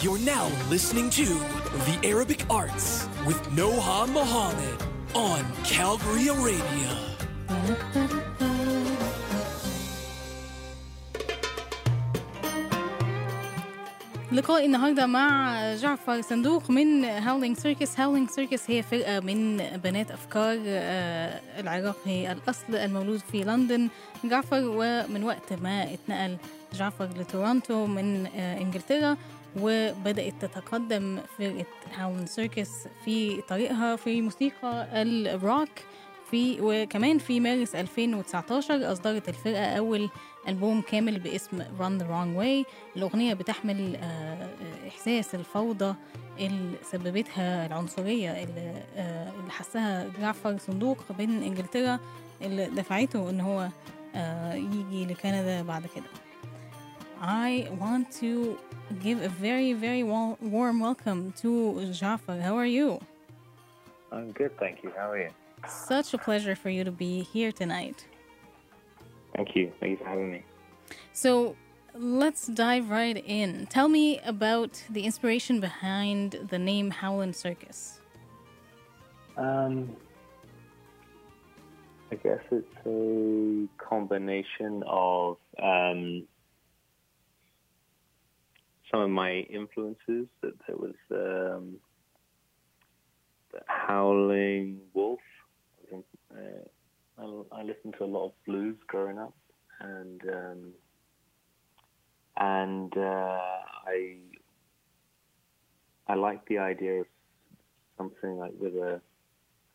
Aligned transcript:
You're 0.00 0.18
now 0.18 0.46
listening 0.70 1.10
to 1.10 1.24
The 1.24 1.98
Arabic 2.04 2.44
Arts 2.50 3.08
with 3.26 3.40
Noha 3.56 4.08
Mohammed 4.12 4.82
on 5.14 5.44
Calgary 5.64 6.28
Arabia. 6.28 8.08
لقاء 14.32 14.66
النهارده 14.66 15.06
مع 15.06 15.54
جعفر 15.74 16.20
صندوق 16.20 16.70
من 16.70 17.04
هاولينج 17.04 17.56
سيركس 17.56 18.00
هاولينج 18.00 18.30
سيركس 18.30 18.70
هي 18.70 18.82
فرقة 18.82 19.20
من 19.20 19.56
بنات 19.56 20.10
أفكار 20.10 20.58
آه، 20.66 21.40
العراقي 21.60 22.32
الأصل 22.32 22.74
المولود 22.74 23.20
في 23.32 23.44
لندن 23.44 23.88
جعفر 24.24 24.62
ومن 24.64 25.24
وقت 25.24 25.52
ما 25.52 25.94
اتنقل 25.94 26.36
جعفر 26.74 27.08
لتورونتو 27.18 27.86
من 27.86 28.26
آه، 28.26 28.58
إنجلترا 28.60 29.16
وبدأت 29.61 30.33
تتقدم 30.41 31.19
فرقة 31.37 31.65
هاولينج 31.95 32.27
سيركس 32.27 32.69
في 33.05 33.41
طريقها 33.41 33.95
في 33.95 34.21
موسيقى 34.21 34.87
الروك 35.01 35.69
في 36.31 36.57
وكمان 36.61 37.17
في 37.17 37.39
مارس 37.39 37.75
2019 37.75 38.91
أصدرت 38.91 39.29
الفرقة 39.29 39.65
أول 39.65 40.09
ألبوم 40.47 40.81
كامل 40.81 41.19
باسم 41.19 41.63
Run 41.63 42.01
the 42.01 42.05
Wrong 42.05 42.39
Way. 42.41 42.71
الأغنية 42.97 43.33
بتحمل 43.33 43.95
آه، 43.95 44.49
إحساس 44.87 45.35
الفوضى 45.35 45.95
اللي 46.39 46.77
سببتها 46.91 47.65
العنصرية 47.65 48.43
اللي, 48.43 48.83
آه، 48.95 49.31
اللي 49.39 49.51
حسها 49.51 50.07
جعفر 50.21 50.57
صندوق 50.57 51.11
بين 51.17 51.43
إنجلترا 51.43 51.99
اللي 52.41 52.65
دفعته 52.65 53.29
إن 53.29 53.41
هو 53.41 53.69
آه، 54.15 54.53
يجي 54.53 55.05
لكندا 55.05 55.61
بعد 55.61 55.83
كده. 55.95 56.05
I 57.21 57.69
want 57.81 58.19
to 58.21 58.57
give 59.01 59.21
a 59.21 59.29
very 59.29 59.73
very 59.73 60.03
wa- 60.03 60.35
warm 60.41 60.79
welcome 60.79 61.31
to 61.33 61.91
Jafar. 61.91 62.39
How 62.39 62.57
are 62.57 62.65
you? 62.65 62.99
I'm 64.11 64.31
good, 64.31 64.57
thank 64.59 64.83
you. 64.83 64.91
How 64.95 65.11
are 65.11 65.19
you? 65.19 65.29
Such 65.67 66.13
a 66.13 66.17
pleasure 66.17 66.55
for 66.55 66.69
you 66.69 66.83
to 66.83 66.91
be 66.91 67.23
here 67.23 67.51
tonight. 67.51 68.05
Thank 69.35 69.55
you. 69.55 69.71
Thank 69.79 69.91
you 69.91 69.97
for 69.97 70.05
having 70.05 70.31
me. 70.31 70.43
So 71.13 71.55
let's 71.95 72.47
dive 72.47 72.89
right 72.89 73.23
in. 73.25 73.67
Tell 73.67 73.87
me 73.87 74.19
about 74.19 74.83
the 74.89 75.05
inspiration 75.05 75.59
behind 75.59 76.47
the 76.49 76.59
name 76.59 76.91
Howling 76.91 77.33
Circus. 77.33 78.01
Um, 79.37 79.95
I 82.11 82.15
guess 82.15 82.41
it's 82.51 82.67
a 82.85 83.67
combination 83.83 84.83
of 84.85 85.37
um, 85.61 86.23
some 88.93 89.01
of 89.01 89.09
my 89.09 89.39
influences. 89.49 90.27
That 90.41 90.53
there 90.67 90.77
was 90.77 90.93
um, 91.11 91.77
the 93.51 93.59
Howling 93.67 94.79
Wolf. 94.93 95.19
Uh, 95.91 96.37
I, 97.17 97.59
I 97.59 97.63
listened 97.63 97.95
to 97.97 98.05
a 98.05 98.05
lot 98.05 98.27
of 98.27 98.31
blues 98.45 98.77
growing 98.87 99.17
up, 99.17 99.33
and 99.79 100.21
um, 100.29 100.73
and 102.37 102.97
uh, 102.97 103.39
I 103.87 104.17
I 106.07 106.15
like 106.15 106.45
the 106.47 106.59
idea 106.59 107.01
of 107.01 107.07
something 107.97 108.37
like 108.37 108.53
with 108.59 108.75
a 108.75 109.01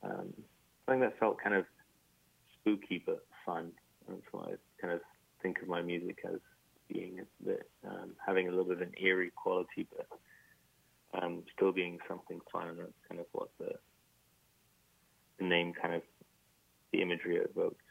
um, 0.02 0.32
something 0.86 1.00
that 1.00 1.18
felt 1.18 1.38
kind 1.42 1.56
of 1.56 1.64
spooky 2.60 3.02
but 3.04 3.24
fun. 3.44 3.72
That's 4.08 4.22
why 4.32 4.44
I 4.44 4.54
kind 4.80 4.94
of 4.94 5.00
think 5.42 5.60
of 5.60 5.68
my 5.68 5.82
music 5.82 6.18
as 6.24 6.40
being 6.92 7.20
a 7.20 7.44
bit 7.44 7.68
um, 7.86 8.12
having 8.24 8.48
a 8.48 8.50
little 8.50 8.64
bit 8.64 8.76
of 8.76 8.82
an 8.82 8.92
eerie 8.98 9.32
quality, 9.34 9.86
but 9.96 10.06
um, 11.22 11.42
still 11.54 11.72
being 11.72 11.98
something 12.08 12.40
fun. 12.52 12.68
And 12.68 12.78
that's 12.78 12.92
kind 13.08 13.20
of 13.20 13.26
what 13.32 13.48
the 13.58 13.72
the 15.38 15.44
name 15.44 15.72
kind 15.72 15.94
of 15.94 16.02
the 16.92 17.02
imagery 17.02 17.36
evokes. 17.36 17.84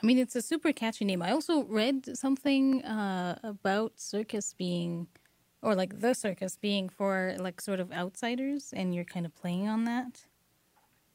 I 0.00 0.06
mean, 0.06 0.18
it's 0.18 0.36
a 0.36 0.42
super 0.42 0.72
catchy 0.72 1.04
name. 1.04 1.22
I 1.22 1.32
also 1.32 1.64
read 1.64 2.16
something 2.16 2.84
uh, 2.84 3.38
about 3.42 3.92
circus 3.96 4.54
being, 4.56 5.08
or 5.62 5.74
like 5.74 6.00
the 6.00 6.14
circus 6.14 6.56
being 6.56 6.88
for 6.88 7.34
like 7.38 7.60
sort 7.60 7.80
of 7.80 7.90
outsiders, 7.92 8.72
and 8.76 8.94
you're 8.94 9.04
kind 9.04 9.26
of 9.26 9.34
playing 9.34 9.68
on 9.68 9.84
that. 9.84 10.24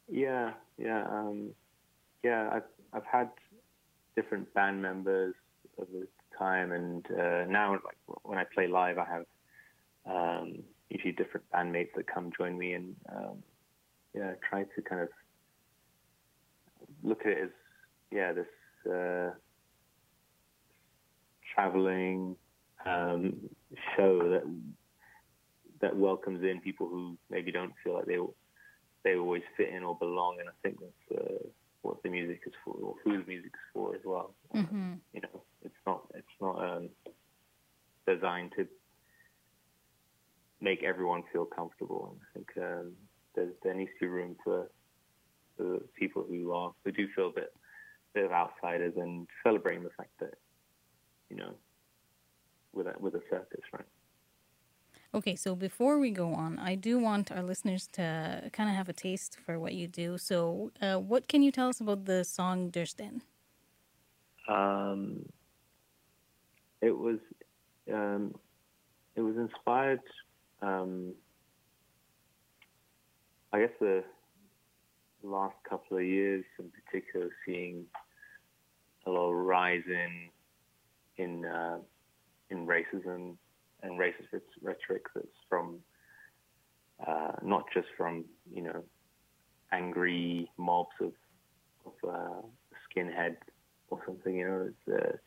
Yeah, 0.09 0.51
yeah, 0.77 1.06
um, 1.09 1.51
yeah. 2.23 2.50
I've 2.51 2.69
I've 2.94 3.06
had 3.06 3.29
different 4.16 4.53
band 4.53 4.81
members 4.81 5.35
over 5.79 6.07
time, 6.38 6.71
and 6.71 7.05
uh, 7.11 7.45
now 7.47 7.73
like 7.73 7.97
when 8.23 8.38
I 8.38 8.45
play 8.53 8.67
live, 8.67 8.97
I 8.97 9.05
have 9.05 9.25
um, 10.05 10.63
usually 10.89 11.13
different 11.13 11.45
bandmates 11.53 11.89
that 11.95 12.07
come 12.07 12.31
join 12.38 12.57
me, 12.57 12.73
and 12.73 12.95
um, 13.16 13.44
yeah, 14.13 14.33
try 14.47 14.63
to 14.63 14.81
kind 14.81 15.01
of 15.01 15.09
look 17.03 17.21
at 17.21 17.31
it 17.31 17.38
as 17.44 17.49
yeah 18.11 18.31
this 18.33 18.91
uh, 18.91 19.31
traveling 21.53 22.35
um, 22.85 23.50
show 23.95 24.29
that 24.29 24.44
that 25.81 25.95
welcomes 25.95 26.44
in 26.44 26.61
people 26.61 26.88
who 26.88 27.17
maybe 27.29 27.51
don't 27.51 27.73
feel 27.83 27.95
like 27.95 28.05
they 28.05 28.17
they 29.03 29.17
always 29.17 29.44
fit 29.57 29.69
in 29.69 29.83
or 29.83 29.97
belong, 29.97 30.38
and 30.39 30.50
I 30.50 30.53
think 30.61 30.79
that's 30.79 31.21
uh, 31.21 31.47
what 31.83 32.01
the 32.01 32.09
music 32.09 32.41
is 32.47 32.53
for, 32.66 32.73
or 32.73 32.95
who 33.03 33.11
the 33.21 33.27
music 33.27 33.51
is 33.53 33.71
for 33.73 33.94
as 33.94 34.01
well. 34.03 34.33
Mm-hmm. 34.55 34.94
You 35.13 35.21
know, 35.21 35.44
it's 35.63 35.75
not 35.85 36.07
it's 36.16 36.27
not 36.41 36.55
um, 36.57 36.89
designed 38.07 38.53
to 38.57 38.67
make 40.61 40.83
everyone 40.83 41.23
feel 41.31 41.45
comfortable. 41.45 42.11
And 42.11 42.19
I 42.21 42.27
think 42.33 42.66
um, 42.66 42.94
there's, 43.35 43.53
there 43.63 43.73
needs 43.73 43.91
to 43.99 44.05
be 44.05 44.07
room 44.07 44.35
for, 44.44 44.69
for 45.57 45.79
people 45.99 46.25
who 46.27 46.51
are 46.53 46.73
who 46.83 46.91
do 46.91 47.07
feel 47.16 47.27
a 47.27 47.33
bit 47.33 47.53
bit 48.13 48.25
of 48.25 48.31
outsiders 48.31 48.94
and 48.95 49.27
celebrating 49.44 49.83
the 49.83 49.89
fact 49.97 50.11
that 50.19 50.35
you 51.29 51.35
know 51.35 51.53
with 52.73 52.88
a, 52.88 52.94
with 53.00 53.13
a 53.15 53.21
circus, 53.29 53.61
right? 53.71 53.85
Okay, 55.16 55.35
so 55.35 55.56
before 55.56 56.00
we 56.00 56.09
go 56.09 56.34
on, 56.34 56.57
I 56.57 56.74
do 56.74 56.97
want 56.97 57.31
our 57.31 57.44
listeners 57.44 57.88
to 57.94 58.50
kind 58.51 58.68
of 58.68 58.75
have 58.75 58.90
a 58.90 58.94
taste 58.94 59.38
for 59.46 59.59
what 59.59 59.74
you 59.74 59.88
do. 59.88 60.18
So, 60.18 60.72
uh, 60.81 60.96
what 60.96 61.28
can 61.28 61.44
you 61.44 61.51
tell 61.51 61.69
us 61.69 61.79
about 61.79 62.06
the 62.06 62.24
song 62.24 62.72
Dresden? 62.72 63.22
Um, 64.47 65.24
it 66.81 66.97
was 66.97 67.19
um, 67.94 68.34
it 69.16 69.22
was 69.22 69.38
inspired. 69.38 70.01
Um, 70.63 71.13
I 73.51 73.59
guess 73.59 73.75
the 73.80 74.03
last 75.22 75.56
couple 75.69 75.97
of 75.97 76.03
years, 76.03 76.44
in 76.57 76.72
particular, 76.72 77.30
seeing 77.45 77.85
a 79.06 79.12
lot 79.12 79.30
of 79.30 79.35
rise 79.35 79.84
in 79.88 80.30
in 81.18 81.45
uh, 81.45 81.78
in 82.50 82.66
racism 82.66 83.38
and 83.83 83.99
racist 83.99 84.41
rhetoric 84.61 85.03
that's 85.13 85.27
from 85.49 85.79
uh, 87.05 87.33
not 87.44 87.66
just 87.73 87.88
from 87.97 88.25
you 88.51 88.63
know 88.63 88.83
angry 89.71 90.49
mobs 90.57 90.95
of 91.01 91.13
of 91.85 92.09
uh, 92.09 92.41
skinhead 92.88 93.35
or 93.89 93.99
something. 94.05 94.35
You 94.35 94.47
know, 94.47 94.69
it's, 94.69 95.03
uh, 95.03 95.17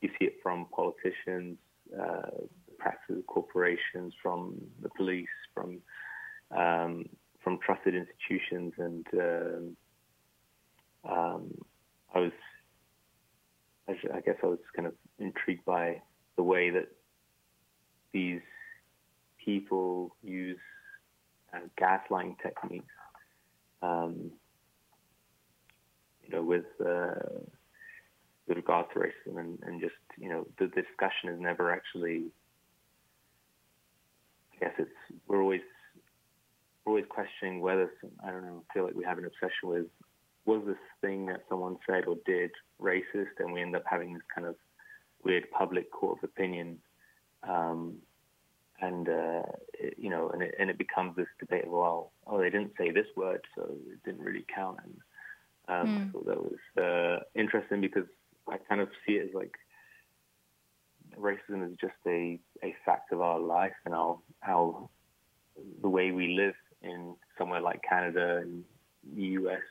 you 0.00 0.10
see 0.18 0.26
it 0.26 0.34
from 0.42 0.66
politicians, 0.74 1.58
uh, 1.98 2.46
practices, 2.78 3.22
corporations, 3.26 4.14
from 4.22 4.56
the 4.82 4.88
police, 4.96 5.28
from 5.54 5.78
um, 6.56 7.06
from 7.42 7.58
trusted 7.64 7.94
institutions, 7.94 8.72
and 8.78 9.06
um, 9.14 9.76
um, 11.08 11.54
I 12.14 12.18
was, 12.18 12.32
I 13.88 14.20
guess, 14.20 14.36
I 14.42 14.46
was 14.46 14.58
kind 14.74 14.88
of 14.88 14.94
intrigued 15.18 15.64
by 15.64 16.02
the 16.36 16.42
way 16.42 16.70
that 16.70 16.88
these 18.12 18.40
people 19.44 20.14
use 20.22 20.58
uh, 21.54 21.58
gaslighting 21.80 22.36
techniques. 22.42 22.86
Um, 23.82 24.32
you 26.24 26.34
know, 26.34 26.42
with 26.42 26.64
uh, 26.80 27.14
with 28.48 28.56
regards 28.56 28.88
to 28.94 29.00
racism 29.00 29.38
and, 29.38 29.58
and 29.62 29.80
just 29.80 29.94
you 30.18 30.28
know 30.28 30.46
the 30.58 30.66
discussion 30.66 31.30
is 31.30 31.40
never 31.40 31.72
actually. 31.72 32.24
I 34.54 34.64
guess 34.64 34.74
it's 34.78 34.90
we're 35.28 35.42
always 35.42 35.60
we're 36.84 36.92
always 36.92 37.04
questioning 37.08 37.60
whether 37.60 37.90
I 38.24 38.30
don't 38.30 38.44
know. 38.44 38.62
I 38.68 38.74
feel 38.74 38.84
like 38.84 38.94
we 38.94 39.04
have 39.04 39.18
an 39.18 39.26
obsession 39.26 39.68
with 39.68 39.86
was 40.46 40.62
this 40.64 40.76
thing 41.00 41.26
that 41.26 41.42
someone 41.48 41.76
said 41.86 42.04
or 42.06 42.16
did 42.24 42.50
racist, 42.80 43.34
and 43.40 43.52
we 43.52 43.60
end 43.60 43.74
up 43.76 43.82
having 43.84 44.14
this 44.14 44.22
kind 44.34 44.46
of 44.46 44.54
weird 45.24 45.50
public 45.50 45.90
court 45.90 46.18
of 46.18 46.24
opinion. 46.28 46.78
Um, 47.48 47.98
and 48.80 49.08
uh, 49.08 49.42
it, 49.74 49.94
you 49.98 50.10
know, 50.10 50.28
and 50.30 50.42
it, 50.42 50.54
and 50.58 50.68
it 50.68 50.78
becomes 50.78 51.16
this 51.16 51.28
debate 51.40 51.64
of 51.64 51.70
well, 51.70 52.12
oh, 52.26 52.38
they 52.38 52.50
didn't 52.50 52.72
say 52.78 52.90
this 52.90 53.06
word, 53.16 53.40
so 53.54 53.62
it 53.64 54.02
didn't 54.04 54.20
really 54.20 54.44
count. 54.54 54.78
And 54.84 54.98
um, 55.68 56.08
I 56.08 56.12
thought 56.12 56.26
that 56.26 56.42
was 56.42 56.82
uh, 56.82 57.24
interesting 57.34 57.80
because 57.80 58.06
I 58.48 58.58
kind 58.58 58.80
of 58.80 58.88
see 59.06 59.14
it 59.14 59.28
as 59.28 59.34
like 59.34 59.54
racism 61.18 61.70
is 61.70 61.76
just 61.80 61.94
a, 62.06 62.38
a 62.62 62.74
fact 62.84 63.12
of 63.12 63.20
our 63.20 63.38
life 63.38 63.72
and 63.84 63.94
our 63.94 64.18
how 64.40 64.90
the 65.80 65.88
way 65.88 66.10
we 66.10 66.34
live 66.34 66.54
in 66.82 67.14
somewhere 67.38 67.60
like 67.60 67.82
Canada 67.88 68.42
and 68.42 68.64
US, 69.14 69.62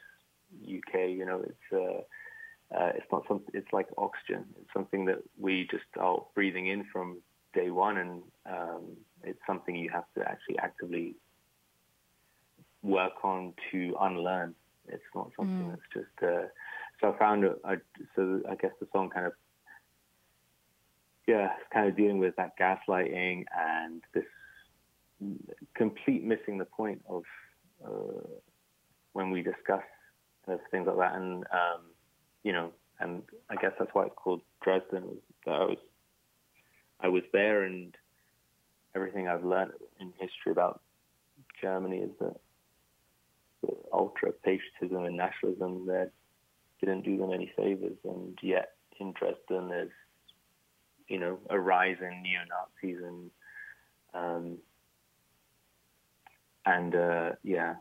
UK. 0.63 1.09
You 1.09 1.25
know, 1.25 1.43
it's 1.43 1.73
uh, 1.73 2.75
uh, 2.75 2.91
it's 2.95 3.07
not 3.11 3.23
something. 3.27 3.51
It's 3.53 3.71
like 3.71 3.87
oxygen. 3.97 4.45
It's 4.59 4.73
something 4.73 5.05
that 5.05 5.19
we 5.39 5.67
just 5.69 5.83
are 5.99 6.23
breathing 6.33 6.67
in 6.67 6.85
from 6.91 7.19
day 7.55 7.69
one, 7.71 7.97
and 7.97 8.23
um, 8.45 8.83
it's 9.23 9.39
something 9.47 9.75
you 9.75 9.89
have 9.89 10.05
to 10.15 10.21
actually 10.29 10.59
actively 10.59 11.15
work 12.83 13.23
on 13.23 13.53
to 13.71 13.95
unlearn. 13.99 14.53
It's 14.87 15.03
not 15.15 15.31
something 15.35 15.65
mm. 15.65 15.69
that's 15.71 15.89
just. 15.93 16.23
Uh, 16.23 16.47
so 17.01 17.13
I 17.13 17.17
found 17.17 17.43
it. 17.43 17.59
I, 17.65 17.75
so 18.15 18.41
I 18.49 18.55
guess 18.55 18.71
the 18.79 18.87
song 18.93 19.09
kind 19.09 19.25
of, 19.25 19.33
yeah, 21.27 21.49
it's 21.59 21.73
kind 21.73 21.89
of 21.89 21.97
dealing 21.97 22.19
with 22.19 22.35
that 22.35 22.51
gaslighting 22.59 23.45
and 23.57 24.01
this 24.13 24.25
complete 25.73 26.23
missing 26.23 26.57
the 26.57 26.65
point 26.65 27.01
of 27.09 27.23
uh, 27.83 28.27
when 29.13 29.31
we 29.31 29.41
discuss 29.41 29.83
things 30.71 30.87
like 30.87 30.97
that, 30.97 31.15
and 31.15 31.43
um, 31.45 31.81
you 32.43 32.53
know, 32.53 32.71
and 32.99 33.23
I 33.49 33.55
guess 33.55 33.71
that's 33.79 33.89
why 33.93 34.05
it's 34.05 34.15
called 34.15 34.41
Dresden. 34.61 35.17
I 35.47 35.49
was, 35.49 35.77
I 37.05 37.07
was 37.07 37.21
there, 37.31 37.63
and 37.65 37.95
everything 38.95 39.27
I've 39.27 39.45
learned 39.45 39.73
in 39.99 40.11
history 40.17 40.51
about 40.51 40.81
Germany 41.61 41.97
is 41.97 42.09
that 42.19 42.35
the 43.61 43.75
ultra 43.93 44.31
patriotism 44.31 45.05
and 45.05 45.15
nationalism 45.15 45.85
there 45.85 46.11
didn't 46.79 47.03
do 47.03 47.15
them 47.17 47.31
any 47.31 47.51
favors, 47.55 47.97
and 48.03 48.35
yet 48.41 48.71
interest 48.99 49.37
in 49.49 49.57
Dresden 49.57 49.69
there's 49.69 49.91
you 51.07 51.19
know 51.19 51.37
a 51.51 51.59
rise 51.59 51.97
in 52.01 52.23
neo 52.23 52.39
Nazis 52.49 52.97
and 53.05 53.29
um, 54.15 54.57
and 56.65 56.95
uh, 56.95 57.31
yeah, 57.43 57.75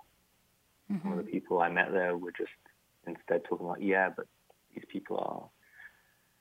mm-hmm. 0.92 0.98
some 1.02 1.18
of 1.18 1.24
the 1.24 1.32
people 1.32 1.62
I 1.62 1.70
met 1.70 1.92
there 1.92 2.14
were 2.14 2.32
just 2.32 2.50
instead 3.06 3.44
talking 3.44 3.64
about 3.64 3.80
yeah, 3.80 4.10
but 4.14 4.26
these 4.74 4.84
people 4.92 5.16
are 5.16 5.48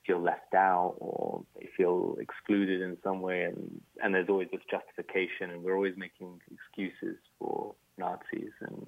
feel 0.06 0.20
left 0.20 0.54
out 0.54 0.94
or 0.98 1.42
they 1.58 1.68
feel 1.76 2.16
excluded 2.20 2.80
in 2.80 2.96
some 3.02 3.20
way 3.20 3.44
and 3.44 3.80
and 4.02 4.14
there's 4.14 4.28
always 4.28 4.48
this 4.52 4.60
justification 4.70 5.50
and 5.50 5.62
we're 5.62 5.76
always 5.76 5.94
making 5.96 6.40
excuses 6.52 7.16
for 7.38 7.74
Nazis 7.98 8.52
and 8.60 8.86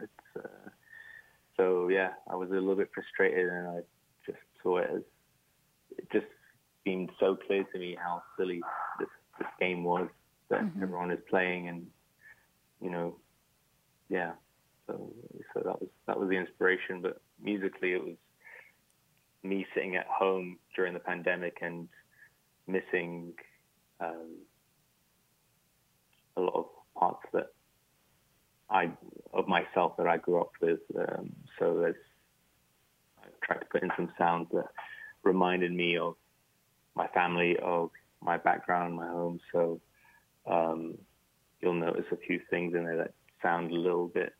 it's 0.00 0.44
uh, 0.44 0.68
so 1.56 1.88
yeah 1.88 2.10
I 2.30 2.36
was 2.36 2.50
a 2.50 2.54
little 2.54 2.76
bit 2.76 2.90
frustrated 2.94 3.48
and 3.48 3.68
I 3.68 3.80
just 4.26 4.38
saw 4.62 4.78
it 4.78 4.90
as 4.94 5.02
it 5.98 6.08
just 6.12 6.26
seemed 6.84 7.10
so 7.20 7.36
clear 7.46 7.64
to 7.64 7.78
me 7.78 7.96
how 8.02 8.22
silly 8.38 8.62
this 8.98 9.08
this 9.38 9.48
game 9.60 9.84
was 9.84 10.08
that 10.50 10.60
mm-hmm. 10.60 10.82
everyone 10.82 11.10
is 11.10 11.20
playing 11.28 11.68
and 11.68 11.86
you 12.80 12.90
know 12.90 13.16
yeah 14.08 14.32
so 14.86 15.12
so 15.52 15.60
that 15.64 15.80
was 15.80 15.88
that 16.06 16.18
was 16.18 16.28
the 16.28 16.36
inspiration 16.36 17.00
but 17.00 17.20
musically 17.42 17.92
it 17.92 18.02
was 18.02 18.16
me 19.44 19.66
sitting 19.74 19.96
at 19.96 20.06
home 20.06 20.58
during 20.74 20.94
the 20.94 21.00
pandemic 21.00 21.58
and 21.60 21.88
missing 22.66 23.32
um, 24.00 24.38
a 26.36 26.40
lot 26.40 26.54
of 26.54 26.66
parts 26.98 27.22
that 27.32 27.48
I 28.70 28.90
of 29.32 29.46
myself 29.46 29.96
that 29.98 30.06
I 30.06 30.16
grew 30.16 30.40
up 30.40 30.52
with. 30.60 30.80
Um, 30.98 31.32
so 31.58 31.78
there's 31.78 31.96
I 33.22 33.26
tried 33.42 33.60
to 33.60 33.66
put 33.66 33.82
in 33.82 33.90
some 33.96 34.10
sounds 34.18 34.48
that 34.52 34.68
reminded 35.22 35.72
me 35.72 35.98
of 35.98 36.14
my 36.94 37.06
family, 37.08 37.56
of 37.62 37.90
my 38.22 38.38
background, 38.38 38.94
my 38.94 39.06
home. 39.06 39.40
So 39.52 39.80
um, 40.46 40.96
you'll 41.60 41.74
notice 41.74 42.06
a 42.12 42.16
few 42.16 42.40
things 42.50 42.74
in 42.74 42.84
there 42.84 42.96
that 42.96 43.12
sound 43.42 43.70
a 43.70 43.74
little 43.74 44.08
bit 44.08 44.32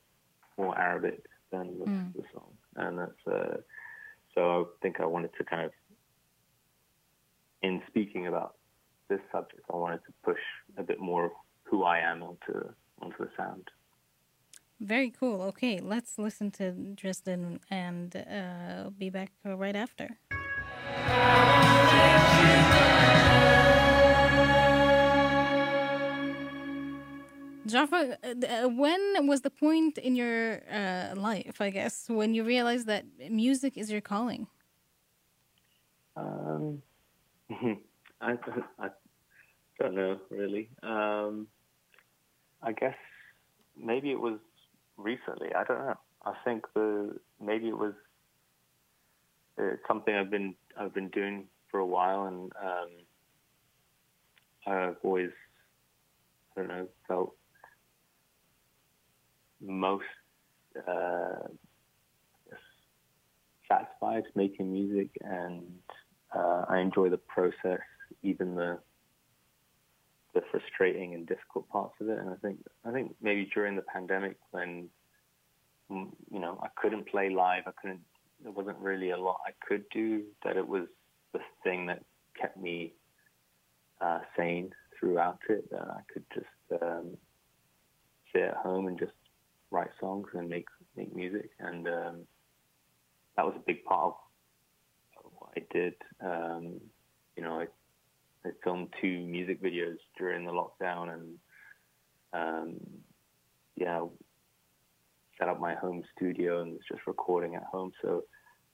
more 0.57 0.77
Arabic 0.77 1.25
than 1.51 1.79
the, 1.79 1.85
mm. 1.85 2.13
the 2.15 2.23
song, 2.33 2.51
and 2.75 2.97
that's. 2.97 3.27
Uh, 3.27 3.57
so 4.35 4.41
I 4.41 4.63
think 4.81 4.99
I 4.99 5.05
wanted 5.05 5.31
to 5.37 5.43
kind 5.43 5.65
of, 5.65 5.71
in 7.63 7.81
speaking 7.87 8.27
about 8.27 8.55
this 9.09 9.21
subject, 9.31 9.61
I 9.73 9.75
wanted 9.77 10.01
to 10.05 10.13
push 10.23 10.39
a 10.77 10.83
bit 10.83 10.99
more 10.99 11.31
who 11.63 11.83
I 11.83 11.99
am 11.99 12.21
onto 12.21 12.69
onto 13.01 13.17
the 13.17 13.29
sound. 13.35 13.69
Very 14.79 15.09
cool. 15.09 15.41
Okay, 15.41 15.79
let's 15.79 16.17
listen 16.17 16.51
to 16.51 16.71
Dresden 16.71 17.59
and 17.71 18.15
uh, 18.15 18.89
be 18.89 19.09
back 19.09 19.31
right 19.43 19.75
after. 19.75 20.17
Jafar, 27.65 28.17
uh, 28.23 28.69
when 28.69 29.27
was 29.27 29.41
the 29.41 29.49
point 29.49 29.97
in 29.97 30.15
your 30.15 30.61
uh, 30.71 31.15
life, 31.15 31.59
I 31.59 31.71
guess, 31.71 32.05
when 32.07 32.33
you 32.35 32.43
realized 32.43 32.85
that 32.87 33.05
music 33.29 33.77
is 33.77 33.91
your 33.91 34.01
calling? 34.01 34.47
Um, 36.15 36.81
I, 38.21 38.37
I 38.79 38.89
don't 39.79 39.95
know, 39.95 40.19
really. 40.29 40.69
Um, 40.83 41.47
I 42.61 42.71
guess 42.71 42.95
maybe 43.77 44.11
it 44.11 44.19
was 44.19 44.39
recently. 44.97 45.53
I 45.55 45.63
don't 45.63 45.79
know. 45.79 45.95
I 46.25 46.33
think 46.43 46.65
the 46.73 47.15
maybe 47.41 47.69
it 47.69 47.77
was 47.77 47.93
uh, 49.59 49.75
something 49.87 50.13
I've 50.13 50.31
been 50.31 50.55
I've 50.79 50.93
been 50.93 51.09
doing 51.09 51.45
for 51.69 51.79
a 51.79 51.85
while, 51.85 52.25
and 52.25 52.51
um, 52.63 52.89
I've 54.67 54.97
always 55.03 55.31
I 56.55 56.61
don't 56.61 56.69
know 56.69 56.87
felt 57.07 57.35
most 59.67 60.05
uh, 60.87 61.47
satisfied 63.67 64.23
making 64.35 64.71
music, 64.71 65.09
and 65.21 65.63
uh, 66.35 66.65
I 66.67 66.79
enjoy 66.79 67.09
the 67.09 67.17
process, 67.17 67.81
even 68.23 68.55
the 68.55 68.79
the 70.33 70.41
frustrating 70.51 71.13
and 71.13 71.25
difficult 71.25 71.69
parts 71.69 71.93
of 72.01 72.09
it. 72.09 72.19
And 72.19 72.29
I 72.29 72.35
think 72.35 72.59
I 72.85 72.91
think 72.91 73.15
maybe 73.21 73.49
during 73.53 73.75
the 73.75 73.81
pandemic, 73.83 74.37
when 74.51 74.89
mm, 75.89 76.09
you 76.31 76.39
know 76.39 76.59
I 76.61 76.67
couldn't 76.75 77.07
play 77.07 77.29
live, 77.29 77.63
I 77.65 77.71
couldn't. 77.81 78.01
There 78.43 78.51
wasn't 78.51 78.77
really 78.79 79.11
a 79.11 79.17
lot 79.17 79.39
I 79.47 79.51
could 79.65 79.85
do. 79.89 80.23
That 80.43 80.57
it 80.57 80.67
was 80.67 80.87
the 81.33 81.39
thing 81.63 81.87
that 81.87 82.03
kept 82.39 82.57
me 82.57 82.93
uh, 84.01 84.19
sane 84.37 84.71
throughout 84.99 85.39
it. 85.49 85.69
That 85.71 85.87
I 85.89 86.01
could 86.11 86.25
just 86.33 86.81
um, 86.81 87.17
at 88.43 88.55
home 88.55 88.87
and 88.87 88.99
just 88.99 89.13
songs 90.05 90.27
and 90.33 90.47
make 90.47 90.67
make 90.95 91.15
music, 91.15 91.49
and 91.59 91.87
um, 91.87 92.15
that 93.35 93.45
was 93.45 93.55
a 93.57 93.63
big 93.65 93.83
part 93.85 94.13
of 95.23 95.31
what 95.37 95.49
I 95.57 95.61
did. 95.71 95.95
Um, 96.23 96.79
you 97.35 97.43
know, 97.43 97.59
I, 97.59 97.65
I 98.47 98.51
filmed 98.63 98.89
two 99.01 99.19
music 99.25 99.61
videos 99.61 99.97
during 100.17 100.45
the 100.45 100.51
lockdown, 100.51 101.13
and 101.13 101.37
um, 102.33 102.77
yeah, 103.75 104.01
set 105.39 105.49
up 105.49 105.59
my 105.59 105.73
home 105.73 106.03
studio 106.15 106.61
and 106.61 106.73
was 106.73 106.81
just 106.87 107.07
recording 107.07 107.55
at 107.55 107.63
home. 107.63 107.91
So 108.01 108.23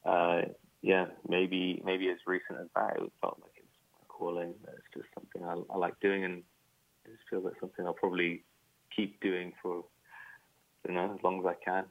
uh, 0.06 0.42
yeah, 0.82 1.06
maybe 1.28 1.82
maybe 1.86 2.10
as 2.10 2.18
recent 2.28 2.60
as 2.60 2.68
that, 2.76 2.98
it 2.98 3.12
felt 3.22 3.40
like 3.42 3.54
it's 3.56 3.78
my 3.94 4.06
calling. 4.10 4.54
It's 4.68 4.94
just 4.94 5.08
something 5.14 5.44
I, 5.44 5.74
I 5.74 5.78
like 5.78 5.98
doing, 6.02 6.26
and 6.26 6.44
I 7.06 7.10
just 7.10 7.24
feel 7.30 7.42
like 7.42 7.60
something 7.62 7.86
I'll 7.86 7.94
probably 7.94 8.44
keep 8.94 9.22
doing 9.22 9.54
for 9.62 9.86
you 10.88 10.94
know, 10.94 11.14
as 11.14 11.24
long 11.24 11.40
as 11.40 11.46
I 11.46 11.56
can. 11.64 11.86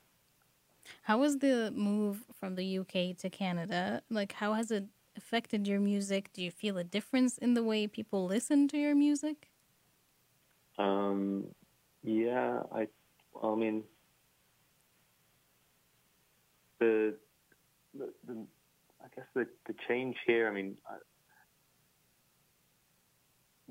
How 1.02 1.18
was 1.18 1.38
the 1.38 1.72
move 1.74 2.24
from 2.38 2.54
the 2.54 2.78
UK 2.78 3.16
to 3.18 3.30
Canada? 3.30 4.02
Like, 4.10 4.32
how 4.32 4.54
has 4.54 4.70
it 4.70 4.84
affected 5.16 5.66
your 5.66 5.80
music? 5.80 6.30
Do 6.32 6.42
you 6.42 6.50
feel 6.50 6.78
a 6.78 6.84
difference 6.84 7.38
in 7.38 7.54
the 7.54 7.62
way 7.62 7.86
people 7.86 8.26
listen 8.26 8.68
to 8.68 8.78
your 8.78 8.94
music? 8.94 9.50
Um, 10.78 11.46
yeah, 12.02 12.60
I, 12.74 12.86
I 13.42 13.54
mean, 13.54 13.84
the, 16.78 17.14
the, 17.96 18.08
the 18.26 18.46
I 19.02 19.08
guess 19.14 19.26
the, 19.34 19.46
the 19.66 19.74
change 19.88 20.16
here, 20.26 20.48
I 20.48 20.52
mean, 20.52 20.76
I, 20.88 20.94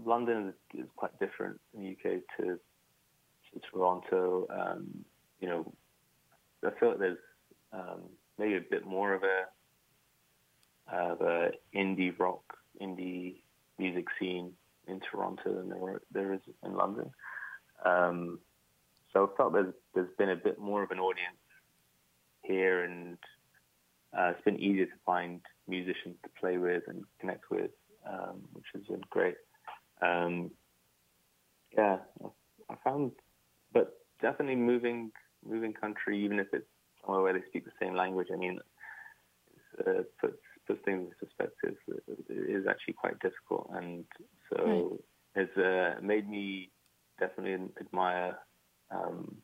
London 0.04 0.50
is, 0.50 0.82
is, 0.82 0.90
quite 0.96 1.18
different 1.20 1.60
in 1.74 1.84
the 1.84 1.90
UK 1.92 2.22
to 2.38 2.60
to 3.52 3.60
Toronto. 3.72 4.48
Um, 4.50 5.06
you 5.40 5.48
know, 5.48 5.74
I 6.66 6.72
feel 6.80 6.90
like 6.90 7.00
there's 7.00 7.18
um, 7.74 8.02
maybe 8.38 8.56
a 8.58 8.62
bit 8.62 8.86
more 8.86 9.14
of 9.14 9.24
a 9.24 9.46
of 10.92 11.22
a 11.22 11.52
indie 11.76 12.18
rock, 12.20 12.58
indie 12.82 13.42
music 13.78 14.06
scene 14.20 14.54
in 14.88 15.00
Toronto 15.00 15.54
than 15.56 15.70
there, 15.70 16.02
there 16.12 16.34
is 16.34 16.42
in 16.64 16.76
London. 16.76 17.12
Um, 17.86 18.40
so 19.14 19.30
I 19.32 19.38
felt 19.38 19.54
there's 19.54 19.74
there's 19.94 20.16
been 20.18 20.30
a 20.30 20.36
bit 20.36 20.60
more 20.60 20.84
of 20.84 20.92
an 20.92 21.00
audience 21.00 21.38
here, 22.44 22.84
and 22.84 23.18
uh, 24.18 24.32
it's 24.32 24.44
been 24.44 24.60
easier 24.60 24.86
to 24.86 24.92
find 25.06 25.42
musicians 25.68 26.16
to 26.24 26.30
play 26.40 26.58
with 26.58 26.84
and 26.88 27.04
connect 27.20 27.50
with. 27.52 27.72
um, 28.08 28.42
which 28.54 28.66
has 28.74 28.84
been 28.84 29.02
great. 29.10 29.36
Um, 30.02 30.52
yeah, 31.76 31.98
I 32.70 32.76
found, 32.84 33.12
but 33.74 34.00
definitely 34.22 34.56
moving 34.56 35.12
moving 35.46 35.74
country, 35.74 36.24
even 36.24 36.40
if 36.40 36.48
it's 36.54 36.66
somewhere 37.02 37.24
where 37.24 37.34
they 37.34 37.46
speak 37.48 37.66
the 37.66 37.72
same 37.80 37.96
language. 37.96 38.28
I 38.34 38.38
mean, 38.38 38.60
uh, 39.86 40.04
puts 40.20 40.38
puts 40.68 40.80
things 40.86 41.10
in 41.10 41.28
perspective. 41.28 41.76
It 42.30 42.50
is 42.50 42.66
actually 42.68 42.94
quite 42.94 43.20
difficult, 43.20 43.70
and 43.74 44.06
so 44.50 45.00
right. 45.36 45.44
it's 45.44 45.58
uh, 45.58 46.02
made 46.02 46.30
me 46.30 46.70
definitely 47.20 47.68
admire, 47.80 48.38
um, 48.92 49.36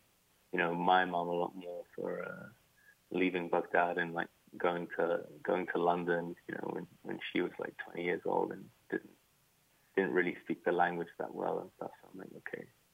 you 0.52 0.60
know, 0.60 0.74
my 0.74 1.06
mom 1.06 1.28
a 1.28 1.34
lot 1.34 1.54
more 1.56 1.84
for 1.96 2.24
uh, 2.24 2.48
leaving 3.12 3.50
Baghdad 3.50 3.98
and 3.98 4.14
like 4.14 4.30
going 4.58 4.88
to 4.98 5.20
going 5.44 5.68
to 5.74 5.82
London. 5.82 6.36
You 6.48 6.56
know, 6.56 6.70
when 6.74 6.88
when 7.04 7.20
she 7.32 7.42
was 7.42 7.52
like 7.60 7.74
20 7.92 8.04
years 8.04 8.22
old 8.26 8.52
and 8.52 8.66
didn't 8.90 9.10
didn't 9.96 10.12
really 10.12 10.36
speak 10.44 10.64
the 10.66 10.72
language 10.72 11.08
that 11.20 11.34
well 11.34 11.60
and 11.60 11.70
stuff. 11.78 11.92
So 12.02 12.10
I'm 12.12 12.20
like, 12.20 12.30
okay, 12.38 12.66
yeah, 12.66 12.66
this 12.66 12.82
is 12.82 12.85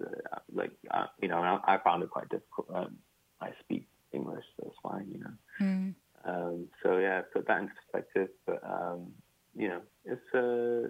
uh, 0.00 0.38
like 0.52 0.72
uh, 0.90 1.06
you 1.20 1.28
know, 1.28 1.38
I, 1.38 1.74
I, 1.74 1.78
found 1.78 2.02
it 2.02 2.10
quite 2.10 2.28
difficult. 2.28 2.68
Um, 2.74 2.96
I 3.40 3.50
speak 3.60 3.86
English, 4.12 4.44
so 4.56 4.66
it's 4.66 4.76
fine, 4.82 5.08
you 5.10 5.20
know. 5.20 5.34
Mm. 5.60 5.94
Um, 6.24 6.68
so 6.82 6.98
yeah, 6.98 7.22
put 7.32 7.46
that 7.46 7.60
into 7.60 7.72
perspective. 7.74 8.28
But 8.46 8.62
um, 8.64 9.12
you 9.56 9.68
know, 9.68 9.80
it's 10.04 10.34
uh, 10.34 10.88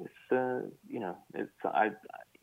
it's 0.00 0.32
uh, 0.32 0.68
you 0.88 1.00
know, 1.00 1.16
it's 1.34 1.50
I, 1.64 1.90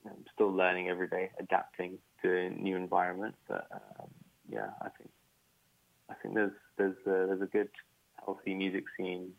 I 0.05 0.09
am 0.09 0.25
still 0.33 0.51
learning 0.51 0.89
every 0.89 1.07
day, 1.07 1.31
adapting 1.39 1.97
to 2.23 2.35
a 2.35 2.49
new 2.49 2.75
environment. 2.75 3.35
But 3.47 3.67
um, 3.71 4.09
yeah, 4.49 4.69
I 4.81 4.89
think 4.89 5.09
I 6.09 6.13
think 6.21 6.35
there's 6.35 6.53
there's 6.77 6.97
a, 7.05 7.27
there's 7.27 7.41
a 7.41 7.47
good 7.47 7.69
healthy 8.25 8.53
music 8.53 8.85
scene 8.97 9.33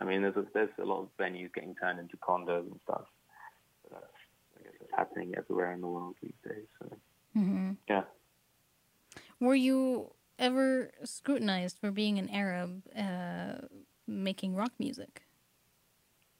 I 0.00 0.04
mean, 0.04 0.22
there's 0.22 0.36
a, 0.36 0.44
there's 0.52 0.70
a 0.78 0.84
lot 0.84 1.00
of 1.00 1.08
venues 1.18 1.52
getting 1.54 1.74
turned 1.74 1.98
into 1.98 2.16
condos 2.18 2.70
and 2.70 2.78
stuff. 2.84 3.06
But 3.90 4.10
I 4.58 4.62
guess 4.62 4.72
it's 4.80 4.85
happening 4.96 5.34
everywhere 5.36 5.72
in 5.72 5.80
the 5.80 5.86
world 5.86 6.16
these 6.22 6.38
days. 6.44 6.66
So, 6.78 6.88
mm-hmm. 7.36 7.72
yeah. 7.88 8.04
Were 9.40 9.54
you 9.54 10.12
ever 10.38 10.90
scrutinized 11.04 11.78
for 11.78 11.90
being 11.90 12.18
an 12.18 12.28
Arab 12.30 12.82
uh, 12.96 13.66
making 14.06 14.54
rock 14.54 14.72
music? 14.78 15.22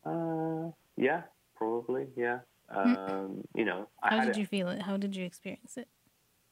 Uh, 0.04 0.70
yeah, 0.96 1.22
probably. 1.54 2.06
Yeah. 2.16 2.40
Hmm. 2.70 2.96
Um, 2.96 3.44
you 3.54 3.64
know, 3.64 3.88
how 4.00 4.24
did 4.24 4.30
it, 4.30 4.38
you 4.38 4.46
feel 4.46 4.68
it? 4.68 4.82
How 4.82 4.96
did 4.96 5.14
you 5.14 5.24
experience 5.24 5.76
it? 5.76 5.88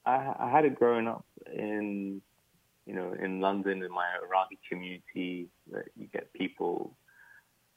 I, 0.06 0.34
I 0.38 0.50
had 0.50 0.64
it 0.64 0.74
growing 0.76 1.08
up 1.08 1.24
in 1.52 2.20
you 2.86 2.94
know, 2.94 3.14
in 3.14 3.40
London, 3.40 3.82
in 3.82 3.90
my 3.90 4.06
Iraqi 4.22 4.58
community, 4.68 5.48
that 5.72 5.86
you 5.96 6.06
get 6.06 6.32
people, 6.32 6.96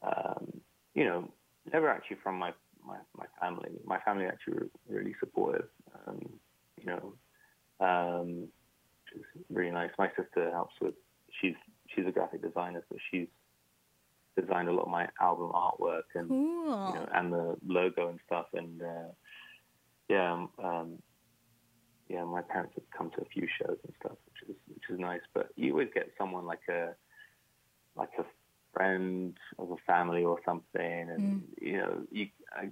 um, 0.02 0.62
you 0.94 1.06
know, 1.06 1.32
never 1.72 1.90
actually 1.90 2.18
from 2.22 2.38
my, 2.38 2.52
my, 2.88 2.98
my 3.18 3.26
family. 3.40 3.70
My 3.86 4.00
family 4.00 4.26
actually 4.26 4.70
really 4.88 5.16
supportive, 5.20 5.68
um, 6.08 6.20
you 6.80 6.86
know, 6.86 7.14
um, 7.80 8.48
which 9.04 9.22
is 9.22 9.26
really 9.50 9.72
nice. 9.72 9.92
My 10.00 10.10
sister 10.18 10.50
helps 10.52 10.76
with, 10.82 10.96
she's, 11.42 11.56
she's 11.94 12.08
a 12.08 12.12
graphic 12.12 12.42
designer, 12.42 12.84
so 12.90 12.98
she's 13.12 13.28
designed 14.40 14.70
a 14.70 14.72
lot 14.72 14.84
of 14.84 14.90
my 14.90 15.08
album 15.20 15.52
artwork 15.54 16.10
and, 16.16 16.30
cool. 16.30 16.88
you 16.88 16.94
know, 16.96 17.08
and 17.14 17.34
the 17.34 17.56
logo 17.68 18.10
and 18.10 18.20
stuff. 18.26 18.48
And, 18.54 18.82
uh, 18.82 19.12
yeah, 20.10 20.32
um, 20.32 20.50
um 20.64 20.98
yeah, 22.10 22.24
my 22.24 22.42
parents 22.42 22.74
have 22.76 22.90
come 22.98 23.12
to 23.12 23.22
a 23.22 23.26
few 23.26 23.48
shows 23.60 23.78
and 23.84 23.94
stuff, 24.00 24.18
which 24.26 24.50
is 24.50 24.56
which 24.74 24.84
is 24.90 25.00
nice. 25.00 25.22
But 25.34 25.50
you 25.56 25.72
always 25.72 25.90
get 25.94 26.10
someone 26.18 26.46
like 26.46 26.62
a 26.70 26.96
like 27.98 28.12
a 28.18 28.24
friend 28.78 29.38
of 29.58 29.72
a 29.72 29.76
family 29.86 30.24
or 30.24 30.40
something, 30.46 31.10
and 31.10 31.20
mm. 31.20 31.42
you 31.62 31.78
know, 31.78 32.02
you 32.12 32.28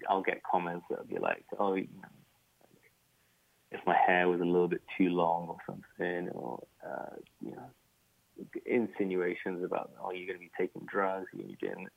I'll 0.08 0.22
get 0.22 0.44
comments 0.44 0.86
that'll 0.90 1.06
be 1.06 1.18
like, 1.18 1.46
oh, 1.60 1.74
you 1.74 1.88
know, 2.02 2.10
like, 2.62 2.92
if 3.72 3.82
my 3.86 3.96
hair 4.06 4.30
was 4.30 4.40
a 4.40 4.46
little 4.46 4.68
bit 4.68 4.82
too 4.98 5.10
long 5.10 5.48
or 5.48 5.58
something, 5.66 6.30
or 6.30 6.64
uh, 6.86 7.16
you 7.42 7.52
know, 7.52 8.46
insinuations 8.66 9.64
about 9.64 9.92
oh, 10.02 10.12
you're 10.12 10.28
going 10.28 10.40
to 10.40 10.46
be 10.46 10.52
taking 10.58 10.86
drugs, 10.86 11.28
you're 11.34 11.44
going 11.44 11.56
to 11.56 11.60
be 11.60 11.68
doing 11.68 11.88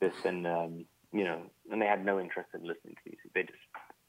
this, 0.00 0.14
and 0.24 0.46
um, 0.46 0.84
you 1.12 1.24
know, 1.24 1.40
and 1.70 1.82
they 1.82 1.86
had 1.86 2.04
no 2.04 2.20
interest 2.20 2.50
in 2.54 2.60
listening 2.60 2.94
to 2.94 3.10
music. 3.10 3.32
They 3.34 3.42
just 3.42 3.58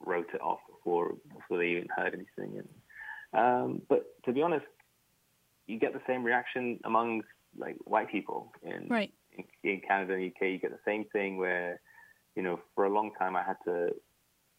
wrote 0.05 0.29
it 0.33 0.41
off 0.41 0.59
before 0.69 1.15
before 1.35 1.57
they 1.57 1.69
even 1.69 1.87
heard 1.95 2.13
anything. 2.13 2.61
And 2.61 3.41
um, 3.41 3.81
but 3.89 4.05
to 4.25 4.31
be 4.31 4.41
honest, 4.41 4.65
you 5.67 5.79
get 5.79 5.93
the 5.93 6.01
same 6.07 6.23
reaction 6.23 6.79
among 6.83 7.23
like 7.57 7.77
white 7.85 8.11
people 8.11 8.51
in, 8.63 8.87
right. 8.89 9.11
In 9.37 9.43
in 9.63 9.81
Canada 9.87 10.13
and 10.13 10.25
UK. 10.31 10.41
You 10.41 10.59
get 10.59 10.71
the 10.71 10.79
same 10.85 11.05
thing 11.11 11.37
where 11.37 11.81
you 12.35 12.43
know 12.43 12.59
for 12.75 12.85
a 12.85 12.89
long 12.89 13.11
time 13.17 13.35
I 13.35 13.43
had 13.43 13.57
to 13.65 13.89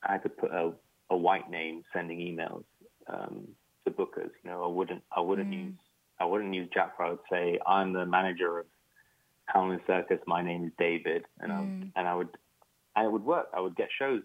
I 0.03 0.12
had 0.12 0.23
to 0.23 0.29
put 0.29 0.50
a, 0.50 0.73
a 1.11 1.17
white 1.17 1.50
name 1.50 1.83
sending 1.93 2.19
emails 2.19 2.65
um, 3.07 3.49
to 3.85 3.91
bookers. 3.91 4.31
You 4.45 4.50
know 4.50 4.65
I 4.65 4.69
wouldn't 4.69 5.03
I 5.17 5.21
wouldn't 5.21 5.50
mm. 5.50 5.67
use 5.67 5.79
I 6.19 6.25
wouldn't 6.25 6.55
use 6.55 6.69
Jack. 6.73 6.95
I 6.99 7.11
would 7.11 7.19
say 7.31 7.59
I'm 7.67 7.93
the 7.93 8.07
manager 8.07 8.61
of 8.61 8.67
Howling 9.47 9.81
Circus. 9.87 10.19
My 10.27 10.43
name 10.43 10.67
is 10.67 10.73
David, 10.79 11.25
and 11.41 11.53
mm. 11.53 11.91
I 11.97 12.00
and 12.00 12.09
I 12.09 12.15
would 12.15 12.29
and 12.97 13.07
it 13.07 13.12
would 13.12 13.25
work. 13.25 13.49
I 13.55 13.61
would 13.61 13.77
get 13.77 13.89
shows 13.99 14.23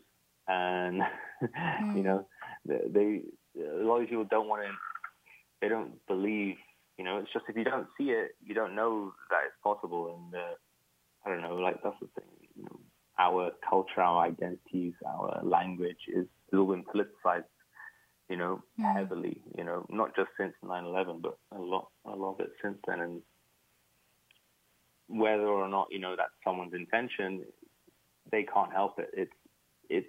and 0.48 1.02
mm. 1.44 1.96
you 1.96 2.04
know 2.04 2.26
they 2.66 3.22
a 3.58 3.84
lot 3.84 4.02
of 4.02 4.10
people 4.10 4.26
don't 4.26 4.48
want 4.48 4.64
to 4.64 4.70
they 5.62 5.70
don't 5.70 5.94
believe 6.08 6.56
you 6.98 7.04
know 7.04 7.18
it's 7.18 7.32
just 7.34 7.46
if 7.48 7.56
you 7.56 7.64
don't 7.64 7.88
see 7.98 8.06
it 8.06 8.36
you 8.44 8.54
don't 8.54 8.76
know 8.76 9.14
that 9.30 9.42
it's 9.46 9.56
possible. 9.64 10.16
And 10.16 10.36
uh, 10.36 10.56
i 11.26 11.30
don't 11.30 11.42
know 11.42 11.56
like 11.56 11.82
that's 11.84 11.96
the 12.02 12.08
thing 12.20 12.30
you 12.56 12.64
know, 12.64 12.80
our 13.20 13.52
culture 13.68 14.02
our 14.02 14.26
identities 14.26 14.94
our 15.08 15.42
language 15.44 16.08
is 16.08 16.26
all 16.54 16.66
been 16.66 16.84
politicized 16.84 17.44
you 18.30 18.38
know 18.38 18.62
mm. 18.80 18.94
heavily 18.94 19.42
you 19.58 19.64
know 19.64 19.86
not 19.90 20.16
just 20.16 20.30
since 20.40 20.54
9-11 20.64 21.22
but 21.22 21.38
a 21.56 21.60
lot 21.60 21.90
a 22.06 22.16
lot 22.16 22.34
of 22.34 22.40
it 22.40 22.52
since 22.64 22.78
then. 22.88 23.00
And 23.02 23.22
whether 25.08 25.48
or 25.48 25.68
not 25.68 25.88
you 25.92 26.00
know 26.00 26.16
that's 26.16 26.32
someone's 26.44 26.74
intention 26.74 27.44
they 28.32 28.44
can't 28.44 28.72
help 28.72 29.00
it. 29.00 29.10
It's 29.14 29.32
it's 29.90 30.08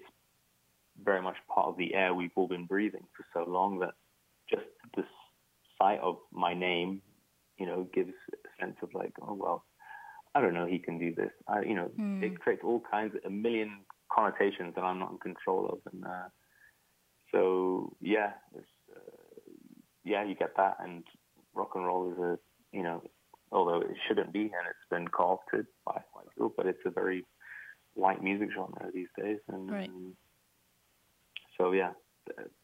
very 1.03 1.21
much 1.21 1.37
part 1.53 1.69
of 1.69 1.77
the 1.77 1.95
air 1.95 2.15
we've 2.15 2.31
all 2.37 2.49
been 2.49 2.65
breathing 2.65 3.05
for 3.17 3.27
so 3.35 3.51
long 3.51 3.79
that 3.81 3.95
sight 5.79 6.01
of 6.01 6.17
my 6.33 6.55
name, 6.55 7.03
you 7.59 7.67
know, 7.67 7.89
gives 7.95 8.13
a 8.33 8.65
sense 8.65 8.77
of 8.83 8.91
like, 8.95 9.13
oh 9.23 9.35
well, 9.35 9.65
I 10.35 10.41
don't 10.41 10.55
know, 10.55 10.67
he 10.67 10.79
can 10.79 10.99
do 10.99 11.15
this. 11.15 11.31
I, 11.49 11.63
you 11.63 11.75
know, 11.75 11.91
mm. 11.99 12.23
it 12.23 12.39
creates 12.41 12.63
all 12.65 12.83
kinds 12.91 13.15
of 13.15 13.25
a 13.25 13.31
million 13.31 13.81
connotations 14.13 14.75
that 14.75 14.83
I'm 14.83 14.99
not 14.99 15.13
in 15.13 15.19
control 15.19 15.67
of, 15.67 15.93
and 15.93 16.05
uh, 16.05 16.29
so 17.33 17.93
yeah, 18.01 18.33
uh, 18.57 18.99
yeah, 20.05 20.25
you 20.25 20.35
get 20.35 20.57
that, 20.57 20.77
and 20.81 21.05
rock 21.55 21.73
and 21.75 21.87
roll 21.87 22.13
is 22.13 22.19
a, 22.19 22.39
you 22.73 22.83
know, 22.83 23.03
although 23.53 23.81
it 23.81 23.97
shouldn't 24.07 24.33
be, 24.33 24.43
and 24.43 24.67
it's 24.69 24.91
been 24.91 25.09
co-opted 25.09 25.67
by 25.85 26.01
white 26.13 26.29
people, 26.35 26.53
but 26.57 26.67
it's 26.67 26.85
a 26.87 26.91
very 26.91 27.25
white 27.95 28.23
music 28.23 28.49
genre 28.55 28.91
these 28.93 29.09
days, 29.19 29.39
and. 29.49 29.71
Right. 29.71 29.89
Um, 29.89 30.17
so 31.59 31.73
yeah, 31.73 31.93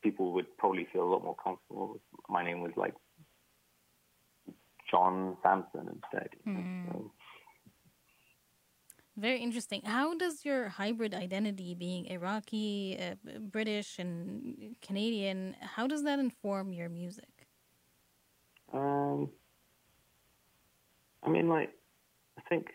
people 0.03 0.33
would 0.33 0.57
probably 0.59 0.87
feel 0.93 1.03
a 1.03 1.11
lot 1.11 1.23
more 1.25 1.37
comfortable 1.37 1.97
if 1.97 2.21
my 2.29 2.45
name 2.45 2.61
was 2.61 2.73
like 2.77 2.95
John 4.91 5.37
Sampson 5.43 5.89
instead. 5.89 6.29
Mm. 6.47 6.93
So. 6.93 7.13
Very 9.17 9.41
interesting. 9.41 9.83
How 9.85 10.17
does 10.17 10.45
your 10.45 10.69
hybrid 10.69 11.15
identity, 11.15 11.75
being 11.75 12.07
Iraqi, 12.07 12.99
uh, 12.99 13.39
British, 13.41 13.99
and 13.99 14.75
Canadian, 14.81 15.55
how 15.61 15.87
does 15.87 16.03
that 16.05 16.19
inform 16.19 16.73
your 16.73 16.89
music? 16.89 17.47
Um, 18.73 19.29
I 21.23 21.29
mean, 21.29 21.49
like, 21.49 21.71
I 22.39 22.41
think 22.49 22.69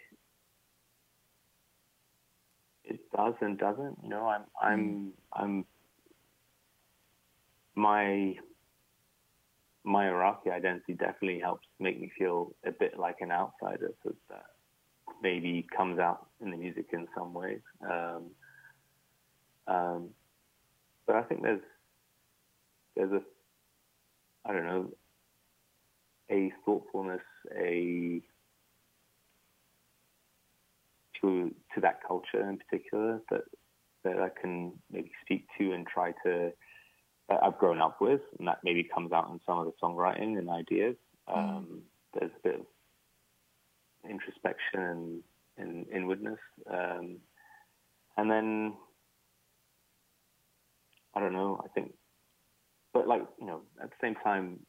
it 2.83 2.99
does 3.15 3.33
and 3.41 3.57
doesn't. 3.57 3.97
You 4.03 4.09
know, 4.09 4.27
I'm, 4.27 4.43
I'm, 4.61 4.79
mm. 4.79 5.11
I'm 5.33 5.65
my 7.77 8.35
my 9.83 10.09
Iraqi 10.09 10.49
identity 10.49 10.93
definitely 10.93 11.39
helps 11.39 11.65
make 11.79 11.99
me 12.01 12.11
feel 12.17 12.53
a 12.65 12.71
bit 12.71 12.99
like 12.99 13.17
an 13.21 13.31
outsider. 13.31 13.93
So 14.03 14.13
that 14.29 14.45
maybe 15.21 15.65
comes 15.75 15.99
out 15.99 16.27
in 16.41 16.51
the 16.51 16.57
music 16.57 16.87
in 16.91 17.07
some 17.15 17.33
ways. 17.33 17.61
Um, 17.89 18.23
um, 19.67 20.09
but 21.05 21.15
I 21.15 21.23
think 21.23 21.43
there's 21.43 21.61
there's 22.95 23.11
a 23.11 23.21
I 24.45 24.53
don't 24.53 24.65
know 24.65 24.89
a 26.29 26.51
thoughtfulness 26.65 27.21
a 27.55 28.21
to 31.21 31.53
to 31.75 31.81
that 31.81 31.99
culture 32.05 32.49
in 32.49 32.57
particular 32.57 33.21
that 33.29 33.43
that 34.03 34.19
I 34.19 34.29
can 34.41 34.73
maybe 34.91 35.11
speak 35.21 35.45
to 35.57 35.73
and 35.73 35.85
try 35.85 36.11
to 36.25 36.51
I've 37.29 37.57
grown 37.57 37.81
up 37.81 37.99
with, 37.99 38.21
and 38.39 38.47
that 38.47 38.59
maybe 38.63 38.83
comes 38.83 39.11
out 39.11 39.29
in 39.29 39.39
some 39.45 39.59
of 39.59 39.65
the 39.65 39.73
songwriting 39.81 40.37
and 40.37 40.49
ideas. 40.49 40.95
Mm. 41.29 41.37
Um, 41.37 41.67
mm. 41.71 41.79
There's 42.13 42.31
a 42.31 42.47
bit 42.47 42.59
of 42.59 42.65
introspection 44.09 44.81
and, 44.81 45.23
and 45.57 45.85
inwardness. 45.93 46.39
Um, 46.71 47.17
and 48.17 48.31
then 48.31 48.73
I 51.13 51.19
don't 51.19 51.33
know. 51.33 51.61
I 51.63 51.67
think, 51.69 51.93
but 52.93 53.07
like 53.07 53.23
you 53.39 53.47
know, 53.47 53.61
at 53.81 53.89
the 53.89 53.95
same 54.01 54.15
time, 54.15 54.59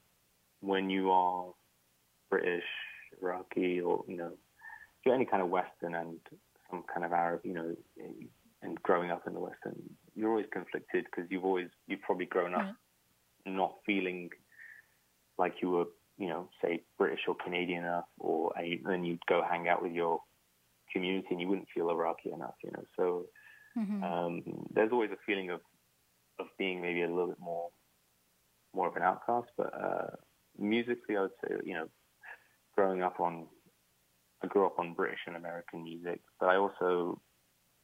when 0.61 0.91
you 0.91 1.11
are 1.11 1.47
British, 2.31 2.65
Iraqi, 3.23 3.81
or 3.81 4.05
you 4.09 4.17
know, 4.17 4.33
you're 5.05 5.15
any 5.15 5.25
kind 5.27 5.43
of 5.43 5.49
Western 5.49 5.95
and 5.95 6.19
some 6.71 6.85
kind 6.93 7.05
of 7.05 7.13
Arab, 7.13 7.41
you 7.45 7.55
know, 7.55 7.75
and 8.63 8.83
growing 8.83 9.11
up 9.11 9.27
in 9.27 9.35
the 9.35 9.41
Western, 9.41 9.77
you're 10.19 10.31
always 10.31 10.47
conflicted 10.53 11.05
because 11.05 11.31
you've 11.31 11.45
always 11.45 11.69
you've 11.87 12.03
probably 12.03 12.27
grown 12.27 12.55
up 12.55 12.75
not 13.47 13.75
feeling 13.87 14.29
like 15.39 15.55
you 15.63 15.71
were, 15.71 15.85
you 16.19 16.29
know, 16.29 16.49
say 16.63 16.83
British 16.99 17.21
or 17.29 17.37
Canadian 17.43 17.85
enough, 17.85 18.05
or 18.19 18.53
then 18.85 19.05
you'd 19.05 19.25
go 19.29 19.43
hang 19.49 19.69
out 19.69 19.83
with 19.83 19.93
your 19.93 20.21
community 20.93 21.29
and 21.31 21.41
you 21.41 21.49
wouldn't 21.49 21.69
feel 21.73 21.91
Iraqi 21.91 22.33
enough, 22.33 22.55
you 22.65 22.71
know. 22.73 22.85
So 22.97 23.27
mm-hmm. 23.79 24.03
um, 24.03 24.43
there's 24.75 24.91
always 24.93 25.11
a 25.13 25.25
feeling 25.25 25.51
of 25.51 25.61
of 26.41 26.47
being 26.59 26.83
maybe 26.83 27.03
a 27.03 27.09
little 27.09 27.29
bit 27.29 27.41
more 27.41 27.69
more 28.75 28.89
of 28.89 28.97
an 28.97 29.03
outcast. 29.03 29.49
But 29.57 29.73
uh, 29.73 30.11
musically, 30.59 31.17
I 31.17 31.23
would 31.23 31.31
say, 31.45 31.55
you 31.65 31.75
know, 31.75 31.89
growing 32.75 33.03
up 33.03 33.21
on 33.21 33.47
I 34.43 34.47
grew 34.49 34.67
up 34.67 34.79
on 34.79 34.95
British 34.95 35.21
and 35.27 35.37
American 35.37 35.85
music, 35.85 36.21
but 36.41 36.49
I 36.49 36.57
also 36.57 37.21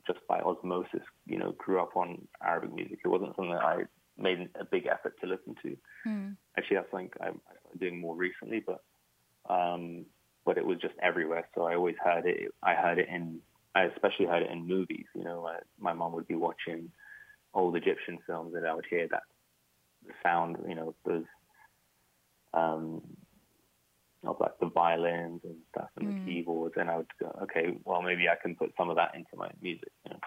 just 0.07 0.21
by 0.29 0.41
osmosis, 0.41 1.03
you 1.27 1.39
know, 1.39 1.53
grew 1.53 1.81
up 1.81 1.97
on 1.97 2.27
Arabic 2.43 2.75
music. 2.75 2.99
It 3.05 3.09
wasn't 3.09 3.35
something 3.37 3.53
that 3.53 3.65
I 3.65 3.83
made 4.19 4.49
a 4.59 4.65
big 4.65 4.87
effort 4.87 5.15
to 5.21 5.27
listen 5.27 5.55
to. 5.63 5.77
Mm. 6.07 6.37
Actually, 6.57 6.77
that's 6.77 6.91
something 6.91 7.11
I'm 7.21 7.41
doing 7.79 8.01
more 8.01 8.15
recently, 8.15 8.63
but 8.65 8.83
um, 9.53 10.07
but 10.45 10.59
it 10.59 10.67
was 10.67 10.79
just 10.81 10.95
everywhere. 11.03 11.49
So 11.55 11.65
I 11.65 11.75
always 11.75 11.97
heard 12.03 12.27
it. 12.27 12.53
I 12.63 12.75
heard 12.75 12.99
it 12.99 13.09
in. 13.09 13.41
I 13.75 13.85
especially 13.85 14.27
heard 14.27 14.43
it 14.43 14.51
in 14.51 14.67
movies. 14.67 15.07
You 15.15 15.25
know, 15.25 15.47
uh, 15.47 15.61
my 15.79 15.93
mom 15.93 16.13
would 16.13 16.29
be 16.29 16.37
watching 16.37 16.91
old 17.53 17.77
Egyptian 17.77 18.19
films, 18.27 18.55
and 18.55 18.67
I 18.67 18.75
would 18.75 18.87
hear 18.89 19.09
that 19.09 19.23
sound. 20.23 20.57
You 20.69 20.75
know, 20.75 20.95
those 21.05 21.25
um, 22.53 23.03
of 24.27 24.37
like 24.41 24.59
the 24.61 24.69
violins 24.69 25.41
and 25.45 25.57
stuff 25.71 25.89
and 25.97 26.09
mm. 26.09 26.25
the 26.25 26.33
keyboards, 26.33 26.75
and 26.77 26.91
I 26.91 26.97
would 26.97 27.07
go, 27.21 27.37
okay, 27.43 27.77
well 27.85 28.03
maybe 28.03 28.29
I 28.29 28.37
can 28.41 28.55
put 28.55 28.73
some 28.77 28.91
of 28.91 28.97
that 28.97 29.15
into 29.15 29.37
my 29.37 29.51
music. 29.61 29.93
You 30.05 30.13
know? 30.13 30.21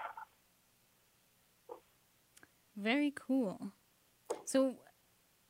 Very 2.76 3.12
cool. 3.16 3.72
So, 4.46 4.76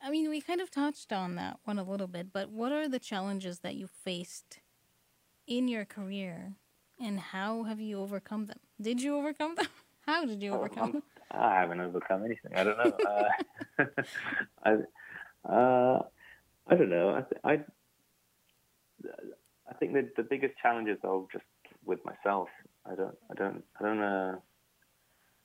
I 0.02 0.10
mean, 0.10 0.30
we 0.30 0.40
kind 0.40 0.62
of 0.62 0.72
touched 0.72 1.12
on 1.12 1.36
that 1.36 1.60
one 1.66 1.78
a 1.78 1.84
little 1.84 2.08
bit, 2.08 2.32
but 2.32 2.50
what 2.50 2.72
are 2.72 2.88
the 2.88 3.00
challenges 3.00 3.60
that 3.60 3.76
you 3.76 3.88
faced 3.88 4.60
in 5.46 5.68
your 5.68 5.86
career, 5.86 6.54
and 7.00 7.20
how 7.20 7.64
have 7.64 7.80
you 7.80 8.00
overcome 8.00 8.46
them? 8.46 8.60
Did 8.80 9.02
you 9.02 9.18
overcome 9.18 9.56
them? 9.56 9.68
How 10.02 10.24
did 10.24 10.42
you 10.42 10.54
overcome 10.54 10.94
them? 10.94 11.04
I 11.32 11.60
haven't 11.60 11.82
overcome 11.82 12.24
anything. 12.24 12.54
I 12.56 12.64
don't 12.64 12.78
know. 12.78 12.98
uh, 13.80 13.86
I, 14.64 15.52
uh, 15.52 16.02
I 16.70 16.76
don't 16.76 16.90
know. 16.90 17.10
I, 17.10 17.22
th- 17.22 17.42
I 17.44 17.66
I 19.70 19.74
think 19.76 19.94
the 19.94 20.10
the 20.16 20.24
biggest 20.24 20.54
challenges 20.62 20.98
are 21.04 21.24
just 21.32 21.46
with 21.86 22.00
myself. 22.06 22.50
I 22.86 22.96
don't 22.96 23.16
I 23.32 23.34
don't 23.36 23.64
I 23.80 23.84
don't 23.84 24.02
uh, 24.02 24.36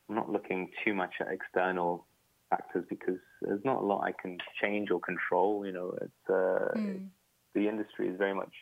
I'm 0.09 0.15
not 0.15 0.31
looking 0.31 0.71
too 0.85 0.95
much 0.95 1.15
at 1.21 1.29
external 1.29 2.07
factors 2.51 2.85
because 2.89 3.19
there's 3.41 3.65
not 3.65 3.83
a 3.83 3.87
lot 3.87 4.03
I 4.05 4.13
can 4.21 4.39
change 4.61 4.91
or 4.91 5.01
control. 5.01 5.67
You 5.67 5.73
know, 5.73 5.95
it's 6.01 6.31
uh, 6.31 6.79
mm. 6.79 7.07
the 7.55 7.69
industry 7.69 8.09
is 8.09 8.19
very 8.19 8.35
much 8.35 8.53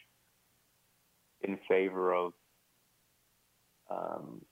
in 1.43 1.59
favor 1.69 2.15
of 2.15 2.33
um, 3.91 4.43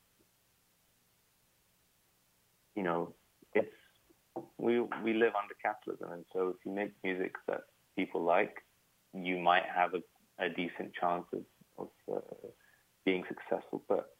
you 2.74 2.82
know 2.82 3.14
it's 3.54 3.68
we 4.58 4.80
we 4.80 5.14
live 5.14 5.32
under 5.40 5.54
capitalism, 5.62 6.12
and 6.12 6.24
so 6.32 6.48
if 6.48 6.56
you 6.64 6.72
make 6.72 6.92
music 7.04 7.34
that 7.46 7.60
people 7.96 8.22
like, 8.22 8.56
you 9.14 9.38
might 9.38 9.64
have 9.74 9.94
a 9.94 10.00
a 10.38 10.48
decent 10.48 10.92
chance 11.00 11.24
of, 11.32 11.42
of 11.78 11.88
uh, 12.14 12.48
being 13.04 13.24
successful. 13.28 13.82
But 13.88 14.10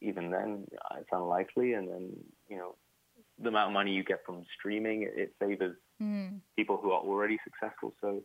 even 0.00 0.30
then, 0.30 0.66
it's 0.98 1.08
unlikely. 1.12 1.72
And 1.74 1.88
then, 1.88 2.10
you 2.48 2.56
know, 2.56 2.74
the 3.40 3.48
amount 3.48 3.70
of 3.70 3.74
money 3.74 3.92
you 3.92 4.04
get 4.04 4.20
from 4.24 4.44
streaming, 4.58 5.02
it, 5.02 5.12
it 5.16 5.34
favors 5.40 5.76
mm. 6.02 6.38
people 6.56 6.78
who 6.82 6.92
are 6.92 7.00
already 7.00 7.38
successful. 7.44 7.94
So 8.00 8.22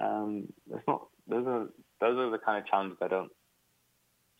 um, 0.00 0.48
that's 0.70 0.86
not 0.86 1.06
those 1.28 1.46
are 1.46 1.68
those 2.00 2.18
are 2.18 2.30
the 2.30 2.38
kind 2.38 2.58
of 2.62 2.66
challenges 2.68 2.98
I 3.00 3.08
don't 3.08 3.30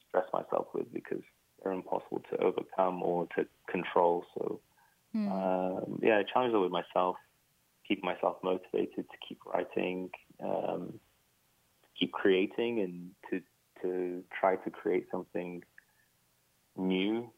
stress 0.09 0.27
myself 0.33 0.67
with 0.75 0.93
because 0.93 1.23
they're 1.63 1.73
impossible 1.73 2.23
to 2.31 2.39
overcome 2.39 3.03
or 3.03 3.27
to 3.37 3.47
control. 3.71 4.25
So 4.35 4.61
mm. 5.15 5.31
um, 5.31 6.01
yeah, 6.03 6.23
challenges 6.33 6.55
are 6.55 6.61
with 6.61 6.73
myself, 6.73 7.17
keep 7.87 8.03
myself 8.03 8.37
motivated 8.43 8.97
to 8.97 9.17
keep 9.27 9.39
writing. 9.47 10.11
Um, 10.43 10.95
keep 11.99 12.13
creating 12.13 12.81
and 12.81 13.11
to 13.31 13.41
to 13.83 14.23
try 14.41 14.57
to 14.57 14.71
create 14.71 15.07
something 15.11 15.63
new 16.77 17.31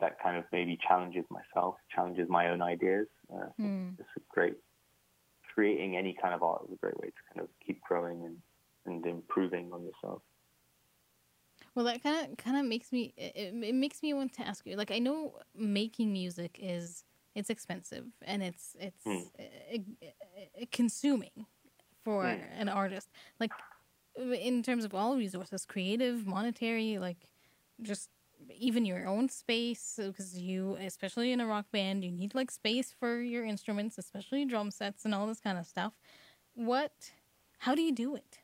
that 0.00 0.20
kind 0.22 0.36
of 0.36 0.44
maybe 0.52 0.78
challenges 0.86 1.24
myself, 1.30 1.74
challenges 1.94 2.28
my 2.28 2.50
own 2.50 2.62
ideas. 2.62 3.06
Uh, 3.32 3.48
mm. 3.60 3.94
It's 3.98 4.08
a 4.16 4.20
great 4.28 4.54
creating 5.54 5.96
any 5.96 6.16
kind 6.22 6.34
of 6.34 6.42
art 6.42 6.62
is 6.68 6.72
a 6.72 6.76
great 6.76 6.96
way 7.00 7.08
to 7.08 7.34
kind 7.34 7.40
of 7.40 7.48
keep 7.66 7.80
growing 7.82 8.24
and, 8.24 8.36
and 8.86 9.04
improving 9.04 9.70
on 9.72 9.82
yourself. 9.82 10.22
Well, 11.74 11.84
that 11.86 12.00
kind 12.02 12.30
of 12.30 12.36
kind 12.36 12.56
of 12.56 12.64
makes 12.64 12.92
me 12.92 13.12
it, 13.16 13.52
it 13.52 13.74
makes 13.74 14.02
me 14.02 14.14
want 14.14 14.32
to 14.34 14.46
ask 14.46 14.64
you. 14.66 14.76
Like, 14.76 14.92
I 14.92 14.98
know 14.98 15.34
making 15.56 16.12
music 16.12 16.58
is 16.60 17.04
it's 17.34 17.50
expensive 17.50 18.04
and 18.22 18.42
it's 18.42 18.76
it's 18.78 19.04
mm. 19.04 19.24
consuming 20.70 21.46
for 22.04 22.24
mm. 22.24 22.40
an 22.56 22.68
artist. 22.68 23.08
Like, 23.40 23.52
in 24.18 24.62
terms 24.62 24.84
of 24.84 24.94
all 24.94 25.16
resources 25.16 25.64
creative 25.64 26.26
monetary 26.26 26.98
like 26.98 27.18
just 27.82 28.10
even 28.56 28.84
your 28.84 29.06
own 29.06 29.28
space 29.28 29.98
because 30.02 30.38
you 30.38 30.76
especially 30.80 31.32
in 31.32 31.40
a 31.40 31.46
rock 31.46 31.66
band 31.72 32.04
you 32.04 32.10
need 32.10 32.34
like 32.34 32.50
space 32.50 32.94
for 32.98 33.20
your 33.20 33.44
instruments 33.44 33.98
especially 33.98 34.44
drum 34.44 34.70
sets 34.70 35.04
and 35.04 35.14
all 35.14 35.26
this 35.26 35.40
kind 35.40 35.58
of 35.58 35.66
stuff. 35.66 35.92
What 36.54 37.12
how 37.58 37.74
do 37.74 37.82
you 37.82 37.92
do 37.92 38.14
it? 38.14 38.38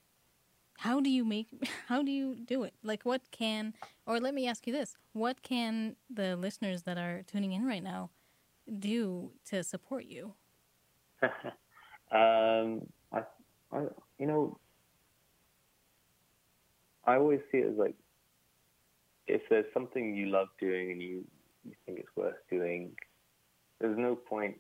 How 0.79 1.01
do 1.01 1.11
you 1.11 1.25
make 1.25 1.49
how 1.89 2.03
do 2.03 2.11
you 2.11 2.37
do 2.37 2.65
it? 2.65 2.75
Like 2.83 3.05
what 3.05 3.23
can 3.31 3.75
or 4.07 4.21
let 4.21 4.35
me 4.35 4.47
ask 4.47 4.67
you 4.67 4.73
this 4.73 4.97
what 5.13 5.43
can 5.43 5.97
the 6.13 6.37
listeners 6.37 6.83
that 6.83 6.99
are 6.99 7.23
tuning 7.27 7.53
in 7.53 7.65
right 7.67 7.83
now 7.83 8.11
do 8.79 9.31
to 9.47 9.63
support 9.63 10.05
you? 10.05 10.35
Um 12.13 12.87
I, 13.13 13.23
I 13.73 13.87
you 14.19 14.27
know 14.27 14.59
I 17.07 17.17
always 17.17 17.41
see 17.51 17.59
it 17.59 17.73
as 17.73 17.77
like 17.77 17.95
if 19.27 19.43
there's 19.49 19.67
something 19.73 20.15
you 20.15 20.27
love 20.27 20.49
doing 20.61 20.93
and 20.93 21.03
you, 21.03 21.25
you 21.65 21.73
think 21.87 21.99
it's 21.99 22.17
worth 22.17 22.35
doing, 22.51 22.93
there's 23.81 23.99
no 23.99 24.15
point 24.15 24.57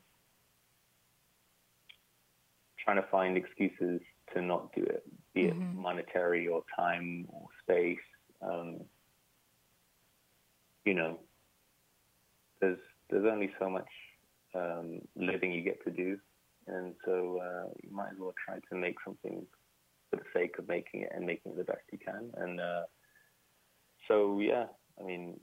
trying 2.83 2.96
to 2.96 3.09
find 3.11 3.37
excuses 3.37 4.00
to 4.35 4.42
not 4.42 4.74
do 4.74 4.83
it, 4.83 5.04
be 5.35 5.42
mm-hmm. 5.42 5.62
it 5.62 5.74
monetary 5.74 6.46
or 6.46 6.62
time 6.76 7.26
or 7.33 7.46
space. 7.62 7.98
Um, 8.42 8.80
you 10.85 10.94
know, 10.94 11.18
there's 12.61 12.78
there's 13.11 13.26
only 13.30 13.50
so 13.59 13.70
much 13.70 13.88
um, 14.54 15.00
living 15.16 15.52
you 15.52 15.62
get 15.62 15.83
to 15.85 15.90
do, 15.90 16.18
and 16.66 16.94
so 17.04 17.40
uh, 17.42 17.70
you 17.83 17.94
might 17.94 18.11
as 18.12 18.18
well 18.18 18.35
try 18.44 18.57
to 18.70 18.76
make 18.76 18.96
something 19.04 19.46
for 20.14 20.22
the 20.22 20.38
sake 20.38 20.59
of 20.59 20.68
making 20.68 21.03
it 21.03 21.12
and 21.14 21.27
making 21.27 21.53
it 21.53 21.59
the 21.59 21.64
best 21.64 21.83
you 21.92 21.98
can. 21.98 22.31
And 22.37 22.61
uh, 22.61 22.83
so, 24.09 24.40
yeah, 24.40 24.66
I 25.00 25.05
mean, 25.05 25.40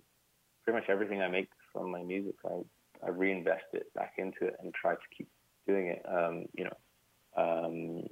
pretty 0.63 0.79
much 0.79 0.89
everything 0.89 1.21
I 1.21 1.27
make 1.27 1.49
from 1.73 1.91
my 1.91 2.03
music, 2.03 2.35
I, 2.45 2.61
I 3.05 3.09
reinvest 3.09 3.65
it 3.73 3.93
back 3.93 4.13
into 4.17 4.45
it 4.45 4.55
and 4.61 4.73
try 4.73 4.93
to 4.93 5.15
keep 5.15 5.27
doing 5.67 5.87
it. 5.87 6.05
Um, 6.07 6.45
you 6.55 6.65
know, 6.65 6.77
um, 7.37 8.07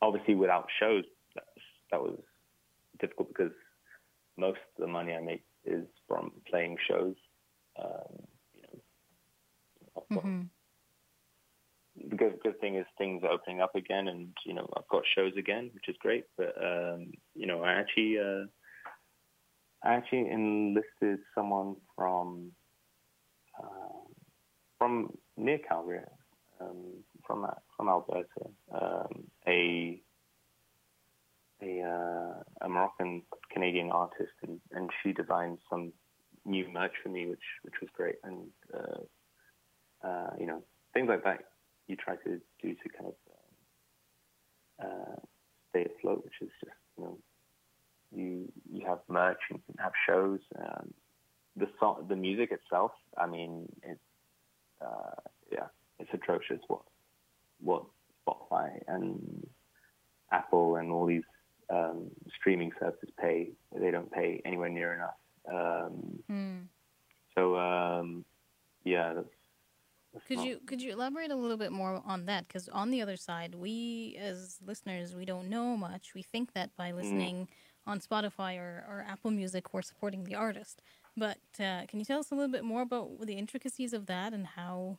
obviously 0.00 0.34
without 0.34 0.66
shows, 0.80 1.04
that, 1.34 1.44
that 1.90 2.00
was 2.00 2.18
difficult 3.00 3.28
because 3.28 3.52
most 4.36 4.60
of 4.76 4.80
the 4.80 4.86
money 4.86 5.14
I 5.14 5.20
make 5.20 5.44
is 5.64 5.84
from 6.06 6.32
playing 6.48 6.76
shows. 6.88 7.14
Um, 7.78 8.22
you 8.54 8.62
know, 8.62 10.02
mm-hmm 10.10 10.42
the 12.08 12.16
good, 12.16 12.38
good 12.42 12.60
thing 12.60 12.76
is 12.76 12.86
things 12.96 13.22
are 13.24 13.30
opening 13.30 13.60
up 13.60 13.74
again, 13.74 14.08
and 14.08 14.28
you 14.44 14.54
know 14.54 14.68
I've 14.76 14.88
got 14.88 15.02
shows 15.14 15.32
again, 15.36 15.70
which 15.74 15.88
is 15.88 15.96
great. 16.00 16.24
But 16.36 16.54
um, 16.62 17.12
you 17.34 17.46
know 17.46 17.62
I 17.62 17.72
actually 17.72 18.18
uh, 18.18 18.44
I 19.82 19.94
actually 19.94 20.30
enlisted 20.30 21.20
someone 21.34 21.76
from 21.96 22.52
uh, 23.58 23.98
from 24.78 25.16
near 25.36 25.58
Calgary, 25.58 26.00
um, 26.60 27.04
from 27.26 27.46
from 27.76 27.88
Alberta, 27.88 28.50
um, 28.72 29.24
a 29.46 30.00
a 31.62 31.82
uh, 31.82 32.66
a 32.66 32.68
Moroccan 32.68 33.22
Canadian 33.52 33.90
artist, 33.90 34.32
and, 34.42 34.60
and 34.72 34.90
she 35.02 35.12
designed 35.12 35.58
some 35.70 35.92
new 36.44 36.68
merch 36.72 36.92
for 37.02 37.08
me, 37.08 37.26
which 37.26 37.38
which 37.62 37.74
was 37.80 37.90
great. 37.94 38.16
And 38.24 38.48
uh, 38.72 40.06
uh, 40.06 40.30
you 40.38 40.46
know, 40.46 40.62
things 40.94 41.08
like 41.08 41.24
that 41.24 41.40
you 41.88 41.96
try 41.96 42.16
to 42.16 42.40
do 42.62 42.74
to 42.74 42.88
kind 42.96 43.12
of 43.12 44.86
uh, 44.86 45.16
stay 45.70 45.86
afloat, 45.86 46.24
which 46.24 46.34
is 46.40 46.50
just 46.62 46.76
you 46.96 47.04
know, 47.04 47.18
you 48.14 48.52
you 48.72 48.86
have 48.86 49.00
merch, 49.08 49.38
you 49.50 49.60
can 49.66 49.76
have 49.82 49.92
shows. 50.06 50.40
Um, 50.58 50.94
the 51.56 51.66
song, 51.80 52.06
the 52.08 52.16
music 52.16 52.52
itself, 52.52 52.92
I 53.16 53.26
mean, 53.26 53.66
it's 53.82 54.00
uh, 54.80 55.20
yeah, 55.50 55.66
it's 55.98 56.10
atrocious. 56.12 56.60
What 56.68 56.82
what 57.60 57.84
Spotify 58.26 58.78
and 58.86 59.46
Apple 60.30 60.76
and 60.76 60.92
all 60.92 61.06
these 61.06 61.22
um, 61.70 62.10
streaming 62.38 62.70
services 62.78 63.08
pay, 63.20 63.48
they 63.74 63.90
don't 63.90 64.10
pay 64.10 64.40
anywhere 64.44 64.68
near 64.68 64.94
enough. 64.94 65.16
Um, 65.52 66.22
Mm. 66.30 66.66
So 67.34 67.56
um, 67.56 68.24
yeah, 68.84 69.14
that's 69.14 69.28
Could 70.26 70.40
you 70.40 70.60
could 70.66 70.80
you 70.80 70.92
elaborate 70.92 71.30
a 71.30 71.36
little 71.36 71.56
bit 71.56 71.70
more 71.70 72.02
on 72.04 72.26
that? 72.26 72.48
Because 72.48 72.68
on 72.68 72.90
the 72.90 73.02
other 73.02 73.16
side, 73.16 73.54
we 73.54 74.16
as 74.20 74.58
listeners, 74.64 75.14
we 75.14 75.24
don't 75.24 75.48
know 75.48 75.76
much. 75.76 76.14
We 76.14 76.22
think 76.22 76.54
that 76.54 76.74
by 76.76 76.92
listening 76.92 77.48
on 77.86 78.00
Spotify 78.00 78.58
or, 78.58 78.84
or 78.88 79.04
Apple 79.08 79.30
Music, 79.30 79.72
we're 79.72 79.82
supporting 79.82 80.24
the 80.24 80.34
artist. 80.34 80.82
But 81.16 81.38
uh, 81.58 81.82
can 81.88 81.98
you 81.98 82.04
tell 82.04 82.20
us 82.20 82.30
a 82.30 82.34
little 82.34 82.50
bit 82.50 82.64
more 82.64 82.82
about 82.82 83.26
the 83.26 83.34
intricacies 83.34 83.92
of 83.92 84.06
that 84.06 84.32
and 84.32 84.46
how? 84.46 84.98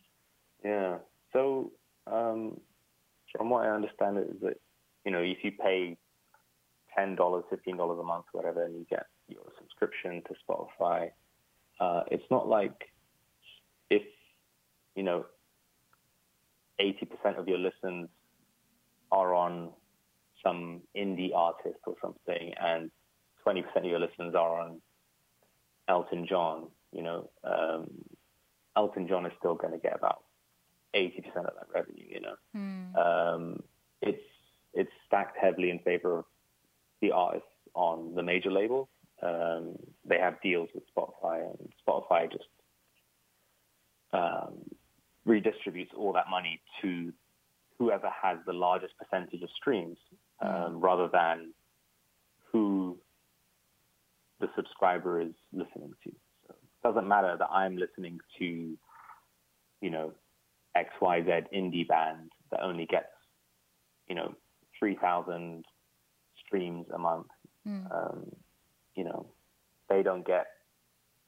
Yeah. 0.64 0.98
So, 1.32 1.72
um, 2.08 2.60
from 3.36 3.50
what 3.50 3.66
I 3.66 3.70
understand, 3.70 4.18
it 4.18 4.28
is 4.36 4.42
that 4.42 4.60
you 5.06 5.12
know 5.12 5.22
if 5.22 5.38
you 5.44 5.52
pay 5.52 5.98
ten 6.96 7.16
dollars, 7.16 7.46
fifteen 7.50 7.78
dollars 7.78 8.00
a 8.00 8.04
month, 8.04 8.26
whatever, 8.32 8.64
and 8.66 8.76
you 8.76 8.86
get 8.90 9.06
your 9.28 9.46
subscription 9.58 10.22
to 10.28 10.34
Spotify, 10.48 11.12
uh, 11.80 12.04
it's 12.12 12.30
not 12.30 12.48
like 12.48 12.92
if 13.90 14.04
you 14.96 15.04
know 15.04 15.26
eighty 16.80 17.06
percent 17.06 17.38
of 17.38 17.48
your 17.48 17.58
listens 17.58 18.10
are 19.12 19.34
on 19.34 19.70
some 20.44 20.82
indie 20.96 21.34
artist 21.36 21.80
or 21.86 21.96
something, 22.02 22.54
and 22.62 22.92
twenty 23.44 23.62
percent 23.62 23.86
of 23.86 23.92
your 23.92 24.00
listens 24.00 24.36
are 24.36 24.62
on 24.62 24.82
Elton 25.88 26.26
John. 26.28 26.68
You 26.92 27.04
know, 27.04 27.30
um, 27.44 27.88
Elton 28.76 29.08
John 29.08 29.26
is 29.26 29.34
still 29.38 29.56
going 29.56 29.74
to 29.74 29.80
get 29.80 29.96
about 29.96 30.24
80% 30.96 31.18
of 31.38 31.46
that 31.46 31.68
revenue, 31.74 32.06
you 32.10 32.22
know. 32.22 32.36
Hmm. 32.54 32.96
Um, 32.96 33.64
it's 34.02 34.24
it's 34.74 34.92
stacked 35.08 35.38
heavily 35.38 35.72
in 35.72 35.80
favor 35.80 36.20
of 36.20 36.26
the 37.02 37.12
artists 37.12 37.48
on 37.74 38.14
the 38.16 38.24
major 38.24 38.52
labels. 38.52 38.88
Um, 39.22 39.76
they 40.06 40.18
have 40.18 40.42
deals 40.42 40.70
with 40.74 40.84
Spotify, 40.96 41.50
and 41.50 41.70
Spotify 41.86 42.32
just 42.32 42.46
um, 44.14 44.54
redistributes 45.28 45.94
all 45.98 46.14
that 46.14 46.30
money 46.30 46.62
to 46.82 47.12
whoever 47.78 48.10
has 48.10 48.38
the 48.46 48.54
largest 48.54 48.94
percentage 48.98 49.42
of 49.42 49.50
streams, 49.56 49.98
um, 50.42 50.80
rather 50.80 51.08
than 51.12 51.54
who 52.52 52.98
the 54.40 54.48
subscriber 54.56 55.22
is 55.22 55.34
listening 55.54 55.94
to. 56.04 56.12
So 56.48 56.54
it 56.54 56.88
doesn't 56.88 57.08
matter 57.08 57.36
that 57.38 57.50
I'm 57.52 57.78
listening 57.78 58.20
to, 58.40 58.78
you 59.82 59.90
know, 59.90 60.12
XYZ 60.76 61.46
indie 61.54 61.88
band 61.88 62.32
that 62.52 62.62
only 62.62 62.86
gets, 62.86 63.08
you 64.08 64.16
know, 64.16 64.34
3,000 64.78 65.66
streams 66.46 66.86
a 66.94 66.98
month. 66.98 67.28
Hmm. 67.66 67.86
Um, 67.92 68.32
you 68.96 69.04
know, 69.04 69.28
they 69.90 70.04
don't 70.04 70.26
get 70.26 70.48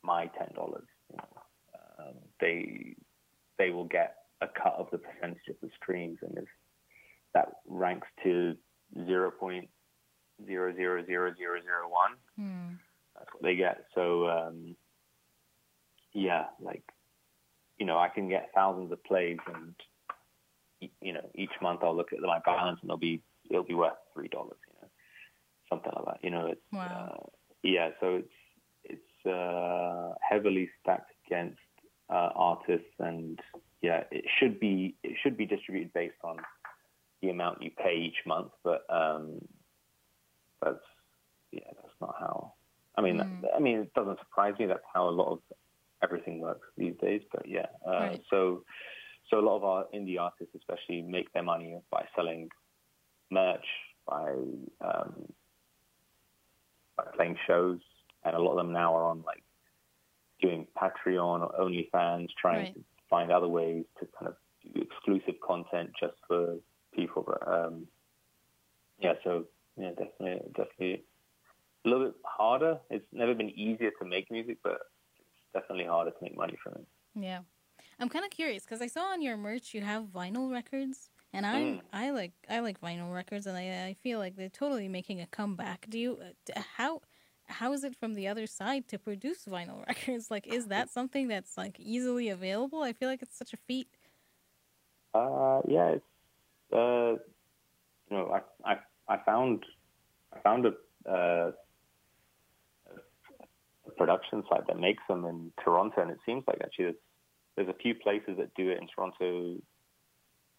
my 0.04 0.25
$10. 0.25 0.56
You 0.56 1.17
know. 1.17 1.23
um, 1.99 2.15
they, 2.39 2.95
they 3.62 3.69
will 3.69 3.86
get 3.86 4.15
a 4.41 4.47
cut 4.47 4.74
of 4.78 4.88
the 4.91 4.97
percentage 4.97 5.47
of 5.47 5.56
the 5.62 5.69
streams. 5.80 6.17
And 6.24 6.36
if 6.36 6.45
that 7.36 7.50
ranks 7.67 8.08
to 8.24 8.56
0.0000001, 8.97 9.67
Hmm. 12.38 12.74
that's 13.15 13.32
what 13.34 13.43
they 13.43 13.56
get. 13.56 13.86
So, 13.93 14.28
um, 14.28 14.76
yeah, 16.13 16.45
like, 16.60 16.84
you 17.78 17.86
know, 17.86 18.00
I 18.00 18.10
can 18.10 18.28
get 18.30 18.50
thousands 18.56 18.91
of 18.91 19.04
plays, 19.04 19.38
and 19.54 19.76
you 21.00 21.13
know, 21.13 21.30
each 21.36 21.52
month 21.62 21.82
I'll 21.84 21.95
look 21.95 22.12
at 22.13 22.19
my 22.19 22.39
balance, 22.43 22.80
and 22.82 22.89
it'll 22.89 22.97
be 22.97 23.21
it'll 23.50 23.63
be 23.63 23.76
worth 23.76 23.93
three 24.13 24.28
dollars, 24.30 24.58
you 24.67 24.74
know, 24.82 24.89
something 25.69 25.91
like 25.95 26.06
that. 26.06 26.24
You 26.24 26.32
know, 26.32 26.47
it's 26.47 26.62
Wow. 26.74 27.13
uh, 27.13 27.17
yeah. 27.63 27.89
So 28.00 28.15
it's 28.15 28.34
it's 28.84 29.26
uh, 29.28 30.13
heavily 30.28 30.69
stacked 30.82 31.12
against 31.28 31.60
uh, 32.12 32.30
artists, 32.36 32.93
and 33.00 33.39
yeah, 33.82 34.04
it 34.12 34.26
should 34.39 34.60
be 34.60 34.95
it 35.04 35.15
should 35.24 35.38
be 35.38 35.45
distributed 35.45 35.93
based 35.93 36.21
on 36.24 36.38
the 37.21 37.30
amount 37.30 37.62
you 37.62 37.71
pay 37.71 37.95
each 37.95 38.26
month, 38.26 38.52
but 38.63 38.82
um, 38.89 39.39
that's 40.63 40.80
yeah, 41.52 41.69
that's 41.76 41.95
not 42.02 42.15
how. 42.19 42.54
I 42.97 43.02
mean, 43.02 43.15
Mm. 43.17 43.41
that, 43.41 43.52
I 43.56 43.60
mean, 43.60 43.80
it 43.80 43.93
doesn't 43.93 44.19
surprise 44.19 44.56
me. 44.60 44.65
That's 44.65 44.84
how 44.93 45.08
a 45.08 45.12
lot 45.12 45.32
of 45.32 45.39
everything 46.04 46.39
works 46.41 46.67
these 46.78 46.95
days. 47.02 47.21
But 47.32 47.47
yeah, 47.47 47.67
uh, 47.88 47.91
Right. 47.91 48.21
so 48.30 48.63
so 49.30 49.39
a 49.39 49.45
lot 49.47 49.58
of 49.58 49.63
our 49.63 49.86
indie 49.93 50.19
artists, 50.19 50.54
especially, 50.56 51.02
make 51.02 51.32
their 51.34 51.43
money 51.43 51.80
by 51.89 52.06
selling 52.15 52.50
merch, 53.30 53.65
by 54.08 54.32
um, 54.82 55.32
by 56.97 57.06
playing 57.15 57.38
shows, 57.47 57.80
and 58.26 58.36
a 58.36 58.39
lot 58.39 58.52
of 58.52 58.58
them 58.58 58.74
now 58.74 58.93
are 58.95 59.06
on 59.06 59.24
like 59.26 59.43
doing 60.41 60.67
Patreon 60.77 61.41
or 61.41 61.54
OnlyFans, 61.60 62.30
trying 62.39 62.67
Right. 62.67 62.75
to 62.75 62.84
find 63.10 63.32
other 63.32 63.47
ways 63.47 63.86
to 63.99 64.08
kind 64.17 64.27
of 64.30 64.38
do 64.73 64.82
exclusive 64.82 65.39
content 65.45 65.91
just 65.99 66.15
for 66.27 66.58
people. 66.93 67.23
But 67.23 67.47
um, 67.47 67.88
yeah, 68.99 69.13
so 69.23 69.45
yeah, 69.77 69.89
definitely, 69.91 70.51
definitely 70.54 71.06
a 71.86 71.89
little 71.89 72.08
bit 72.08 72.15
harder. 72.25 72.82
It's 72.89 73.08
never 73.13 73.36
been 73.36 73.51
easier 73.51 73.91
to 73.99 74.06
make 74.06 74.32
music, 74.32 74.60
but 74.63 74.73
it's 75.19 75.30
definitely 75.54 75.86
harder 75.86 76.12
to 76.12 76.17
make 76.21 76.38
money 76.38 76.58
from 76.63 76.75
it. 76.75 76.88
Yeah, 77.15 77.41
I'm 77.99 78.10
kind 78.10 78.25
of 78.25 78.32
curious 78.32 78.65
because 78.65 78.82
I 78.82 78.88
saw 78.88 79.12
on 79.12 79.21
your 79.21 79.38
merch 79.38 79.73
you 79.73 79.82
have 79.82 80.06
vinyl 80.06 80.51
records, 80.51 81.10
and 81.34 81.45
I 81.45 81.73
Mm. 81.73 81.82
I 81.93 82.12
like 82.12 82.34
I 82.49 82.60
like 82.60 82.82
vinyl 82.82 83.13
records, 83.13 83.47
and 83.47 83.58
I 83.58 83.88
I 83.88 83.95
feel 83.95 84.19
like 84.19 84.36
they're 84.36 84.49
totally 84.49 84.88
making 84.89 85.21
a 85.21 85.27
comeback. 85.27 85.88
Do 85.89 85.99
you 85.99 86.17
uh, 86.56 86.62
how 86.77 87.01
how 87.52 87.74
is 87.74 87.84
it 87.84 87.96
from 87.96 88.16
the 88.16 88.28
other 88.28 88.48
side 88.48 88.88
to 88.90 88.98
produce 88.98 89.46
vinyl 89.46 89.86
records? 89.88 90.32
Like, 90.32 90.48
is 90.48 90.68
that 90.68 90.90
something 90.90 91.28
that's 91.28 91.58
like 91.58 91.80
easily 91.80 92.30
available? 92.30 92.82
I 92.82 92.94
feel 92.94 93.10
like 93.10 93.22
it's 93.22 93.38
such 93.38 93.54
a 93.54 93.58
feat. 93.58 93.88
Uh, 95.14 95.62
yeah, 95.68 95.90
it's 95.90 96.06
uh, 96.74 97.14
you 98.10 98.18
know, 98.18 98.32
I 98.34 98.72
I 98.72 98.78
I 99.08 99.18
found 99.26 99.66
I 100.34 100.40
found 100.40 100.66
a, 100.66 101.10
uh, 101.10 101.52
a 103.88 103.92
production 103.98 104.44
site 104.50 104.68
that 104.68 104.80
makes 104.80 105.04
them 105.10 105.26
in 105.26 105.52
Toronto, 105.64 106.02
and 106.02 106.12
it 106.12 106.20
seems 106.26 106.44
like 106.48 106.60
actually 106.64 106.86
there's 106.86 106.96
there's 107.58 107.70
a 107.70 107.78
few 107.82 107.94
places 107.96 108.38
that 108.38 108.54
do 108.56 108.70
it 108.70 108.80
in 108.80 108.88
Toronto. 108.88 109.62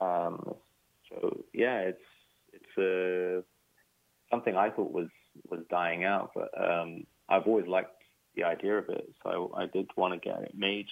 Um, 0.00 0.55
so 1.09 1.44
yeah, 1.55 1.78
it's 1.81 1.98
it's 2.52 2.78
uh, 2.78 3.42
something 4.31 4.57
I 4.57 4.70
thought 4.70 4.92
was 4.92 5.09
was 5.50 5.60
dying 5.70 6.04
out, 6.04 6.30
but 6.34 6.50
um, 6.62 7.06
I've 7.28 7.46
always 7.46 7.66
liked 7.66 8.02
the 8.34 8.44
idea 8.44 8.78
of 8.78 8.88
it, 8.88 9.10
so 9.22 9.52
I, 9.56 9.62
I 9.62 9.66
did 9.66 9.88
want 9.96 10.14
to 10.14 10.20
get 10.28 10.42
it 10.42 10.54
made 10.54 10.86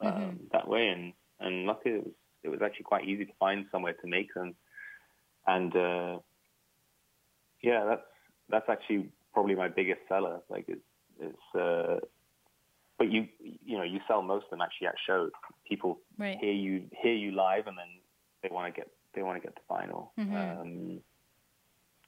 um, 0.00 0.12
Mhm. 0.12 0.50
that 0.52 0.68
way, 0.68 0.88
and 0.88 1.12
and 1.40 1.66
luckily 1.66 1.94
it 1.96 2.04
was 2.04 2.12
it 2.44 2.48
was 2.48 2.62
actually 2.62 2.84
quite 2.84 3.04
easy 3.04 3.24
to 3.26 3.32
find 3.38 3.66
somewhere 3.70 3.94
to 3.94 4.06
make 4.06 4.32
them, 4.34 4.54
and 5.46 5.74
uh, 5.76 6.18
yeah, 7.62 7.84
that's 7.84 8.06
that's 8.48 8.68
actually 8.68 9.10
probably 9.34 9.54
my 9.54 9.68
biggest 9.68 10.00
seller. 10.08 10.40
Like 10.48 10.66
it's 10.68 10.80
it's, 11.20 11.54
uh, 11.54 11.98
but 12.98 13.10
you 13.10 13.28
you 13.40 13.76
know 13.76 13.82
you 13.84 14.00
sell 14.06 14.22
most 14.22 14.44
of 14.44 14.50
them 14.50 14.60
actually 14.62 14.86
at 14.88 14.94
shows. 15.06 15.30
People 15.68 16.00
Right. 16.16 16.38
hear 16.40 16.52
you 16.52 16.88
hear 17.02 17.12
you 17.14 17.32
live, 17.32 17.66
and 17.66 17.76
then 17.76 17.88
they 18.42 18.48
want 18.50 18.72
to 18.72 18.80
get 18.80 18.88
they 19.14 19.22
want 19.22 19.40
to 19.40 19.46
get 19.46 19.56
to 19.56 19.62
vinyl. 19.70 20.10
Mhm. 20.18 20.60
Um, 20.60 21.00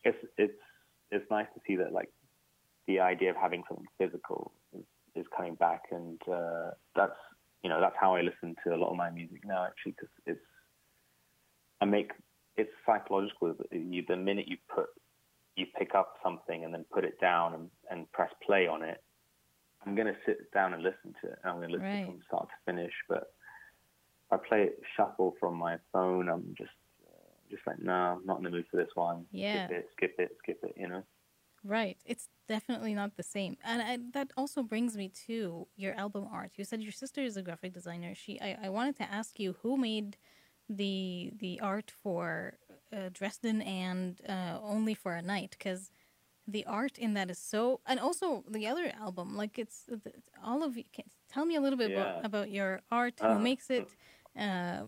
it's 0.04 0.18
it's 0.38 0.58
it's 1.10 1.30
nice 1.30 1.46
to 1.54 1.60
see 1.66 1.76
that 1.76 1.92
like 1.92 2.10
the 2.86 3.00
idea 3.00 3.30
of 3.30 3.36
having 3.36 3.62
something 3.68 3.86
physical 3.98 4.52
is, 4.76 4.84
is 5.14 5.26
coming 5.36 5.54
back, 5.54 5.82
and 5.90 6.20
uh, 6.28 6.70
that's 6.96 7.16
you 7.62 7.68
know 7.70 7.80
that's 7.80 7.96
how 8.00 8.14
I 8.14 8.22
listen 8.22 8.56
to 8.66 8.74
a 8.74 8.78
lot 8.78 8.90
of 8.90 8.96
my 8.96 9.10
music 9.10 9.40
now 9.44 9.64
actually 9.64 9.92
because 9.92 10.08
it's 10.26 10.40
I 11.80 11.84
make 11.84 12.12
it's 12.56 12.70
psychological. 12.86 13.54
You, 13.70 14.04
the 14.06 14.16
minute 14.16 14.46
you 14.48 14.56
put 14.74 14.86
you 15.56 15.66
pick 15.78 15.94
up 15.94 16.14
something 16.22 16.64
and 16.64 16.72
then 16.72 16.84
put 16.92 17.04
it 17.04 17.20
down 17.20 17.54
and, 17.54 17.70
and 17.90 18.10
press 18.12 18.30
play 18.46 18.66
on 18.66 18.82
it, 18.82 19.02
I'm 19.84 19.94
going 19.94 20.06
to 20.06 20.16
sit 20.24 20.50
down 20.52 20.72
and 20.74 20.82
listen 20.82 21.14
to 21.22 21.28
it. 21.32 21.38
I'm 21.44 21.56
going 21.56 21.68
to 21.68 21.74
listen 21.74 21.86
Right. 21.88 22.06
from 22.06 22.20
start 22.26 22.48
to 22.48 22.72
finish. 22.72 22.92
But 23.08 23.32
if 24.26 24.32
I 24.32 24.48
play 24.48 24.62
it 24.62 24.80
shuffle 24.96 25.34
from 25.40 25.56
my 25.56 25.76
phone, 25.92 26.28
I'm 26.28 26.54
just 26.56 26.70
just 27.50 27.66
like, 27.66 27.80
no, 27.80 27.92
I'm 27.92 28.26
not 28.26 28.38
in 28.38 28.44
the 28.44 28.50
mood 28.50 28.66
for 28.70 28.76
this 28.76 28.90
one. 28.94 29.26
Yeah. 29.32 29.66
Skip 29.66 29.78
it, 29.78 29.88
skip 29.96 30.14
it, 30.18 30.30
skip 30.42 30.60
it. 30.64 30.74
You 30.76 30.88
know. 30.88 31.02
Right. 31.62 31.98
It's 32.06 32.28
definitely 32.48 32.94
not 32.94 33.16
the 33.16 33.22
same. 33.22 33.56
And 33.64 33.82
I, 33.82 33.98
that 34.12 34.32
also 34.36 34.62
brings 34.62 34.96
me 34.96 35.10
to 35.26 35.66
your 35.76 35.94
album 35.94 36.26
art. 36.32 36.52
You 36.56 36.64
said 36.64 36.82
your 36.82 36.92
sister 36.92 37.20
is 37.20 37.36
a 37.36 37.42
graphic 37.42 37.72
designer. 37.74 38.14
She 38.14 38.40
I, 38.40 38.56
I 38.64 38.68
wanted 38.70 38.96
to 38.96 39.12
ask 39.12 39.38
you 39.38 39.56
who 39.62 39.76
made 39.76 40.16
the 40.68 41.32
the 41.38 41.60
art 41.60 41.92
for 42.02 42.54
uh, 42.96 43.10
Dresden 43.12 43.60
and 43.62 44.20
uh, 44.28 44.58
Only 44.62 44.94
for 44.94 45.12
a 45.14 45.22
Night 45.22 45.56
cuz 45.58 45.90
the 46.48 46.64
art 46.66 46.98
in 46.98 47.14
that 47.14 47.30
is 47.30 47.38
so 47.38 47.80
and 47.86 48.00
also 48.00 48.44
the 48.48 48.66
other 48.66 48.92
album 48.98 49.36
like 49.36 49.58
it's, 49.58 49.84
it's 49.88 50.30
all 50.42 50.62
of 50.62 50.76
you 50.76 50.84
can, 50.92 51.04
tell 51.28 51.44
me 51.44 51.54
a 51.56 51.60
little 51.60 51.78
bit 51.78 51.90
Yeah. 51.90 52.00
about, 52.00 52.24
about 52.24 52.50
your 52.50 52.80
art 52.90 53.20
who 53.20 53.36
Uh, 53.36 53.38
makes 53.38 53.70
it 53.70 53.88
uh, 54.36 54.82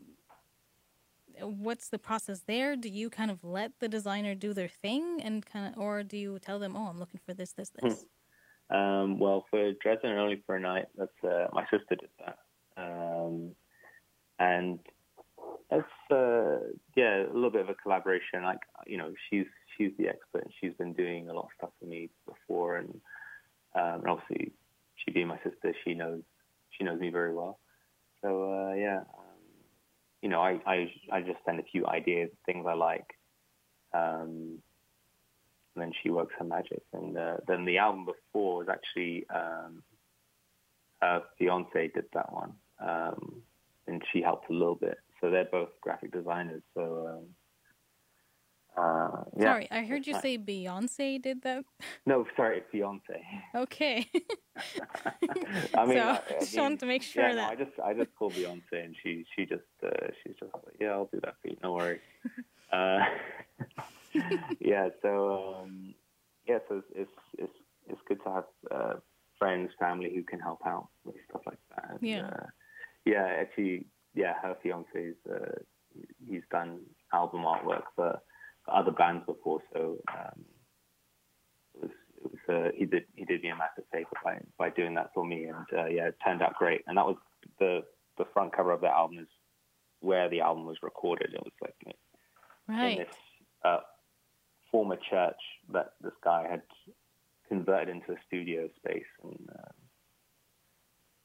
what's 1.40 1.88
the 1.88 1.99
process 1.99 2.42
there? 2.47 2.77
Do 2.77 2.88
you 2.88 3.11
kind 3.11 3.31
of 3.31 3.42
let 3.42 3.73
the 3.81 3.88
designer 3.88 4.35
do 4.35 4.53
their 4.53 4.68
thing 4.68 5.21
and 5.23 5.45
kind 5.45 5.73
of, 5.75 5.81
or 5.81 6.03
do 6.03 6.16
you 6.16 6.38
tell 6.38 6.59
them, 6.59 6.77
oh, 6.77 6.87
I'm 6.87 6.99
looking 6.99 7.21
for 7.25 7.35
this, 7.35 7.53
this, 7.53 7.71
this? 7.83 8.05
Um, 8.71 9.18
well, 9.18 9.45
for 9.51 9.73
Dresden 9.83 10.11
and 10.11 10.18
Only 10.18 10.42
for 10.47 10.57
a 10.57 10.61
Night, 10.61 10.87
that's 10.97 11.25
uh, 11.25 11.49
my 11.53 11.64
sister 11.64 11.95
did 11.95 12.09
that, 12.25 12.38
um, 12.79 13.51
and 14.38 14.79
that's 15.71 16.11
uh, 16.11 16.59
yeah 16.97 17.25
a 17.25 17.35
little 17.35 17.51
bit 17.51 17.61
of 17.61 17.68
a 17.68 17.75
collaboration. 17.75 18.42
Like 18.42 18.61
you 18.87 18.97
know, 18.97 19.12
she's 19.29 19.45
she's 19.77 19.90
the 19.99 20.09
expert, 20.09 20.45
and 20.45 20.53
she's 20.59 20.73
been 20.79 20.95
doing 20.95 21.29
a 21.29 21.35
lot 21.35 21.45
of 21.45 21.51
stuff 21.59 21.71
for 21.79 21.87
me 21.87 22.09
before, 22.27 22.77
and, 22.77 22.88
um, 23.75 24.01
and 24.01 24.09
obviously 24.09 24.53
she 24.97 25.11
being 25.12 25.29
my 25.29 25.38
sister, 25.45 25.75
she 25.85 25.92
knows 25.92 26.23
she 26.71 26.85
knows 26.85 26.99
me 26.99 27.11
very 27.11 27.35
well. 27.35 27.59
So 28.23 28.53
uh, 28.53 28.75
yeah, 28.75 29.01
you 30.23 30.29
know, 30.29 30.41
I, 30.41 30.61
I 30.67 30.93
I 31.13 31.21
just 31.21 31.39
send 31.45 31.61
a 31.61 31.65
few 31.65 31.87
ideas, 31.87 32.31
things 32.47 32.65
I 32.69 32.75
like. 32.75 33.07
Um, 33.93 34.59
and 35.75 35.83
then 35.83 35.93
she 36.03 36.11
works 36.11 36.35
her 36.39 36.45
magic. 36.45 36.83
And 36.93 37.17
uh, 37.17 37.37
then 37.47 37.65
the 37.65 37.79
album 37.79 38.07
before 38.07 38.59
was 38.59 38.69
actually 38.71 39.27
um, 39.35 39.83
her 41.01 41.23
fiance 41.39 41.91
did 41.95 42.05
that 42.15 42.33
one, 42.33 42.53
um, 42.79 43.43
and 43.87 44.03
she 44.13 44.23
helped 44.23 44.49
a 44.51 44.53
little 44.53 44.77
bit. 44.77 44.99
So 45.21 45.31
they're 45.31 45.45
both 45.45 45.71
graphic 45.81 46.13
designers. 46.13 46.63
So 46.75 47.09
um, 47.09 47.27
uh, 48.77 49.25
yeah. 49.37 49.43
Sorry, 49.45 49.69
I 49.71 49.85
heard 49.85 50.07
you 50.07 50.19
say 50.21 50.39
Beyonce 50.39 51.21
did 51.21 51.43
that. 51.43 51.65
no. 52.07 52.27
Sorry, 52.37 52.59
it's 52.59 52.71
fiance. 52.71 53.23
Okay. 53.55 54.07
I 55.77 55.87
mean, 55.87 55.99
so 55.99 56.03
I- 56.03 56.21
I 56.29 56.39
just 56.41 56.55
mean, 56.55 56.63
wanted 56.63 56.81
to 56.81 56.87
make 56.87 57.03
sure 57.03 57.23
yeah, 57.23 57.29
no, 57.31 57.37
that. 57.37 57.51
I 57.51 57.55
just 57.57 57.73
I 57.85 57.93
just 57.95 58.15
called 58.17 58.33
Beyonce, 58.35 58.85
and 58.85 58.95
she 59.03 59.25
she 59.37 59.45
just 59.47 59.63
uh, 59.85 59.91
she's 60.23 60.35
just 60.41 60.53
like, 60.55 60.77
yeah, 60.81 60.89
I'll 60.93 61.09
do 61.13 61.21
that 61.21 61.35
for 61.43 61.49
you. 61.49 61.57
No 61.63 61.73
worry. 61.75 62.01
uh, 62.73 63.01
yeah. 64.61 64.89
So 65.03 65.57
um, 65.63 65.95
yeah. 66.47 66.59
So 66.69 66.77
it's, 66.77 66.87
it's 66.95 67.11
it's 67.39 67.59
it's 67.89 68.01
good 68.09 68.23
to 68.25 68.31
have 68.33 68.45
uh, 68.71 68.95
friends, 69.39 69.71
family 69.79 70.13
who 70.15 70.23
can 70.23 70.41
help 70.41 70.61
out 70.67 70.89
with 71.05 71.17
stuff 71.29 71.43
like 71.47 71.59
that. 71.77 71.99
Yeah. 72.01 72.27
Uh, 72.27 72.47
yeah. 73.05 73.37
Actually, 73.41 73.87
yeah. 74.15 74.35
Her 74.43 74.57
fiance's 74.63 75.17
uh, 75.31 75.61
he's 76.29 76.43
done 76.51 76.81
album 77.13 77.43
artwork 77.43 77.83
for, 77.97 78.19
for 78.64 78.75
other 78.75 78.92
bands 78.92 79.25
before, 79.27 79.61
so. 79.72 79.98
Um, 80.12 80.44
it 81.75 81.83
was, 81.83 81.90
it 82.25 82.31
was 82.31 82.40
uh, 82.48 82.70
he 82.77 82.85
did 82.85 83.05
he 83.14 83.25
did 83.25 83.42
me 83.42 83.48
a 83.48 83.57
massive 83.57 83.85
favor 83.92 84.11
by 84.25 84.38
by 84.59 84.70
doing 84.70 84.94
that 84.94 85.11
for 85.14 85.25
me, 85.25 85.44
and 85.44 85.66
uh, 85.77 85.87
yeah, 85.87 86.09
it 86.09 86.16
turned 86.25 86.42
out 86.42 86.55
great. 86.55 86.83
And 86.87 86.96
that 86.98 87.07
was 87.07 87.16
the 87.59 87.83
the 88.18 88.25
front 88.33 88.55
cover 88.55 88.72
of 88.72 88.81
the 88.83 88.88
album 88.88 89.18
is 89.18 89.29
where 90.01 90.29
the 90.29 90.40
album 90.40 90.66
was 90.66 90.77
recorded. 90.83 91.33
It 91.33 91.40
was 91.42 91.53
like 91.62 91.75
in 91.87 91.92
Right. 92.68 92.98
this 92.98 93.14
uh, 93.64 93.81
former 94.70 94.96
church 94.96 95.40
that 95.72 95.94
this 96.01 96.12
guy 96.22 96.46
had 96.48 96.62
converted 97.48 97.88
into 97.88 98.12
a 98.12 98.16
studio 98.27 98.68
space, 98.77 99.05
and 99.22 99.48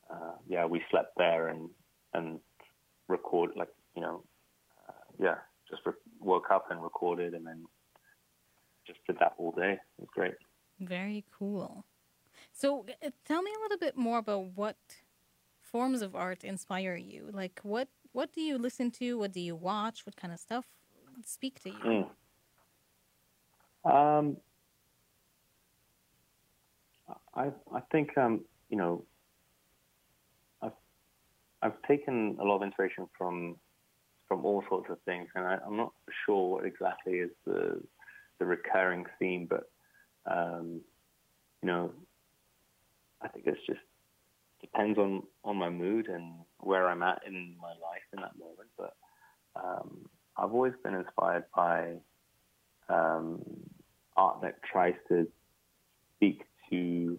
uh, 0.10 0.14
uh, 0.14 0.36
yeah, 0.48 0.66
we 0.66 0.82
slept 0.90 1.14
there 1.18 1.50
and 1.50 1.70
and 2.14 2.40
record 3.08 3.52
like 3.56 3.70
you 3.96 4.02
know, 4.02 4.24
uh, 4.88 4.94
yeah, 5.20 5.36
just 5.70 5.86
re- 5.86 5.94
woke 6.20 6.52
up 6.52 6.72
and 6.72 6.82
recorded, 6.82 7.34
and 7.34 7.46
then 7.46 7.66
just 8.86 9.00
did 9.06 9.18
that 9.20 9.34
all 9.38 9.52
day. 9.52 9.74
It 9.74 10.00
was 10.00 10.10
great. 10.14 10.36
Very 10.80 11.26
cool. 11.38 11.86
So 12.54 12.86
uh, 13.04 13.10
tell 13.26 13.42
me 13.42 13.52
a 13.58 13.62
little 13.62 13.78
bit 13.78 13.98
more 13.98 14.20
about 14.20 14.52
what 14.56 14.78
forms 15.62 16.02
of 16.02 16.16
art 16.16 16.44
inspire 16.44 16.96
you. 16.96 17.30
Like 17.32 17.60
what 17.64 17.90
what 18.14 18.34
do 18.34 18.42
you 18.42 18.58
listen 18.58 18.92
to? 18.92 19.18
What 19.18 19.34
do 19.34 19.40
you 19.40 19.56
watch? 19.56 20.06
What 20.06 20.16
kind 20.16 20.34
of 20.34 20.40
stuff 20.40 20.66
speak 21.26 21.62
to 21.64 21.70
you? 21.70 22.06
Mm. 23.86 24.20
Um, 24.20 24.38
I 27.36 27.52
I 27.74 27.80
think 27.92 28.18
um 28.18 28.46
you 28.70 28.78
know 28.78 29.04
I've 30.62 30.78
I've 31.62 31.82
taken 31.88 32.38
a 32.40 32.44
lot 32.44 32.58
of 32.58 32.64
inspiration 32.64 33.08
from 33.18 33.58
from 34.28 34.46
all 34.46 34.64
sorts 34.70 34.90
of 34.90 34.98
things, 35.06 35.30
and 35.36 35.46
I, 35.46 35.58
I'm 35.66 35.78
not 35.78 35.94
sure 36.26 36.50
what 36.52 36.66
exactly 36.66 37.16
is 37.16 37.32
the 37.46 37.82
the 38.40 38.46
recurring 38.46 39.06
theme, 39.20 39.48
but 39.50 39.70
um, 40.30 40.82
you 41.62 41.68
know 41.68 41.92
I 43.22 43.28
think 43.28 43.46
it's 43.48 43.66
just 43.66 43.80
depends 44.62 44.98
on 44.98 45.24
on 45.44 45.58
my 45.58 45.70
mood 45.70 46.08
and 46.08 46.34
where 46.60 46.88
I'm 46.88 47.04
at 47.04 47.22
in 47.26 47.56
my 47.62 47.70
life 47.70 48.06
in 48.14 48.22
that 48.22 48.38
moment, 48.38 48.70
but 48.78 48.96
um, 49.56 50.10
I've 50.36 50.54
always 50.54 50.74
been 50.84 50.94
inspired 50.94 51.46
by 51.56 51.94
um, 52.90 53.42
art 54.16 54.42
that 54.42 54.62
tries 54.64 54.96
to 55.10 55.28
speak 56.16 56.44
to 56.70 57.18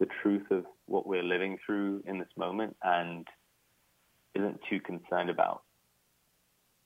the 0.00 0.06
truth 0.22 0.50
of 0.50 0.64
what 0.86 1.06
we're 1.06 1.22
living 1.22 1.58
through 1.64 2.02
in 2.06 2.18
this 2.18 2.28
moment 2.36 2.76
and 2.82 3.26
isn't 4.34 4.60
too 4.68 4.80
concerned 4.80 5.30
about 5.30 5.62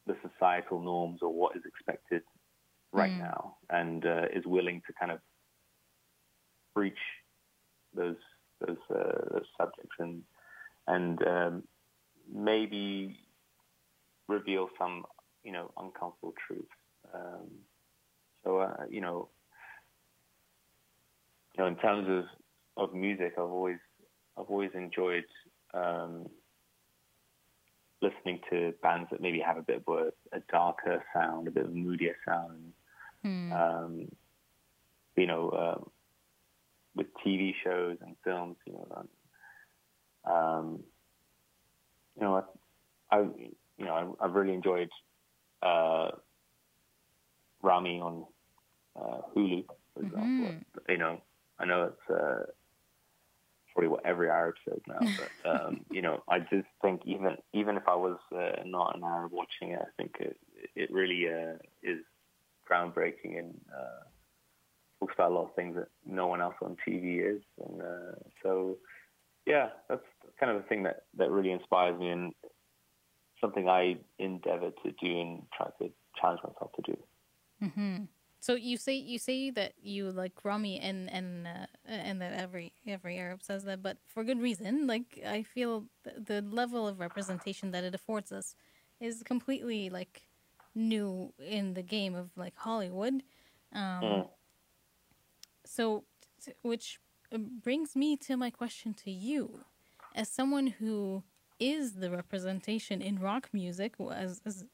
the 0.08 0.16
societal 0.28 0.80
norms 0.82 1.20
or 1.22 1.32
what 1.32 1.56
is 1.56 1.62
expected 1.66 2.22
right 2.92 3.16
Mm. 3.16 3.18
now 3.18 3.56
and 3.70 4.06
uh, 4.06 4.26
is 4.34 4.44
willing 4.46 4.82
to 4.88 4.94
kind 5.00 5.12
of 5.12 5.20
breach 6.74 6.98
those 7.94 8.16
those 8.60 8.78
uh, 8.90 9.20
those 9.32 9.46
subjects 9.58 9.96
and 10.00 10.22
and 10.88 11.22
um, 11.26 11.64
maybe 12.32 13.18
reveal 14.28 14.68
some 14.78 15.04
you 15.44 15.52
know 15.52 15.72
uncomfortable 15.78 16.34
truths. 16.46 16.68
Um, 17.14 17.48
so 18.44 18.58
uh, 18.60 18.84
you 18.90 19.00
know, 19.00 19.28
you 21.56 21.62
know, 21.64 21.68
in 21.68 21.76
terms 21.76 22.08
of 22.08 22.24
of 22.88 22.94
music, 22.94 23.34
I've 23.36 23.44
always 23.44 23.78
I've 24.38 24.46
always 24.50 24.70
enjoyed 24.74 25.24
um, 25.74 26.26
listening 28.00 28.40
to 28.50 28.72
bands 28.82 29.08
that 29.10 29.20
maybe 29.20 29.40
have 29.40 29.56
a 29.56 29.62
bit 29.62 29.82
of 29.86 29.94
a, 29.94 30.36
a 30.36 30.40
darker 30.50 31.04
sound, 31.12 31.48
a 31.48 31.50
bit 31.50 31.64
of 31.64 31.70
a 31.70 31.74
moodier 31.74 32.16
sound. 32.26 32.72
Hmm. 33.22 33.52
Um, 33.52 34.08
you 35.16 35.26
know, 35.26 35.50
um, 35.50 35.90
with 36.94 37.06
TV 37.24 37.54
shows 37.64 37.96
and 38.00 38.14
films, 38.24 38.56
you 38.66 38.72
know, 38.72 39.06
um, 40.24 40.32
um, 40.32 40.84
you 42.16 42.22
know, 42.22 42.44
I, 43.10 43.16
I 43.16 43.20
you 43.20 43.84
know, 43.84 44.16
I, 44.20 44.24
I've 44.24 44.34
really 44.34 44.54
enjoyed 44.54 44.90
uh, 45.62 46.10
Rami 47.62 48.00
on 48.00 48.24
uh, 48.96 49.18
Hulu, 49.34 49.64
for 49.94 50.02
example. 50.02 50.26
Mhm. 50.28 50.64
You 50.88 50.98
know, 50.98 51.20
I 51.58 51.64
know 51.64 51.84
it's 51.84 52.10
uh, 52.10 52.44
probably 53.78 53.88
what 53.88 54.04
every 54.04 54.28
Arab 54.28 54.56
says 54.68 54.80
now, 54.88 55.14
but 55.18 55.48
um, 55.48 55.84
you 55.90 56.02
know, 56.02 56.22
I 56.28 56.40
just 56.40 56.66
think 56.82 57.02
even 57.04 57.36
even 57.52 57.76
if 57.76 57.84
I 57.86 57.94
was 57.94 58.18
uh, 58.34 58.62
not 58.64 58.96
an 58.96 59.04
Arab 59.04 59.32
watching 59.32 59.72
it, 59.72 59.80
I 59.80 59.90
think 59.96 60.16
it 60.20 60.36
it 60.74 60.90
really 60.90 61.26
uh, 61.28 61.56
is 61.82 62.00
groundbreaking 62.70 63.38
and 63.38 63.60
uh, 63.72 64.04
talks 65.00 65.14
about 65.14 65.30
a 65.30 65.34
lot 65.34 65.44
of 65.48 65.54
things 65.54 65.76
that 65.76 65.88
no 66.04 66.26
one 66.26 66.40
else 66.40 66.54
on 66.60 66.76
TV 66.86 67.36
is, 67.36 67.42
and 67.64 67.80
uh, 67.80 68.18
so 68.42 68.78
yeah, 69.46 69.68
that's 69.88 70.02
kind 70.40 70.54
of 70.54 70.62
the 70.62 70.68
thing 70.68 70.82
that 70.82 71.04
that 71.16 71.30
really 71.30 71.52
inspires 71.52 71.98
me 71.98 72.08
and 72.08 72.32
something 73.40 73.68
I 73.68 73.98
endeavor 74.18 74.70
to 74.70 74.92
do 75.00 75.20
and 75.20 75.42
try 75.56 75.68
to 75.80 75.92
challenge 76.20 76.40
myself 76.42 76.72
to 76.74 76.82
do. 76.82 77.70
hmm 77.72 78.04
So 78.40 78.54
you 78.54 78.76
say 78.76 78.94
you 78.94 79.18
say 79.18 79.50
that 79.50 79.72
you 79.82 80.10
like 80.10 80.44
Rami 80.44 80.78
and 80.80 81.10
and 81.10 81.46
uh, 81.46 81.66
and 81.86 82.20
that 82.22 82.32
every 82.34 82.72
every 82.86 83.18
Arab 83.18 83.42
says 83.42 83.64
that, 83.64 83.82
but 83.82 83.98
for 84.06 84.24
good 84.24 84.40
reason. 84.40 84.86
Like 84.86 85.20
I 85.26 85.42
feel 85.42 85.86
th- 86.04 86.16
the 86.24 86.42
level 86.42 86.86
of 86.86 87.00
representation 87.00 87.70
that 87.72 87.84
it 87.84 87.94
affords 87.94 88.32
us 88.32 88.54
is 89.00 89.22
completely 89.22 89.90
like 89.90 90.22
new 90.74 91.32
in 91.38 91.74
the 91.74 91.82
game 91.82 92.14
of 92.14 92.30
like 92.36 92.56
Hollywood. 92.56 93.22
Um, 93.72 94.24
Mm. 94.24 94.28
So, 95.64 96.04
t- 96.44 96.52
which 96.62 96.98
uh, 97.32 97.38
brings 97.38 97.94
me 97.96 98.16
to 98.18 98.36
my 98.36 98.50
question 98.50 98.94
to 98.94 99.10
you, 99.10 99.60
as 100.14 100.28
someone 100.28 100.66
who 100.66 101.22
is 101.60 101.94
the 101.94 102.10
representation 102.10 103.02
in 103.02 103.18
rock 103.18 103.48
music, 103.52 103.94
as, 104.12 104.40
as 104.44 104.64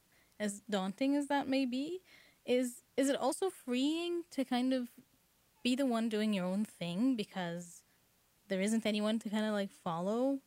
as 0.41 0.63
daunting 0.69 1.15
as 1.17 1.29
that 1.29 1.49
may 1.49 1.65
be, 1.65 2.01
is 2.47 2.83
is 2.97 3.09
it 3.09 3.17
also 3.17 3.51
freeing 3.51 4.23
to 4.31 4.45
kind 4.45 4.73
of 4.73 4.89
be 5.63 5.75
the 5.75 5.87
one 5.87 6.09
doing 6.09 6.33
your 6.33 6.45
own 6.45 6.65
thing 6.65 7.17
because 7.17 7.83
there 8.49 8.61
isn't 8.61 8.87
anyone 8.87 9.19
to 9.19 9.31
kind 9.31 9.47
of 9.47 9.53
like 9.53 9.71
follow 9.71 10.39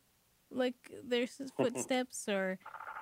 like 0.50 0.92
their 1.04 1.26
footsteps 1.56 2.28
or 2.28 2.58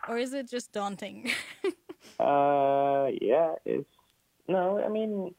or 0.09 0.19
is 0.19 0.33
it 0.33 0.49
just 0.51 0.73
daunting? 0.73 1.31
Uh, 2.21 3.09
yeah, 3.21 3.55
it's 3.65 3.91
no. 4.49 4.83
I 4.83 4.89
mean, 4.89 5.35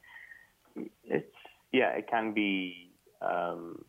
it's 1.02 1.34
yeah. 1.72 1.90
It 1.92 2.08
can 2.08 2.34
be 2.34 2.92
um, 3.22 3.84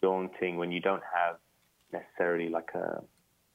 daunting 0.00 0.56
when 0.56 0.70
you 0.70 0.80
don't 0.80 1.02
have 1.14 1.36
necessarily 1.92 2.48
like 2.48 2.70
a 2.74 3.02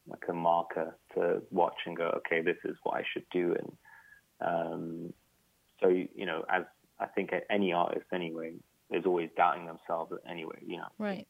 like 0.08 0.24
a 0.30 0.34
marker 0.34 0.98
to 1.16 1.42
watch 1.50 1.78
and 1.86 1.96
go, 1.96 2.12
okay, 2.18 2.42
this 2.42 2.58
is 2.66 2.76
what 2.84 2.98
I 2.98 3.04
should 3.14 3.26
do, 3.32 3.56
and 3.58 3.72
um, 4.42 5.14
so 5.82 5.90
you 5.90 6.26
know, 6.26 6.44
as 6.50 6.64
I 7.00 7.08
think 7.08 7.32
any 7.50 7.74
artist 7.74 8.06
anyway 8.14 8.54
is 8.92 9.06
always 9.06 9.30
doubting 9.38 9.66
themselves 9.66 10.14
anyway. 10.30 10.60
You 10.66 10.78
know, 10.78 10.88
right. 10.98 11.28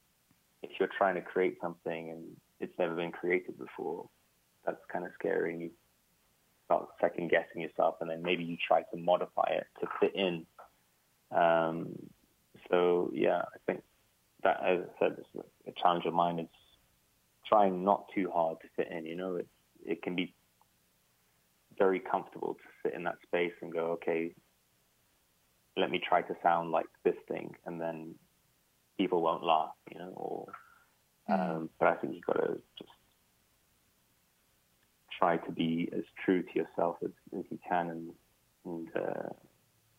if 0.63 0.71
you're 0.80 0.89
trying 0.97 1.15
to 1.15 1.21
create 1.21 1.58
something 1.62 2.10
and 2.10 2.24
it's 2.60 2.78
never 2.78 2.95
been 2.95 3.12
created 3.12 3.58
before, 3.58 4.10
that's 4.65 4.82
kind 4.91 5.06
of 5.06 5.12
scary. 5.17 5.54
And 5.54 5.62
you 5.62 5.71
start 6.65 6.88
second 7.00 7.30
guessing 7.30 7.62
yourself, 7.62 7.95
and 8.02 8.10
then 8.10 8.21
maybe 8.21 8.43
you 8.43 8.58
try 8.65 8.82
to 8.82 8.97
modify 8.97 9.50
it 9.50 9.67
to 9.80 9.88
fit 10.00 10.15
in. 10.15 10.45
Um, 11.36 11.93
so 12.69 13.12
yeah, 13.13 13.41
I 13.41 13.58
think 13.65 13.82
that, 14.43 14.58
as 14.65 14.80
I 14.82 15.00
said, 15.00 15.17
is 15.19 15.41
a 15.67 15.71
challenge 15.82 16.06
of 16.06 16.13
mine. 16.13 16.39
Is 16.39 16.47
trying 17.47 17.84
not 17.84 18.06
too 18.13 18.30
hard 18.34 18.58
to 18.62 18.67
fit 18.76 18.91
in. 18.91 19.06
You 19.06 19.15
know, 19.15 19.36
it's 19.36 19.50
it 19.86 20.02
can 20.02 20.15
be 20.15 20.34
very 21.82 22.00
comfortable 22.00 22.54
to 22.54 22.67
sit 22.84 22.94
in 22.94 23.04
that 23.06 23.17
space 23.24 23.54
and 23.60 23.74
go, 23.74 23.86
okay, 23.98 24.32
let 25.76 25.89
me 25.89 26.00
try 26.08 26.22
to 26.22 26.36
sound 26.44 26.70
like 26.70 26.86
this 27.04 27.15
thing, 27.28 27.56
and 27.65 27.82
then 27.82 28.13
people 29.00 29.20
won't 29.24 29.44
laugh, 29.44 29.74
you 29.91 29.98
know, 29.98 30.13
or 30.15 30.46
um, 31.28 31.70
but 31.80 31.88
I 31.88 31.96
think 31.96 32.13
you've 32.13 32.26
got 32.26 32.39
to 32.46 32.62
just 32.78 32.91
try 35.17 35.38
to 35.38 35.52
be 35.52 35.89
as 35.91 36.04
true 36.24 36.44
to 36.44 36.54
yourself 36.54 36.98
as, 37.04 37.12
as 37.36 37.46
you 37.50 37.58
can 37.67 37.89
and, 37.89 38.12
and 38.65 38.88
uh, 38.96 39.30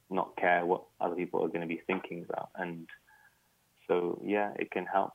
not 0.08 0.36
care 0.36 0.64
what 0.64 0.82
other 1.00 1.16
people 1.16 1.42
are 1.44 1.48
going 1.48 1.62
to 1.62 1.66
be 1.66 1.82
thinking 1.86 2.24
about. 2.28 2.50
And 2.54 2.86
so, 3.88 4.20
yeah, 4.24 4.52
it 4.56 4.70
can 4.70 4.86
help 4.86 5.14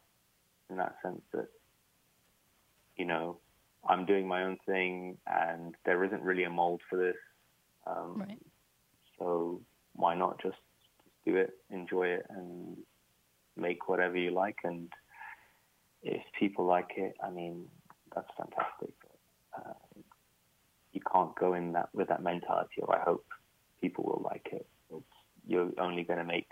in 0.69 0.77
that 0.77 0.95
sense 1.01 1.21
that, 1.33 1.47
you 2.97 3.05
know, 3.05 3.37
I'm 3.87 4.05
doing 4.05 4.27
my 4.27 4.43
own 4.43 4.57
thing 4.65 5.17
and 5.27 5.75
there 5.85 6.03
isn't 6.03 6.21
really 6.21 6.43
a 6.43 6.49
mold 6.49 6.81
for 6.89 6.97
this. 6.97 7.15
Um, 7.85 8.17
Right. 8.17 8.39
So 9.17 9.61
why 9.93 10.15
not 10.15 10.41
just, 10.41 10.57
just 11.03 11.15
do 11.25 11.35
it, 11.37 11.51
enjoy 11.71 12.07
it, 12.07 12.25
and 12.29 12.77
make 13.55 13.89
whatever 13.89 14.17
you 14.17 14.31
like? 14.31 14.59
And 14.63 14.91
if 16.03 16.21
people 16.37 16.65
like 16.65 16.91
it, 16.97 17.15
I 17.23 17.29
mean, 17.29 17.65
that's 18.13 18.29
fantastic. 18.37 18.93
Uh, 19.57 19.73
you 20.93 21.01
can't 21.11 21.35
go 21.35 21.53
in 21.53 21.73
that 21.73 21.89
with 21.93 22.07
that 22.09 22.23
mentality 22.23 22.81
of 22.81 22.89
I 22.89 22.99
hope 22.99 23.25
people 23.81 24.03
will 24.03 24.21
like 24.23 24.49
it. 24.51 24.67
It's, 24.91 25.03
you're 25.47 25.71
only 25.79 26.03
going 26.03 26.19
to 26.19 26.25
make 26.25 26.47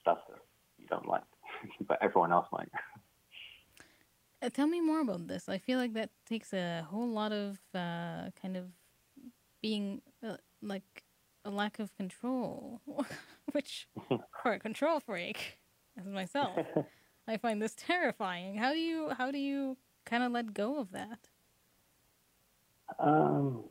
stuff 0.00 0.18
that 0.28 0.38
you 0.78 0.86
don't 0.86 1.08
like, 1.08 1.22
but 1.86 1.98
everyone 2.02 2.32
else 2.32 2.46
might. 2.52 2.68
Uh, 4.42 4.50
tell 4.50 4.66
me 4.66 4.80
more 4.80 5.00
about 5.00 5.28
this. 5.28 5.48
I 5.48 5.58
feel 5.58 5.78
like 5.78 5.94
that 5.94 6.10
takes 6.26 6.52
a 6.52 6.84
whole 6.90 7.08
lot 7.08 7.32
of 7.32 7.60
uh, 7.74 8.30
kind 8.40 8.56
of 8.56 8.64
being 9.62 10.02
uh, 10.26 10.36
like 10.60 11.04
a 11.44 11.50
lack 11.50 11.78
of 11.78 11.96
control, 11.96 12.80
which 13.52 13.88
for 14.42 14.52
a 14.52 14.58
control 14.58 14.98
freak 14.98 15.58
as 15.96 16.06
myself, 16.06 16.58
I 17.28 17.36
find 17.36 17.62
this 17.62 17.74
terrifying. 17.76 18.56
How 18.56 18.72
do 18.72 18.80
you 18.80 19.10
how 19.10 19.30
do 19.30 19.38
you 19.38 19.76
kind 20.04 20.24
of 20.24 20.32
let 20.32 20.52
go 20.54 20.80
of 20.80 20.90
that? 20.90 21.28
Um, 22.98 23.64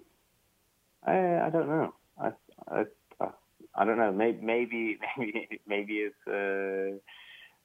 I 1.05 1.41
I 1.41 1.49
don't 1.49 1.67
know. 1.67 1.93
I 2.17 2.31
I, 2.69 2.85
I, 3.19 3.27
I 3.75 3.85
don't 3.85 3.97
know. 3.97 4.13
Maybe 4.13 4.39
maybe 4.41 4.99
maybe 5.17 5.61
maybe 5.67 5.93
it's 6.07 6.27
uh, 6.27 6.97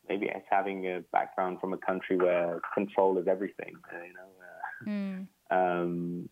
maybe 0.09 0.27
it's 0.27 0.47
having 0.51 0.87
a 0.87 1.01
background 1.13 1.61
from 1.61 1.73
a 1.73 1.79
country 1.79 2.17
where 2.17 2.61
control 2.75 3.19
is 3.19 3.27
everything. 3.29 3.75
Uh, 3.93 4.03
you 4.05 4.15
know. 4.15 4.21
Uh, 4.41 4.53
Mm. 4.87 5.27
um, 5.51 6.29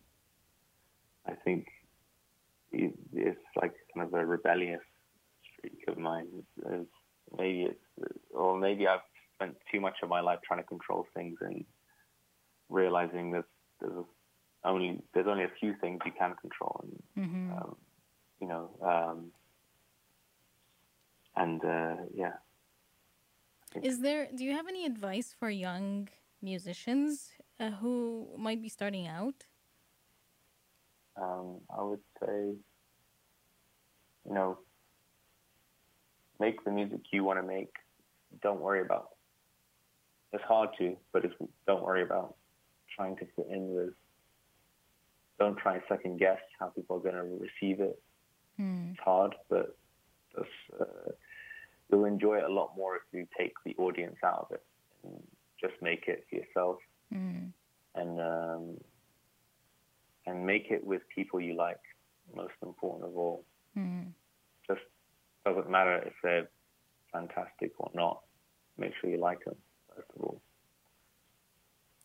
I 1.25 1.33
think 1.33 1.67
it's 2.71 3.39
like 3.55 3.73
kind 3.93 4.07
of 4.07 4.13
a 4.13 4.25
rebellious 4.25 4.81
streak 5.57 5.83
of 5.87 5.97
mine. 5.97 6.27
It's, 6.37 6.67
it's, 6.71 6.91
maybe 7.37 7.63
it's, 7.63 8.13
or 8.31 8.57
maybe 8.57 8.87
I've 8.87 8.99
spent 9.33 9.55
too 9.71 9.81
much 9.81 9.97
of 10.03 10.09
my 10.09 10.21
life 10.21 10.39
trying 10.45 10.59
to 10.59 10.67
control 10.67 11.07
things 11.15 11.37
and 11.41 11.65
realizing 12.69 13.31
there's, 13.31 13.45
there's 13.81 14.05
only 14.63 15.01
there's 15.13 15.27
only 15.27 15.43
a 15.43 15.51
few 15.59 15.75
things 15.81 15.99
you 16.05 16.11
can 16.17 16.33
control, 16.35 16.83
and 16.83 17.27
hmm 17.27 17.51
um, 17.51 17.75
you 18.39 18.47
know, 18.47 18.69
um, 18.81 19.31
and 21.35 21.63
uh, 21.63 21.95
yeah. 22.13 22.33
Is 23.83 23.99
there? 23.99 24.27
Do 24.35 24.43
you 24.43 24.51
have 24.51 24.67
any 24.67 24.85
advice 24.85 25.33
for 25.37 25.49
young 25.49 26.09
musicians 26.41 27.31
uh, 27.59 27.71
who 27.71 28.29
might 28.37 28.61
be 28.61 28.69
starting 28.69 29.07
out? 29.07 29.45
um, 31.21 31.61
I 31.69 31.83
would 31.83 31.99
say, 32.19 32.53
you 34.27 34.33
know, 34.33 34.57
make 36.39 36.63
the 36.65 36.71
music 36.71 36.99
you 37.11 37.23
want 37.23 37.39
to 37.39 37.47
make. 37.47 37.73
Don't 38.41 38.59
worry 38.59 38.81
about. 38.81 39.09
It's 40.33 40.43
hard 40.43 40.69
to, 40.79 40.97
but 41.13 41.23
it's, 41.23 41.33
don't 41.65 41.83
worry 41.83 42.01
about 42.01 42.35
trying 42.95 43.15
to 43.17 43.25
fit 43.35 43.47
in 43.49 43.73
with. 43.73 43.93
Don't 45.39 45.57
try 45.57 45.75
and 45.75 45.83
second 45.87 46.19
guess 46.19 46.39
how 46.59 46.67
people 46.67 46.97
are 46.97 46.99
going 46.99 47.15
to 47.15 47.21
receive 47.23 47.79
it. 47.79 48.01
Hmm. 48.57 48.91
It's 48.91 48.99
hard, 49.03 49.35
but 49.49 49.77
it's, 50.37 50.47
uh, 50.79 51.11
you'll 51.89 52.05
enjoy 52.05 52.37
it 52.37 52.43
a 52.43 52.53
lot 52.53 52.75
more 52.75 52.95
if 52.97 53.03
you 53.11 53.27
take 53.37 53.53
the 53.65 53.75
audience 53.77 54.17
out 54.23 54.47
of 54.49 54.51
it 54.51 54.63
and 55.03 55.21
just 55.59 55.73
make 55.81 56.07
it 56.07 56.25
for 56.29 56.35
yourself 56.37 56.77
Mm. 57.13 57.51
and 57.93 58.19
um, 58.19 58.77
and 60.25 60.43
make 60.45 60.71
it 60.71 60.83
with 60.83 61.01
people 61.13 61.39
you 61.39 61.55
like. 61.55 61.79
Most 62.35 62.55
important 62.63 63.03
of 63.09 63.15
all, 63.15 63.45
Mm. 63.77 64.13
just 64.67 64.81
doesn't 65.45 65.69
matter 65.69 65.97
if 65.97 66.13
they're 66.23 66.49
fantastic 67.13 67.71
or 67.79 67.91
not. 67.93 68.23
Make 68.77 68.93
sure 68.99 69.09
you 69.11 69.17
like 69.17 69.43
them 69.45 69.55
first 69.95 70.09
of 70.15 70.21
all. 70.23 70.41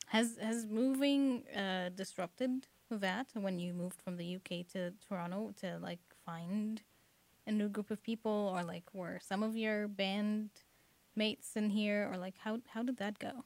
Has 0.09 0.37
has 0.39 0.67
moving 0.67 1.47
uh, 1.57 1.89
disrupted 1.95 2.67
that 2.91 3.29
when 3.35 3.59
you 3.59 3.73
moved 3.73 4.03
from 4.03 4.17
the 4.17 4.37
UK 4.37 4.67
to 4.73 4.93
Toronto 5.09 5.53
to 5.61 5.79
like 5.79 6.01
find 6.27 6.83
a 7.51 7.53
new 7.53 7.69
group 7.69 7.91
of 7.91 8.03
people, 8.03 8.53
or 8.55 8.63
like 8.63 8.85
were 8.95 9.19
some 9.21 9.43
of 9.43 9.57
your 9.57 9.89
band 9.89 10.51
mates 11.17 11.57
in 11.57 11.69
here, 11.71 12.09
or 12.11 12.17
like 12.17 12.37
how 12.39 12.59
how 12.73 12.83
did 12.83 12.97
that 12.99 13.19
go? 13.19 13.45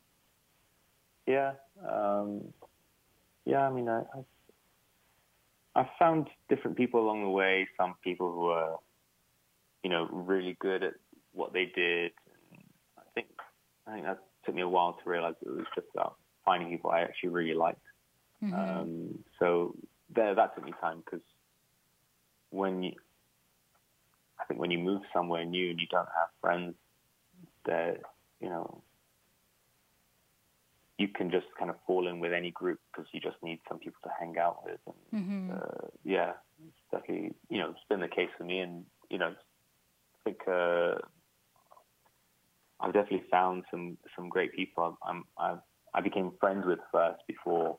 Yeah, 1.27 1.53
um, 1.88 2.53
yeah. 3.45 3.67
I 3.67 3.71
mean, 3.73 3.88
I, 3.88 4.01
I 4.17 4.21
I 5.81 5.90
found 5.99 6.29
different 6.49 6.77
people 6.77 7.01
along 7.01 7.23
the 7.23 7.31
way. 7.31 7.67
Some 7.77 7.95
people 8.03 8.33
who 8.33 8.49
are, 8.49 8.79
you 9.83 9.90
know, 9.90 10.07
really 10.12 10.57
good 10.61 10.83
at 10.85 10.95
what 11.33 11.53
they 11.53 11.67
did. 11.75 12.12
And 12.53 12.62
I 12.99 13.03
think 13.14 13.29
I 13.87 13.93
think 13.95 14.05
that 14.05 14.19
took 14.45 14.55
me 14.55 14.62
a 14.62 14.69
while 14.69 14.93
to 15.03 15.11
realize 15.11 15.35
it 15.40 15.49
was 15.49 15.67
just 15.75 15.88
about 15.95 16.17
finding 16.45 16.69
people 16.71 16.90
I 16.90 17.01
actually 17.01 17.31
really 17.31 17.55
liked. 17.55 17.81
Mhm. 18.43 18.53
Um, 18.53 19.25
so 19.38 19.75
there, 20.14 20.35
that 20.35 20.55
took 20.55 20.64
me 20.64 20.73
time 20.81 21.03
because 21.05 21.25
when 22.51 22.83
you, 22.83 22.93
I 24.45 24.47
think 24.47 24.61
when 24.61 24.70
you 24.70 24.78
move 24.78 25.03
somewhere 25.12 25.45
new 25.45 25.70
and 25.70 25.80
you 25.80 25.86
don't 25.90 26.09
have 26.18 26.28
friends, 26.40 26.74
that 27.64 28.01
you 28.40 28.49
know, 28.51 28.82
you 30.99 31.09
can 31.09 31.30
just 31.30 31.47
kind 31.59 31.70
of 31.70 31.76
fall 31.86 32.09
in 32.09 32.20
with 32.20 32.32
any 32.32 32.51
group 32.51 32.78
because 32.92 33.09
you 33.12 33.20
just 33.20 33.36
need 33.42 33.59
some 33.68 33.78
people 33.78 33.99
to 34.05 34.11
hang 34.20 34.36
out 34.38 34.64
with. 34.64 34.80
And 34.86 35.24
Mhm. 35.49 35.57
uh, 35.57 35.88
yeah, 36.05 36.34
it's 36.66 36.80
definitely 36.90 37.34
you 37.49 37.59
know 37.59 37.70
it's 37.70 37.84
been 37.88 38.01
the 38.01 38.09
case 38.09 38.30
for 38.36 38.45
me, 38.45 38.61
and 38.61 38.84
you 39.09 39.18
know, 39.18 39.30
I 39.30 40.18
think 40.24 40.47
uh, 40.47 40.99
I've 42.80 42.92
definitely 42.92 43.26
found 43.30 43.64
some 43.70 43.97
some 44.14 44.28
great 44.28 44.53
people. 44.53 44.99
I'm, 45.03 45.24
I'm 45.38 45.62
I 45.95 46.01
became 46.03 46.32
friends 46.38 46.66
with 46.66 46.80
first 46.92 47.22
before 47.26 47.78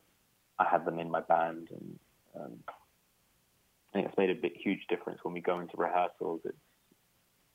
I 0.58 0.66
had 0.66 0.86
them 0.86 1.00
in 1.00 1.12
my 1.12 1.22
band, 1.22 1.70
and 1.70 2.00
um, 2.36 2.64
I 3.96 4.00
think 4.00 4.10
it's 4.10 4.18
made 4.18 4.30
a 4.30 4.36
big, 4.36 4.58
huge 4.58 4.86
difference 4.90 5.20
when 5.24 5.34
we 5.34 5.40
go 5.40 5.62
into 5.62 5.78
rehearsals. 5.78 6.42
It's 6.44 6.58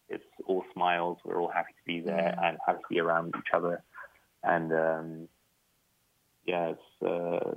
it's 0.08 0.24
all 0.46 0.64
smiles. 0.72 1.18
We're 1.22 1.38
all 1.38 1.50
happy 1.50 1.72
to 1.72 1.84
be 1.84 2.00
there 2.00 2.34
and 2.42 2.56
happy 2.66 2.78
to 2.78 2.88
be 2.88 2.98
around 2.98 3.34
each 3.38 3.52
other, 3.52 3.82
and 4.42 4.72
um, 4.72 5.28
yeah, 6.46 6.72
it's 6.72 7.02
uh, 7.06 7.52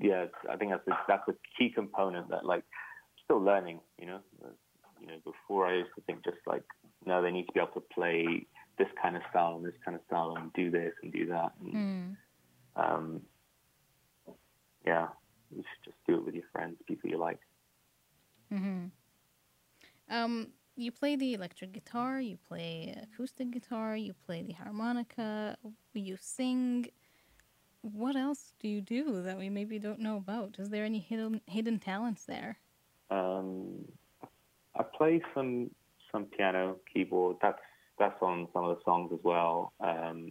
yeah, 0.00 0.26
I 0.50 0.56
think 0.56 0.72
that's 0.72 0.88
a, 0.88 0.98
that's 1.06 1.28
a 1.28 1.34
key 1.56 1.70
component 1.70 2.30
that 2.30 2.44
like 2.44 2.64
still 3.24 3.40
learning. 3.40 3.78
You 4.00 4.06
know, 4.06 4.18
you 5.00 5.06
know, 5.06 5.18
before 5.24 5.68
I 5.68 5.76
used 5.76 5.94
to 5.94 6.00
think 6.00 6.24
just 6.24 6.38
like 6.48 6.64
no, 7.06 7.22
they 7.22 7.30
need 7.30 7.46
to 7.46 7.52
be 7.52 7.60
able 7.60 7.74
to 7.74 7.80
play 7.94 8.44
this 8.76 8.88
kind 9.00 9.14
of 9.14 9.22
style 9.30 9.54
and 9.54 9.64
this 9.64 9.78
kind 9.84 9.94
of 9.94 10.00
style 10.08 10.34
and 10.36 10.52
do 10.54 10.68
this 10.68 10.94
and 11.04 11.12
do 11.12 11.26
that. 11.26 11.52
And, 11.60 11.72
Mm. 11.74 12.16
um, 12.74 13.22
yeah, 14.84 15.06
you 15.54 15.62
should 15.62 15.92
just 15.92 15.96
do 16.08 16.16
it 16.16 16.24
with 16.24 16.34
your 16.34 16.44
friends, 16.50 16.76
people 16.88 17.08
you 17.08 17.18
like. 17.18 17.38
Hmm 18.50 18.86
Um, 20.08 20.48
you 20.76 20.90
play 20.92 21.16
the 21.16 21.34
electric 21.34 21.72
guitar, 21.72 22.20
you 22.20 22.36
play 22.36 22.94
acoustic 23.02 23.50
guitar, 23.50 23.96
you 23.96 24.14
play 24.26 24.42
the 24.42 24.52
harmonica, 24.52 25.56
you 25.92 26.16
sing. 26.20 26.86
What 27.82 28.16
else 28.16 28.52
do 28.60 28.68
you 28.68 28.80
do 28.80 29.22
that 29.22 29.38
we 29.38 29.48
maybe 29.50 29.78
don't 29.78 30.00
know 30.00 30.16
about? 30.16 30.56
Is 30.58 30.70
there 30.70 30.84
any 30.84 30.98
hidden 30.98 31.40
hidden 31.46 31.78
talents 31.78 32.24
there? 32.26 32.58
Um, 33.10 33.84
I 34.76 34.82
play 34.82 35.22
some 35.34 35.70
some 36.10 36.26
piano, 36.26 36.76
keyboard. 36.92 37.36
That's 37.42 37.60
that's 37.98 38.20
on 38.22 38.48
some 38.52 38.64
of 38.64 38.76
the 38.76 38.82
songs 38.84 39.12
as 39.12 39.20
well. 39.22 39.72
Um, 39.80 40.30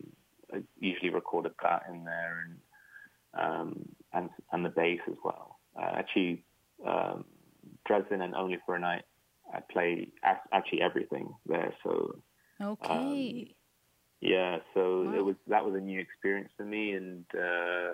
I 0.54 0.62
usually 0.80 1.10
recorded 1.10 1.54
that 1.64 1.84
in 1.90 2.04
there, 2.04 2.46
and 2.46 2.60
um, 3.44 3.86
and 4.14 4.30
and 4.52 4.66
the 4.66 4.70
bass 4.70 5.00
as 5.08 5.18
well. 5.24 5.60
Uh, 5.76 5.92
actually, 5.96 6.44
um, 6.86 7.26
Dresden 7.86 8.22
and 8.22 8.36
Only 8.36 8.58
for 8.66 8.76
a 8.76 8.80
Night, 8.80 9.04
I 9.54 9.60
play 9.72 10.08
actually 10.52 10.82
everything 10.82 11.34
there. 11.46 11.74
So 11.84 12.22
Okay. 12.62 13.56
yeah, 14.22 14.60
so 14.74 15.04
Wow. 15.04 15.14
it 15.16 15.26
was 15.26 15.36
that 15.48 15.66
was 15.66 15.76
a 15.76 15.82
new 15.82 16.00
experience 16.00 16.52
for 16.56 16.64
me, 16.64 16.94
and 16.94 17.26
uh, 17.36 17.94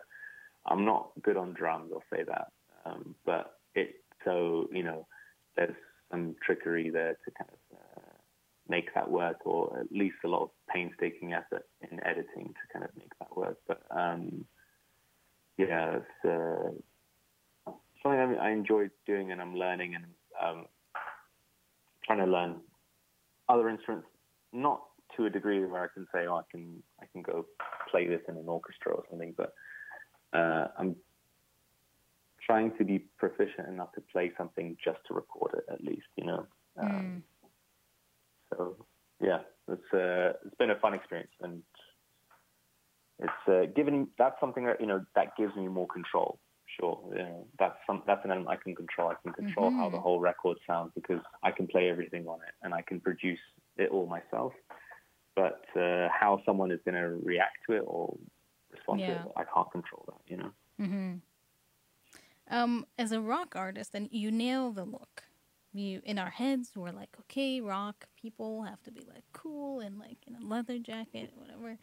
I'm 0.66 0.86
not 0.86 1.12
good 1.22 1.38
on 1.38 1.54
drums. 1.54 1.92
I'll 1.94 2.04
say 2.16 2.24
that, 2.24 2.52
um, 2.86 3.16
but 3.26 3.60
it 3.74 4.04
so 4.24 4.68
you 4.72 4.84
know 4.84 5.08
there's 5.56 5.76
some 6.12 6.36
trickery 6.46 6.90
there 6.90 7.18
to 7.26 7.32
kind 7.32 7.50
of 7.52 7.78
uh, 7.78 8.18
make 8.68 8.94
that 8.94 9.10
work, 9.10 9.38
or 9.46 9.80
at 9.80 9.92
least 9.92 10.18
a 10.24 10.28
lot 10.28 10.44
of 10.44 10.50
painstaking 10.72 11.34
effort 11.34 11.66
in 11.90 12.00
editing 12.06 12.54
to 12.54 12.74
kind 12.74 12.86
of 12.86 12.92
make 12.96 13.12
that 13.20 13.36
work. 13.36 13.58
But 13.68 13.82
um, 13.90 14.46
yeah, 15.58 15.98
it's 15.98 16.26
uh, 16.26 16.70
something 18.02 18.20
I, 18.20 18.48
I 18.48 18.50
enjoy 18.52 18.90
doing, 19.06 19.32
and 19.32 19.42
I'm 19.42 19.56
learning, 19.56 19.96
and 19.96 20.06
um, 20.42 20.66
trying 22.06 22.20
to 22.20 22.26
learn 22.26 22.58
other 23.48 23.70
instruments, 23.70 24.08
not 24.54 24.82
to 25.18 25.26
a 25.26 25.30
degree 25.30 25.64
where 25.66 25.84
I 25.84 25.88
can 25.94 26.08
say, 26.14 26.28
oh, 26.28 26.36
I 26.36 26.44
can 26.52 26.84
I 27.02 27.06
can 27.12 27.22
go 27.22 27.46
play 27.90 28.08
this 28.08 28.22
in 28.28 28.38
an 28.38 28.48
orchestra 28.48 28.94
or 28.94 29.04
something, 29.10 29.34
but 29.36 29.54
uh, 30.34 30.68
I'm 30.78 30.96
trying 32.46 32.72
to 32.78 32.84
be 32.84 33.00
proficient 33.18 33.68
enough 33.68 33.92
to 33.94 34.02
play 34.02 34.32
something 34.38 34.78
just 34.84 35.00
to 35.08 35.14
record 35.14 35.56
it, 35.56 35.66
at 35.72 35.84
least, 35.84 36.08
you 36.16 36.26
know. 36.26 36.46
Um, 36.80 37.24
So 38.50 38.76
yeah, 39.22 39.40
it's 39.68 39.94
uh, 39.94 40.34
it's 40.46 40.56
been 40.58 40.72
a 40.72 40.80
fun 40.80 40.94
experience, 40.94 41.32
and 41.42 41.62
it's 43.20 43.48
uh, 43.48 43.66
given 43.76 44.08
that's 44.18 44.40
something 44.40 44.66
that 44.66 44.80
you 44.80 44.88
know 44.88 45.06
that 45.16 45.36
gives 45.38 45.56
me 45.56 45.68
more 45.68 45.88
control. 45.88 46.40
Sure, 46.80 47.00
you 47.12 47.24
know, 47.24 47.48
that's 47.60 47.76
some 47.86 48.04
that's 48.08 48.24
an 48.24 48.32
element 48.32 48.50
I 48.50 48.56
can 48.56 48.76
control. 48.76 49.10
I 49.10 49.16
can 49.22 49.34
control 49.34 49.72
how 49.72 49.90
the 49.90 49.98
whole 50.00 50.20
record 50.20 50.58
sounds 50.66 50.92
because 50.96 51.20
I 51.44 51.52
can 51.52 51.68
play 51.68 51.90
everything 51.90 52.28
on 52.28 52.40
it 52.48 52.54
and 52.64 52.74
I 52.74 52.82
can 52.82 53.00
produce 53.02 53.40
it 53.78 53.90
all 53.92 54.08
myself. 54.08 54.54
But 55.36 55.66
uh, 55.76 56.08
how 56.10 56.42
someone 56.46 56.72
is 56.72 56.80
going 56.86 56.96
to 56.96 57.20
react 57.24 57.58
to 57.68 57.76
it 57.76 57.84
or 57.86 58.18
respond 58.72 59.02
to 59.06 59.12
it, 59.12 59.22
I 59.36 59.44
can't 59.54 59.72
control 59.72 60.06
that. 60.08 60.32
You 60.32 60.38
know. 60.38 60.52
hmm 60.78 61.14
Um, 62.50 62.86
as 62.98 63.12
a 63.12 63.22
rock 63.22 63.56
artist, 63.56 63.92
and 63.94 64.10
you 64.12 64.32
nail 64.32 64.72
the 64.72 64.86
look. 64.86 65.24
You 65.72 66.02
in 66.04 66.18
our 66.18 66.32
heads, 66.32 66.72
we're 66.76 66.92
like, 66.92 67.16
okay, 67.22 67.62
rock 67.62 68.08
people 68.20 68.64
have 68.64 68.82
to 68.84 68.92
be 68.92 69.02
like 69.02 69.24
cool 69.34 69.82
and 69.82 70.00
like 70.00 70.18
in 70.28 70.36
a 70.36 70.42
leather 70.42 70.80
jacket, 70.80 71.32
whatever. 71.36 71.78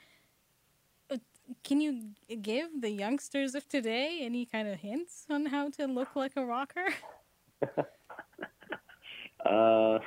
Can 1.63 1.81
you 1.81 2.11
give 2.43 2.81
the 2.81 2.91
youngsters 2.91 3.55
of 3.55 3.69
today 3.69 4.19
any 4.23 4.47
kind 4.47 4.69
of 4.69 4.81
hints 4.81 5.27
on 5.31 5.47
how 5.47 5.71
to 5.71 5.87
look 5.87 6.17
like 6.17 6.33
a 6.37 6.45
rocker? 6.45 6.89
Uh, 9.47 9.99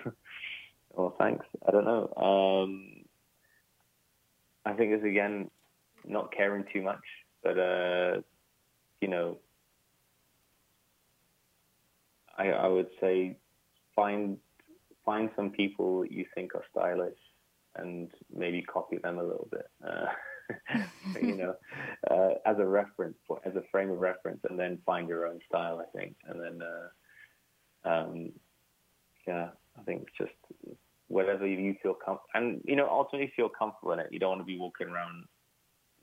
well, 0.94 1.16
thanks. 1.18 1.46
I 1.66 1.72
don't 1.72 1.86
know. 1.86 2.12
Um, 2.18 3.06
I 4.66 4.74
think 4.74 4.92
it's 4.92 5.06
again 5.06 5.50
not 6.06 6.34
caring 6.36 6.66
too 6.74 6.82
much, 6.82 7.04
but 7.44 7.58
uh, 7.58 8.22
you 9.00 9.08
know, 9.08 9.38
I, 12.38 12.50
I 12.50 12.68
would 12.68 12.90
say 13.00 13.38
find 13.96 14.38
find 15.06 15.30
some 15.36 15.52
people 15.52 16.02
that 16.02 16.12
you 16.12 16.26
think 16.36 16.54
are 16.56 16.64
stylish 16.72 17.18
and 17.76 18.12
maybe 18.36 18.62
copy 18.62 18.98
them 18.98 19.20
a 19.20 19.24
little 19.24 19.48
bit. 19.52 19.70
Uh, 19.86 20.06
you 21.22 21.36
know, 21.36 21.56
uh, 22.10 22.34
as 22.46 22.58
a 22.60 22.66
reference, 22.66 23.18
for, 23.28 23.40
as 23.46 23.56
a 23.56 23.64
frame 23.72 23.92
of 23.92 24.00
reference, 24.00 24.40
and 24.50 24.60
then 24.60 24.80
find 24.86 25.08
your 25.08 25.28
own 25.28 25.40
style. 25.48 25.82
I 25.82 25.98
think, 25.98 26.16
and 26.28 26.42
then. 26.42 26.60
Uh, 26.62 26.88
um, 27.86 28.32
yeah, 29.28 29.50
I 29.78 29.84
think 29.84 30.04
it's 30.08 30.18
just 30.18 30.34
whatever 31.08 31.46
you 31.46 31.76
feel 31.82 31.94
comfortable, 31.94 32.30
and 32.34 32.62
you 32.66 32.76
know, 32.76 32.88
ultimately 32.90 33.32
feel 33.36 33.50
comfortable 33.50 33.94
in 33.94 34.00
it. 34.00 34.08
You 34.12 34.20
don't 34.20 34.30
want 34.30 34.42
to 34.42 34.46
be 34.46 34.58
walking 34.58 34.88
around 34.88 35.26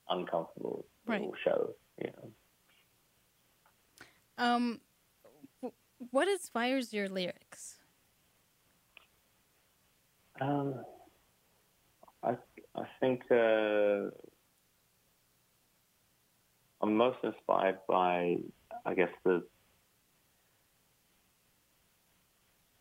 uncomfortable. 0.09 0.87
Right. 1.07 1.21
will 1.21 1.35
show. 1.45 1.75
You 2.03 2.11
know. 2.17 2.31
Um, 4.45 4.81
what 6.11 6.29
inspires 6.29 6.93
your 6.93 7.09
lyrics? 7.09 7.77
Um, 10.41 10.75
I 12.23 12.37
I 12.75 12.85
think 13.01 13.23
uh, 13.31 14.11
I'm 16.87 16.97
most 16.97 17.19
inspired 17.25 17.79
by, 17.89 18.37
I 18.85 18.95
guess 18.95 19.09
the 19.25 19.43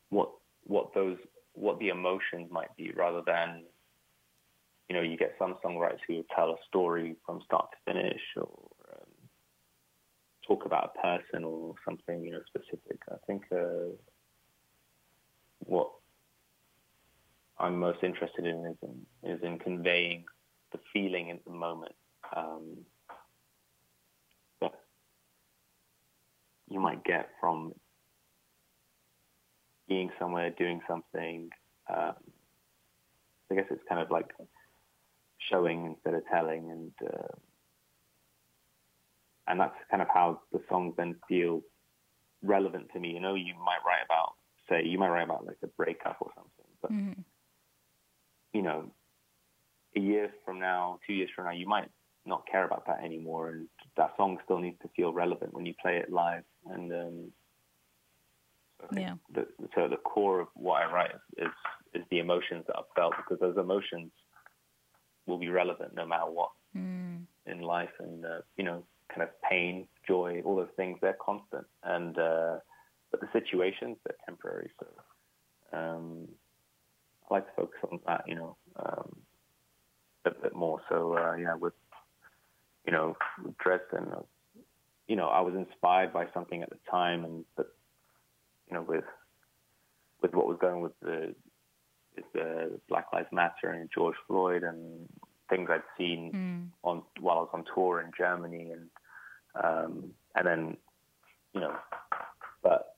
what 0.09 0.29
what 0.63 0.93
those 0.93 1.17
what 1.53 1.79
the 1.79 1.89
emotions 1.89 2.49
might 2.51 2.75
be, 2.77 2.91
rather 2.91 3.21
than 3.25 3.63
you 4.87 4.95
know 4.95 5.01
you 5.01 5.17
get 5.17 5.33
some 5.39 5.55
songwriters 5.65 5.97
who 6.07 6.23
tell 6.35 6.51
a 6.51 6.55
story 6.67 7.15
from 7.25 7.41
start 7.45 7.69
to 7.71 7.93
finish, 7.93 8.21
or 8.37 8.69
um, 8.93 9.09
talk 10.47 10.65
about 10.65 10.91
a 10.95 11.01
person 11.01 11.43
or 11.43 11.73
something 11.83 12.23
you 12.23 12.31
know 12.31 12.41
specific. 12.45 12.99
I 13.11 13.15
think 13.25 13.43
uh, 13.51 13.89
what 15.59 15.89
I'm 17.57 17.79
most 17.79 18.03
interested 18.03 18.45
in 18.45 18.65
is 18.67 18.77
in, 18.83 19.31
is 19.31 19.39
in 19.41 19.57
conveying 19.57 20.25
the 20.71 20.79
feeling 20.93 21.31
at 21.31 21.43
the 21.43 21.51
moment 21.51 21.95
um, 22.35 22.77
that 24.61 24.73
you 26.75 26.81
might 26.81 27.05
get 27.05 27.29
from 27.39 27.73
being 29.87 30.11
somewhere, 30.19 30.49
doing 30.49 30.81
something. 30.89 31.49
Um, 31.89 32.15
I 33.49 33.55
guess 33.55 33.67
it's 33.71 33.87
kind 33.87 34.01
of 34.01 34.11
like 34.11 34.29
showing 35.49 35.85
instead 35.85 36.15
of 36.15 36.23
telling, 36.29 36.69
and 36.69 36.91
uh, 37.13 37.33
and 39.47 39.57
that's 39.57 39.75
kind 39.89 40.01
of 40.01 40.09
how 40.13 40.41
the 40.51 40.59
songs 40.67 40.95
then 40.97 41.15
feel 41.29 41.61
relevant 42.43 42.87
to 42.91 42.99
me. 42.99 43.11
You 43.13 43.21
know, 43.21 43.35
you 43.35 43.53
might 43.53 43.85
write 43.85 44.03
about, 44.03 44.33
say, 44.67 44.83
you 44.83 44.99
might 44.99 45.09
write 45.09 45.23
about 45.23 45.45
like 45.45 45.59
a 45.63 45.67
breakup 45.67 46.17
or 46.19 46.31
something, 46.35 46.71
but 46.81 46.91
Mhm. 46.91 47.23
you 48.51 48.63
know, 48.63 48.91
a 49.95 49.99
year 50.01 50.29
from 50.43 50.59
now, 50.59 50.99
two 51.07 51.13
years 51.13 51.29
from 51.33 51.45
now, 51.45 51.51
you 51.51 51.67
might 51.67 51.89
not 52.25 52.45
care 52.47 52.65
about 52.65 52.85
that 52.87 53.01
anymore, 53.01 53.49
and 53.51 53.69
that 53.95 54.11
song 54.17 54.39
still 54.43 54.59
needs 54.59 54.79
to 54.81 54.89
feel 54.89 55.13
relevant 55.13 55.53
when 55.53 55.65
you 55.65 55.73
play 55.81 55.99
it 55.99 56.11
live. 56.11 56.43
And 56.69 56.91
um, 56.93 57.31
so 58.81 58.99
Yeah. 58.99 59.15
the, 59.33 59.47
so 59.75 59.87
the 59.87 59.97
core 59.97 60.41
of 60.41 60.47
what 60.55 60.81
I 60.83 60.91
write 60.91 61.11
is, 61.37 61.45
is 61.47 61.51
is 62.01 62.03
the 62.11 62.19
emotions 62.19 62.65
that 62.67 62.75
I've 62.77 62.93
felt 62.95 63.13
because 63.17 63.39
those 63.39 63.57
emotions 63.57 64.11
will 65.27 65.37
be 65.37 65.49
relevant 65.49 65.95
no 65.95 66.05
matter 66.05 66.29
what 66.29 66.49
Mm. 66.75 67.25
in 67.45 67.61
life, 67.61 67.93
and 67.99 68.25
uh, 68.25 68.41
you 68.57 68.63
know, 68.65 68.83
kind 69.09 69.21
of 69.23 69.29
pain, 69.49 69.87
joy, 70.07 70.41
all 70.43 70.55
those 70.57 70.67
things 70.75 70.97
they're 71.01 71.17
constant, 71.25 71.65
and 71.83 72.17
uh, 72.17 72.57
but 73.11 73.21
the 73.21 73.27
situations 73.31 73.97
they're 74.05 74.17
temporary. 74.25 74.69
So 74.79 74.87
um, 75.77 76.27
I 77.29 77.33
like 77.35 77.45
to 77.47 77.53
focus 77.55 77.79
on 77.89 77.99
that, 78.07 78.23
you 78.27 78.35
know, 78.35 78.57
um, 78.75 79.15
a 80.25 80.31
bit 80.31 80.53
more. 80.53 80.81
So 80.89 81.17
uh, 81.17 81.35
yeah, 81.35 81.55
with 81.55 81.73
you 82.85 82.91
know 82.91 83.15
with 83.43 83.57
Dresden, 83.57 84.11
you 85.07 85.15
know, 85.15 85.27
I 85.27 85.41
was 85.41 85.55
inspired 85.55 86.13
by 86.13 86.27
something 86.33 86.63
at 86.63 86.69
the 86.69 86.79
time, 86.89 87.25
and 87.25 87.45
but 87.55 87.67
you 88.69 88.75
know, 88.75 88.83
with 88.83 89.05
with 90.21 90.33
what 90.33 90.47
was 90.47 90.57
going 90.59 90.81
with 90.81 90.99
the 91.01 91.35
with 92.15 92.25
the 92.33 92.79
Black 92.89 93.07
Lives 93.13 93.31
Matter 93.31 93.71
and 93.71 93.89
George 93.93 94.15
Floyd 94.27 94.63
and 94.63 95.07
things 95.49 95.69
I'd 95.71 95.83
seen 95.97 96.33
Mm. 96.33 96.71
on 96.83 97.03
while 97.19 97.37
I 97.37 97.41
was 97.41 97.49
on 97.53 97.65
tour 97.73 98.01
in 98.01 98.11
Germany, 98.17 98.71
and 98.71 98.89
Um, 99.63 100.13
and 100.35 100.45
then, 100.45 100.77
you 101.53 101.61
know, 101.61 101.75
but 102.61 102.97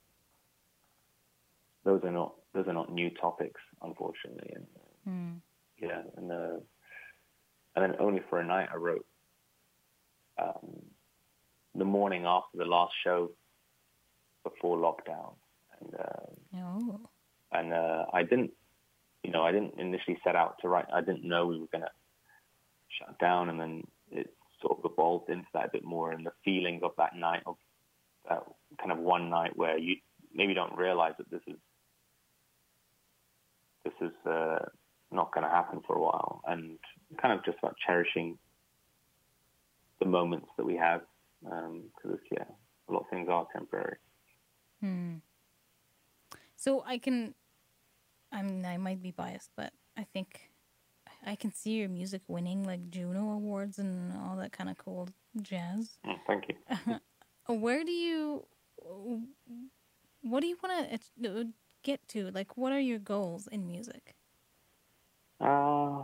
those 1.84 2.02
are 2.04 2.10
not 2.10 2.34
those 2.52 2.66
are 2.66 2.72
not 2.72 2.92
new 2.92 3.10
topics, 3.10 3.60
unfortunately. 3.82 4.52
And 4.54 4.66
Mm. 5.08 5.40
yeah, 5.78 6.02
and 6.16 6.32
uh, 6.32 6.60
and 7.76 7.84
then 7.84 7.96
only 8.00 8.20
for 8.28 8.40
a 8.40 8.44
night 8.44 8.68
I 8.72 8.76
wrote 8.76 9.06
um, 10.38 10.87
the 11.78 11.84
morning 11.84 12.24
after 12.26 12.58
the 12.58 12.64
last 12.64 12.92
show 13.04 13.30
before 14.44 14.76
lockdown, 14.78 15.34
and 15.80 15.94
uh, 15.94 16.56
Oh. 16.56 17.00
and 17.52 17.72
uh, 17.72 18.06
I 18.12 18.22
didn't, 18.22 18.52
you 19.22 19.30
know, 19.30 19.42
I 19.42 19.52
didn't 19.52 19.78
initially 19.78 20.18
set 20.24 20.36
out 20.36 20.56
to 20.60 20.68
write. 20.68 20.86
I 20.92 21.00
didn't 21.00 21.24
know 21.24 21.46
we 21.46 21.58
were 21.60 21.66
gonna 21.72 21.90
shut 22.98 23.18
down, 23.18 23.48
and 23.48 23.60
then 23.60 23.82
it 24.10 24.34
sort 24.60 24.78
of 24.78 24.90
evolved 24.90 25.30
into 25.30 25.46
that 25.54 25.66
a 25.66 25.70
bit 25.70 25.84
more, 25.84 26.12
and 26.12 26.26
the 26.26 26.32
feeling 26.44 26.80
of 26.82 26.92
that 26.98 27.14
night 27.16 27.42
of 27.46 27.56
that 28.28 28.42
kind 28.78 28.92
of 28.92 28.98
one 28.98 29.30
night 29.30 29.56
where 29.56 29.78
you 29.78 29.96
maybe 30.34 30.54
don't 30.54 30.76
realize 30.76 31.14
that 31.18 31.30
this 31.30 31.42
is 31.46 31.56
this 33.84 33.94
is 34.00 34.26
uh, 34.26 34.58
not 35.10 35.32
going 35.32 35.44
to 35.44 35.50
happen 35.50 35.80
for 35.86 35.96
a 35.96 36.00
while, 36.00 36.42
and 36.46 36.78
kind 37.20 37.32
of 37.38 37.44
just 37.44 37.58
about 37.58 37.76
cherishing 37.86 38.38
the 40.00 40.06
moments 40.06 40.48
that 40.56 40.64
we 40.66 40.76
have, 40.76 41.00
because 41.42 42.20
yeah, 42.30 42.44
a 42.88 42.92
lot 42.92 43.00
of 43.00 43.08
things 43.10 43.28
are 43.28 43.46
temporary. 43.54 43.96
Hmm. 44.80 45.16
So 46.56 46.82
I 46.86 46.98
can, 46.98 47.34
I 48.32 48.42
mean, 48.42 48.64
I 48.64 48.76
might 48.76 49.02
be 49.02 49.12
biased, 49.12 49.50
but 49.56 49.72
I 49.96 50.04
think 50.04 50.50
I 51.24 51.36
can 51.36 51.52
see 51.52 51.72
your 51.72 51.88
music 51.88 52.22
winning 52.26 52.64
like 52.64 52.90
Juno 52.90 53.30
Awards 53.30 53.78
and 53.78 54.12
all 54.16 54.36
that 54.36 54.52
kind 54.52 54.70
of 54.70 54.78
cool 54.78 55.08
jazz. 55.40 55.98
Mm, 56.06 56.18
Thank 56.26 56.44
you. 56.48 56.98
Where 57.54 57.84
do 57.84 57.92
you, 57.92 58.44
what 60.22 60.40
do 60.40 60.46
you 60.46 60.56
want 60.62 61.00
to 61.22 61.48
get 61.82 62.06
to? 62.08 62.30
Like, 62.30 62.56
what 62.56 62.72
are 62.72 62.80
your 62.80 62.98
goals 62.98 63.46
in 63.46 63.66
music? 63.66 64.14
Uh, 65.40 66.02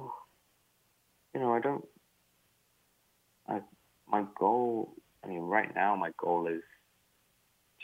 you 1.34 1.40
know, 1.40 1.52
I 1.52 1.60
don't. 1.60 1.84
I 3.48 3.60
my 4.08 4.24
goal. 4.38 4.94
I 5.24 5.28
mean, 5.28 5.40
right 5.40 5.74
now, 5.74 5.96
my 5.96 6.10
goal 6.18 6.46
is 6.46 6.62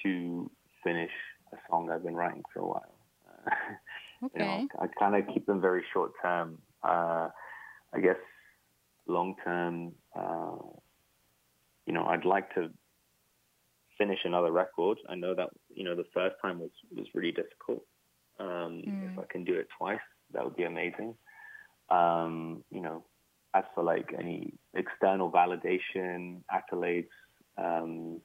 to 0.02 0.50
finish 0.84 1.10
a 1.52 1.56
song 1.68 1.90
I've 1.90 2.02
been 2.02 2.14
writing 2.14 2.42
for 2.52 2.60
a 2.60 2.66
while. 2.66 2.94
Okay. 4.24 4.30
you 4.34 4.44
know, 4.44 4.68
I 4.78 4.86
kind 4.98 5.16
of 5.16 5.32
keep 5.32 5.46
them 5.46 5.60
very 5.60 5.84
short 5.92 6.12
term. 6.22 6.58
Uh, 6.82 7.28
I 7.94 8.00
guess 8.00 8.16
long 9.06 9.34
term, 9.44 9.92
uh, 10.14 10.56
you 11.86 11.92
know, 11.92 12.04
I'd 12.04 12.24
like 12.24 12.54
to 12.54 12.70
finish 13.98 14.20
another 14.24 14.52
record. 14.52 14.98
I 15.08 15.14
know 15.14 15.34
that 15.34 15.48
you 15.74 15.84
know 15.84 15.94
the 15.94 16.06
first 16.14 16.36
time 16.42 16.58
was 16.58 16.70
was 16.96 17.06
really 17.14 17.32
difficult. 17.32 17.84
Um, 18.38 18.82
If 19.12 19.18
I 19.18 19.24
can 19.30 19.44
do 19.44 19.54
it 19.54 19.68
twice, 19.76 20.00
that 20.32 20.42
would 20.44 20.56
be 20.56 20.64
amazing. 20.64 21.14
Um, 21.90 22.64
you 22.70 22.80
know, 22.80 23.04
as 23.54 23.64
for 23.74 23.82
like 23.84 24.14
any 24.18 24.54
external 24.74 25.30
validation, 25.30 26.42
accolades, 26.50 27.08
um, 27.60 28.20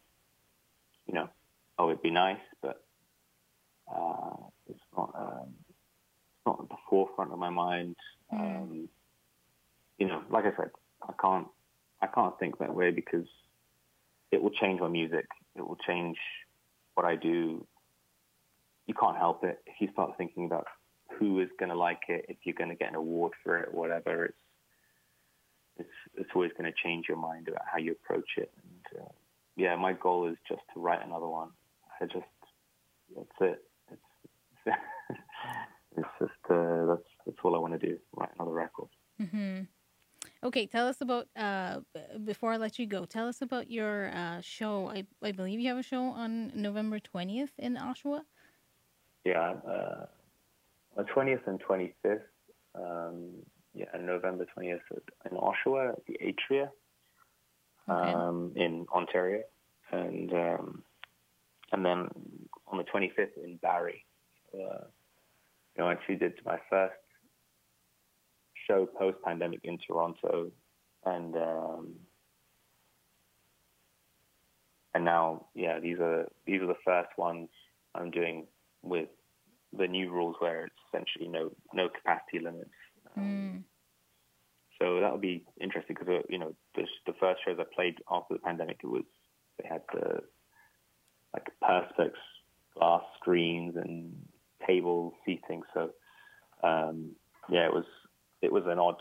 you 1.07 1.13
know, 1.13 1.29
oh, 1.77 1.89
it'd 1.89 2.01
be 2.01 2.11
nice, 2.11 2.39
but 2.61 2.83
uh, 3.93 4.35
it's 4.67 4.79
not. 4.97 5.11
Um, 5.17 5.53
it's 5.67 6.45
not 6.45 6.59
at 6.61 6.69
the 6.69 6.75
forefront 6.89 7.31
of 7.31 7.39
my 7.39 7.49
mind. 7.49 7.95
Um, 8.31 8.89
you 9.97 10.07
know, 10.07 10.21
like 10.29 10.45
I 10.45 10.55
said, 10.57 10.71
I 11.03 11.13
can't. 11.21 11.47
I 12.01 12.07
can't 12.07 12.37
think 12.39 12.59
that 12.59 12.73
way 12.73 12.91
because 12.91 13.25
it 14.31 14.41
will 14.41 14.51
change 14.51 14.79
my 14.79 14.89
music. 14.89 15.27
It 15.55 15.67
will 15.67 15.77
change 15.87 16.17
what 16.93 17.05
I 17.05 17.15
do. 17.15 17.65
You 18.87 18.93
can't 18.93 19.17
help 19.17 19.43
it. 19.43 19.59
If 19.65 19.75
you 19.79 19.89
start 19.93 20.17
thinking 20.17 20.45
about 20.45 20.67
who 21.17 21.39
is 21.39 21.49
going 21.57 21.69
to 21.69 21.75
like 21.75 22.01
it, 22.09 22.25
if 22.27 22.37
you're 22.43 22.55
going 22.55 22.69
to 22.69 22.75
get 22.75 22.89
an 22.89 22.95
award 22.95 23.33
for 23.43 23.57
it, 23.57 23.73
whatever, 23.73 24.25
it's 24.25 24.37
it's 25.77 25.89
it's 26.17 26.29
always 26.35 26.51
going 26.57 26.71
to 26.71 26.77
change 26.83 27.05
your 27.07 27.17
mind 27.17 27.47
about 27.47 27.63
how 27.71 27.77
you 27.77 27.91
approach 27.91 28.29
it. 28.37 28.51
And 28.63 29.01
uh, 29.01 29.11
yeah, 29.55 29.75
my 29.75 29.93
goal 29.93 30.27
is 30.27 30.37
just 30.47 30.61
to 30.73 30.79
write 30.79 31.05
another 31.05 31.27
one. 31.27 31.49
I 31.99 32.05
just 32.05 32.25
that's 33.15 33.27
it. 33.41 33.63
It's 33.91 34.01
it's 35.97 36.07
just 36.19 36.31
uh, 36.49 36.85
that's 36.85 37.09
that's 37.25 37.37
all 37.43 37.55
I 37.55 37.59
want 37.59 37.79
to 37.79 37.87
do. 37.87 37.97
Write 38.15 38.29
another 38.37 38.51
record. 38.51 38.89
Mm-hmm. 39.21 39.61
Okay, 40.43 40.65
tell 40.65 40.87
us 40.87 41.01
about 41.01 41.27
uh 41.35 41.79
before 42.23 42.51
I 42.51 42.57
let 42.57 42.77
you 42.77 42.85
go. 42.85 43.05
Tell 43.05 43.27
us 43.27 43.41
about 43.41 43.71
your 43.71 44.09
uh 44.09 44.41
show. 44.41 44.89
I 44.89 45.05
I 45.23 45.31
believe 45.31 45.59
you 45.59 45.69
have 45.69 45.77
a 45.77 45.83
show 45.83 46.03
on 46.03 46.51
November 46.53 46.99
twentieth 46.99 47.51
in 47.57 47.75
Oshawa. 47.75 48.21
Yeah, 49.23 49.55
uh, 49.67 50.05
on 50.97 51.05
twentieth 51.05 51.47
and 51.47 51.59
twenty 51.59 51.93
fifth. 52.03 52.27
Um, 52.75 53.29
yeah, 53.73 53.85
November 53.99 54.45
twentieth 54.53 54.81
in 55.31 55.37
Oshawa 55.37 55.93
at 55.93 56.05
the 56.07 56.19
Atria 56.21 56.69
Okay. 57.89 58.11
um, 58.13 58.51
in 58.55 58.85
Ontario, 58.93 59.43
and 59.91 60.31
um, 60.33 60.83
and 61.71 61.85
then 61.85 62.07
on 62.67 62.77
the 62.77 62.83
twenty 62.83 63.11
fifth 63.15 63.37
in 63.43 63.57
Barrie. 63.57 64.05
Uh, 64.53 64.85
you 65.75 65.83
know, 65.83 65.87
I 65.89 65.91
actually 65.91 66.15
did 66.15 66.33
my 66.45 66.57
first 66.69 66.93
show 68.67 68.85
post 68.85 69.17
pandemic 69.23 69.59
in 69.63 69.77
Toronto, 69.77 70.51
and 71.05 71.35
um, 71.35 71.93
and 74.93 75.05
now 75.05 75.45
yeah, 75.53 75.79
these 75.79 75.99
are 75.99 76.27
these 76.45 76.61
are 76.61 76.67
the 76.67 76.77
first 76.83 77.09
ones 77.17 77.49
I'm 77.93 78.09
doing 78.11 78.47
with 78.81 79.09
the 79.77 79.87
new 79.87 80.09
rules 80.09 80.35
where 80.39 80.65
it's 80.65 80.75
essentially 80.87 81.27
no 81.27 81.51
no 81.73 81.89
capacity 81.89 82.39
limits. 82.39 82.69
Um, 83.15 83.23
Mm. 83.23 83.63
So 84.79 84.99
that'll 84.99 85.17
be 85.17 85.45
interesting 85.61 85.95
because 85.97 86.23
you 86.29 86.37
know 86.37 86.53
the, 86.75 86.85
the 87.05 87.13
first 87.19 87.41
shows 87.45 87.57
I 87.59 87.63
played 87.73 87.95
after 88.11 88.33
the 88.33 88.39
pandemic, 88.39 88.79
it 88.83 88.87
was 88.87 89.03
they 89.61 89.67
had 89.67 89.81
the 89.93 90.21
like 91.33 91.47
perspex 91.63 92.11
glass 92.77 93.03
screens 93.19 93.75
and 93.75 94.13
table 94.67 95.13
seating. 95.25 95.63
So 95.73 95.91
um, 96.63 97.11
yeah, 97.49 97.65
it 97.65 97.73
was 97.73 97.85
it 98.41 98.51
was 98.51 98.63
an 98.67 98.79
odd 98.79 98.97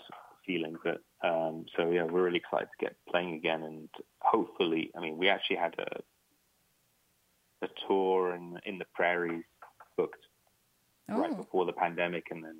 feeling, 0.46 0.76
but 0.84 1.02
um, 1.26 1.66
so 1.76 1.90
yeah, 1.90 2.04
we're 2.04 2.24
really 2.24 2.38
excited 2.38 2.68
to 2.78 2.84
get 2.84 2.96
playing 3.08 3.34
again, 3.34 3.62
and 3.62 3.88
hopefully, 4.20 4.90
I 4.96 5.00
mean, 5.00 5.16
we 5.16 5.28
actually 5.28 5.56
had 5.56 5.74
a 5.78 6.00
a 7.64 7.68
tour 7.88 8.34
in 8.34 8.58
in 8.66 8.78
the 8.78 8.84
prairies 8.94 9.44
booked 9.96 10.24
right 11.08 11.30
Oh, 11.32 11.36
before 11.36 11.64
the 11.66 11.72
pandemic, 11.72 12.26
and 12.30 12.44
then 12.44 12.58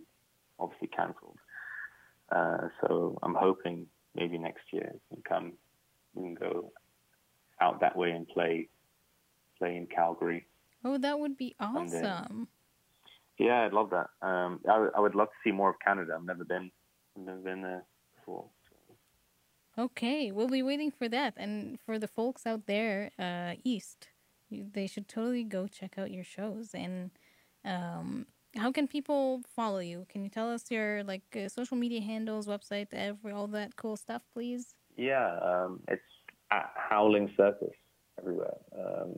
obviously 0.58 0.88
cancelled. 0.88 1.38
Uh, 2.34 2.68
so 2.80 3.18
I'm 3.22 3.34
hoping 3.34 3.86
maybe 4.14 4.38
next 4.38 4.64
year 4.72 4.92
we 5.10 5.16
can 5.16 5.22
come, 5.22 5.52
we 6.14 6.22
can 6.24 6.34
go 6.34 6.72
out 7.60 7.80
that 7.80 7.96
way 7.96 8.10
and 8.10 8.26
play 8.28 8.68
play 9.58 9.76
in 9.76 9.86
Calgary. 9.86 10.46
oh, 10.84 10.98
that 10.98 11.18
would 11.18 11.36
be 11.36 11.54
Someday. 11.60 12.02
awesome. 12.02 12.48
Yeah, 13.38 13.64
I'd 13.64 13.72
love 13.72 13.90
that. 13.90 14.08
Um, 14.20 14.60
I, 14.68 14.78
would- 14.78 14.94
I 14.96 15.00
would 15.00 15.14
love 15.14 15.28
to 15.28 15.34
see 15.44 15.52
more 15.52 15.70
of 15.70 15.76
Canada. 15.84 16.14
I've 16.16 16.24
never 16.24 16.44
been, 16.44 16.70
I've 17.16 17.24
never 17.24 17.38
been 17.38 17.62
there 17.62 17.84
before. 18.16 18.46
Okay, 19.76 20.30
we'll 20.30 20.48
be 20.48 20.62
waiting 20.62 20.90
for 20.92 21.08
that. 21.08 21.34
And 21.36 21.78
for 21.84 21.98
the 21.98 22.06
folks 22.08 22.46
out 22.46 22.66
there 22.66 23.10
uh, 23.18 23.54
east, 23.64 24.08
you, 24.50 24.66
they 24.72 24.86
should 24.86 25.08
totally 25.08 25.42
go 25.44 25.66
check 25.66 25.98
out 25.98 26.12
your 26.12 26.22
shows. 26.24 26.70
And 26.74 27.10
um, 27.64 28.26
how 28.56 28.72
can 28.72 28.86
people 28.86 29.42
follow 29.54 29.80
you? 29.80 30.06
Can 30.08 30.22
you 30.22 30.30
tell 30.30 30.50
us 30.50 30.70
your 30.70 31.02
like 31.04 31.22
uh, 31.36 31.48
social 31.48 31.76
media 31.76 32.00
handles, 32.00 32.46
website, 32.46 32.88
every 32.92 33.32
all 33.32 33.46
that 33.48 33.76
cool 33.76 33.96
stuff, 33.96 34.22
please? 34.32 34.74
Yeah, 34.96 35.38
um, 35.42 35.80
it's 35.88 36.02
at 36.50 36.70
Howling 36.76 37.32
Circus 37.36 37.74
everywhere. 38.18 38.56
Um, 38.78 39.14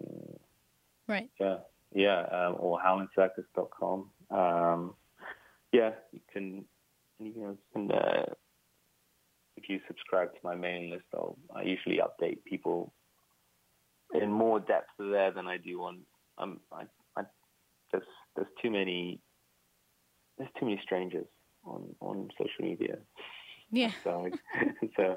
Right. 1.09 1.31
Yeah, 1.39 1.59
yeah, 1.95 2.23
um, 2.33 2.57
or 2.59 2.81
howlingcircus.com. 2.81 4.11
Um, 4.31 4.95
yeah, 5.73 5.91
you 6.13 6.21
can, 6.33 6.65
you 7.21 7.33
know, 7.37 7.57
can, 7.73 7.91
uh, 7.91 8.25
if 9.57 9.69
you 9.69 9.81
subscribe 9.87 10.33
to 10.33 10.41
my 10.43 10.55
mailing 10.55 10.91
list, 10.91 11.05
I'll, 11.15 11.39
I 11.55 11.63
usually 11.63 11.99
update 11.99 12.43
people 12.45 12.93
in 14.15 14.31
more 14.31 14.61
depth 14.61 14.91
there 14.99 15.31
than 15.31 15.47
I 15.47 15.59
do 15.59 15.83
on. 15.83 16.01
Um, 16.39 16.61
I, 16.73 16.83
I, 17.17 17.23
there's 17.93 18.05
there's 18.35 18.49
too 18.61 18.71
many 18.71 19.21
there's 20.39 20.51
too 20.59 20.67
many 20.67 20.81
strangers 20.83 21.27
on 21.65 21.95
on 22.01 22.29
social 22.39 22.65
media. 22.65 22.99
Yeah. 23.71 23.91
So, 24.05 24.29
so 24.97 25.15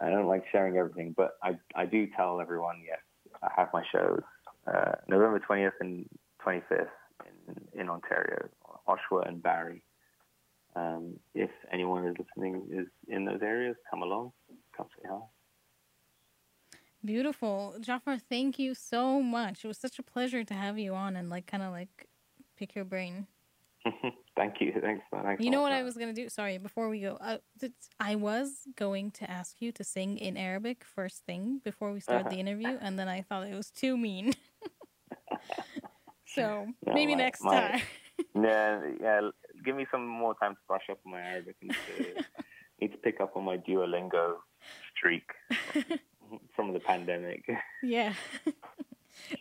I 0.00 0.10
don't 0.10 0.26
like 0.26 0.44
sharing 0.52 0.76
everything, 0.76 1.14
but 1.16 1.32
I, 1.42 1.58
I 1.74 1.86
do 1.86 2.06
tell 2.16 2.40
everyone, 2.40 2.82
yes, 2.86 3.00
I 3.42 3.48
have 3.56 3.68
my 3.72 3.82
shows 3.92 4.22
uh, 4.66 4.92
November 5.08 5.40
20th 5.40 5.72
and 5.80 6.08
25th 6.44 6.86
in, 7.74 7.80
in 7.80 7.88
Ontario, 7.90 8.48
Oshawa 8.88 9.28
and 9.28 9.42
Barrie. 9.42 9.82
Um, 10.76 11.18
if 11.34 11.50
anyone 11.72 12.06
is 12.06 12.14
listening 12.18 12.68
is 12.70 12.86
in 13.08 13.24
those 13.24 13.40
areas, 13.42 13.76
come 13.90 14.02
along, 14.02 14.32
come 14.76 14.86
say 14.96 15.08
hi. 15.10 15.18
Beautiful. 17.04 17.76
Jafar, 17.80 18.18
thank 18.18 18.58
you 18.58 18.74
so 18.74 19.22
much. 19.22 19.64
It 19.64 19.68
was 19.68 19.78
such 19.78 19.98
a 19.98 20.02
pleasure 20.02 20.44
to 20.44 20.54
have 20.54 20.78
you 20.78 20.94
on 20.94 21.16
and 21.16 21.30
like 21.30 21.46
kind 21.46 21.62
of 21.62 21.72
like 21.72 22.08
pick 22.56 22.74
your 22.74 22.84
brain. 22.84 23.26
Thank 24.36 24.60
you. 24.60 24.72
Thanks, 24.80 25.04
man. 25.12 25.24
Thanks 25.24 25.42
You 25.44 25.50
know 25.50 25.62
what 25.62 25.72
I 25.72 25.82
was 25.82 25.96
going 25.96 26.14
to 26.14 26.22
do? 26.22 26.28
Sorry, 26.28 26.58
before 26.58 26.88
we 26.88 27.00
go. 27.00 27.16
Uh, 27.20 27.38
I 27.98 28.14
was 28.16 28.52
going 28.76 29.10
to 29.12 29.30
ask 29.30 29.56
you 29.60 29.72
to 29.72 29.84
sing 29.84 30.18
in 30.18 30.36
Arabic 30.36 30.84
first 30.84 31.24
thing 31.24 31.60
before 31.64 31.92
we 31.92 32.00
start 32.00 32.28
the 32.30 32.36
interview, 32.36 32.76
and 32.80 32.98
then 32.98 33.08
I 33.08 33.22
thought 33.22 33.46
it 33.46 33.54
was 33.54 33.70
too 33.70 33.96
mean. 33.96 34.34
so 36.26 36.66
Yeah, 36.86 36.94
maybe 36.94 37.14
my- 37.14 37.18
next 37.22 37.42
my- 37.42 37.54
time. 37.54 37.80
Yeah, 38.34 38.82
yeah. 39.00 39.20
Give 39.64 39.76
me 39.76 39.86
some 39.90 40.06
more 40.06 40.34
time 40.34 40.54
to 40.54 40.60
brush 40.68 40.84
up 40.90 40.98
on 41.06 41.12
my 41.12 41.20
Arabic 41.22 41.56
and 41.62 41.70
to, 41.70 42.24
need 42.80 42.92
to 42.92 42.98
pick 42.98 43.20
up 43.20 43.34
on 43.36 43.44
my 43.44 43.56
Duolingo 43.56 44.34
streak 44.94 45.24
from 46.54 46.72
the 46.74 46.80
pandemic. 46.80 47.44
yeah. 47.82 48.12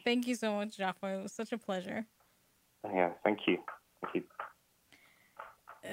Thank 0.03 0.27
you 0.27 0.35
so 0.35 0.55
much, 0.55 0.77
Jafar. 0.77 1.15
It 1.15 1.23
was 1.23 1.33
such 1.33 1.51
a 1.51 1.57
pleasure. 1.57 2.05
yeah, 2.85 3.11
thank 3.23 3.39
you. 3.47 3.57
You. 4.05 4.23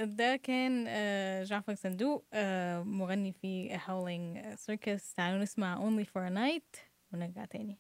ده 0.05 0.37
كان 0.37 0.85
آه، 0.89 1.43
جعفر 1.45 1.75
صندوق 1.75 2.27
آه، 2.33 2.83
مغني 2.83 3.33
في 3.33 3.75
هاولينج 3.75 4.55
سيركس 4.55 5.15
تعالوا 5.15 5.43
نسمع 5.43 5.77
Only 5.91 6.05
for 6.05 6.31
a 6.31 6.35
Night 6.35 6.81
ونرجع 7.13 7.45
تاني 7.45 7.79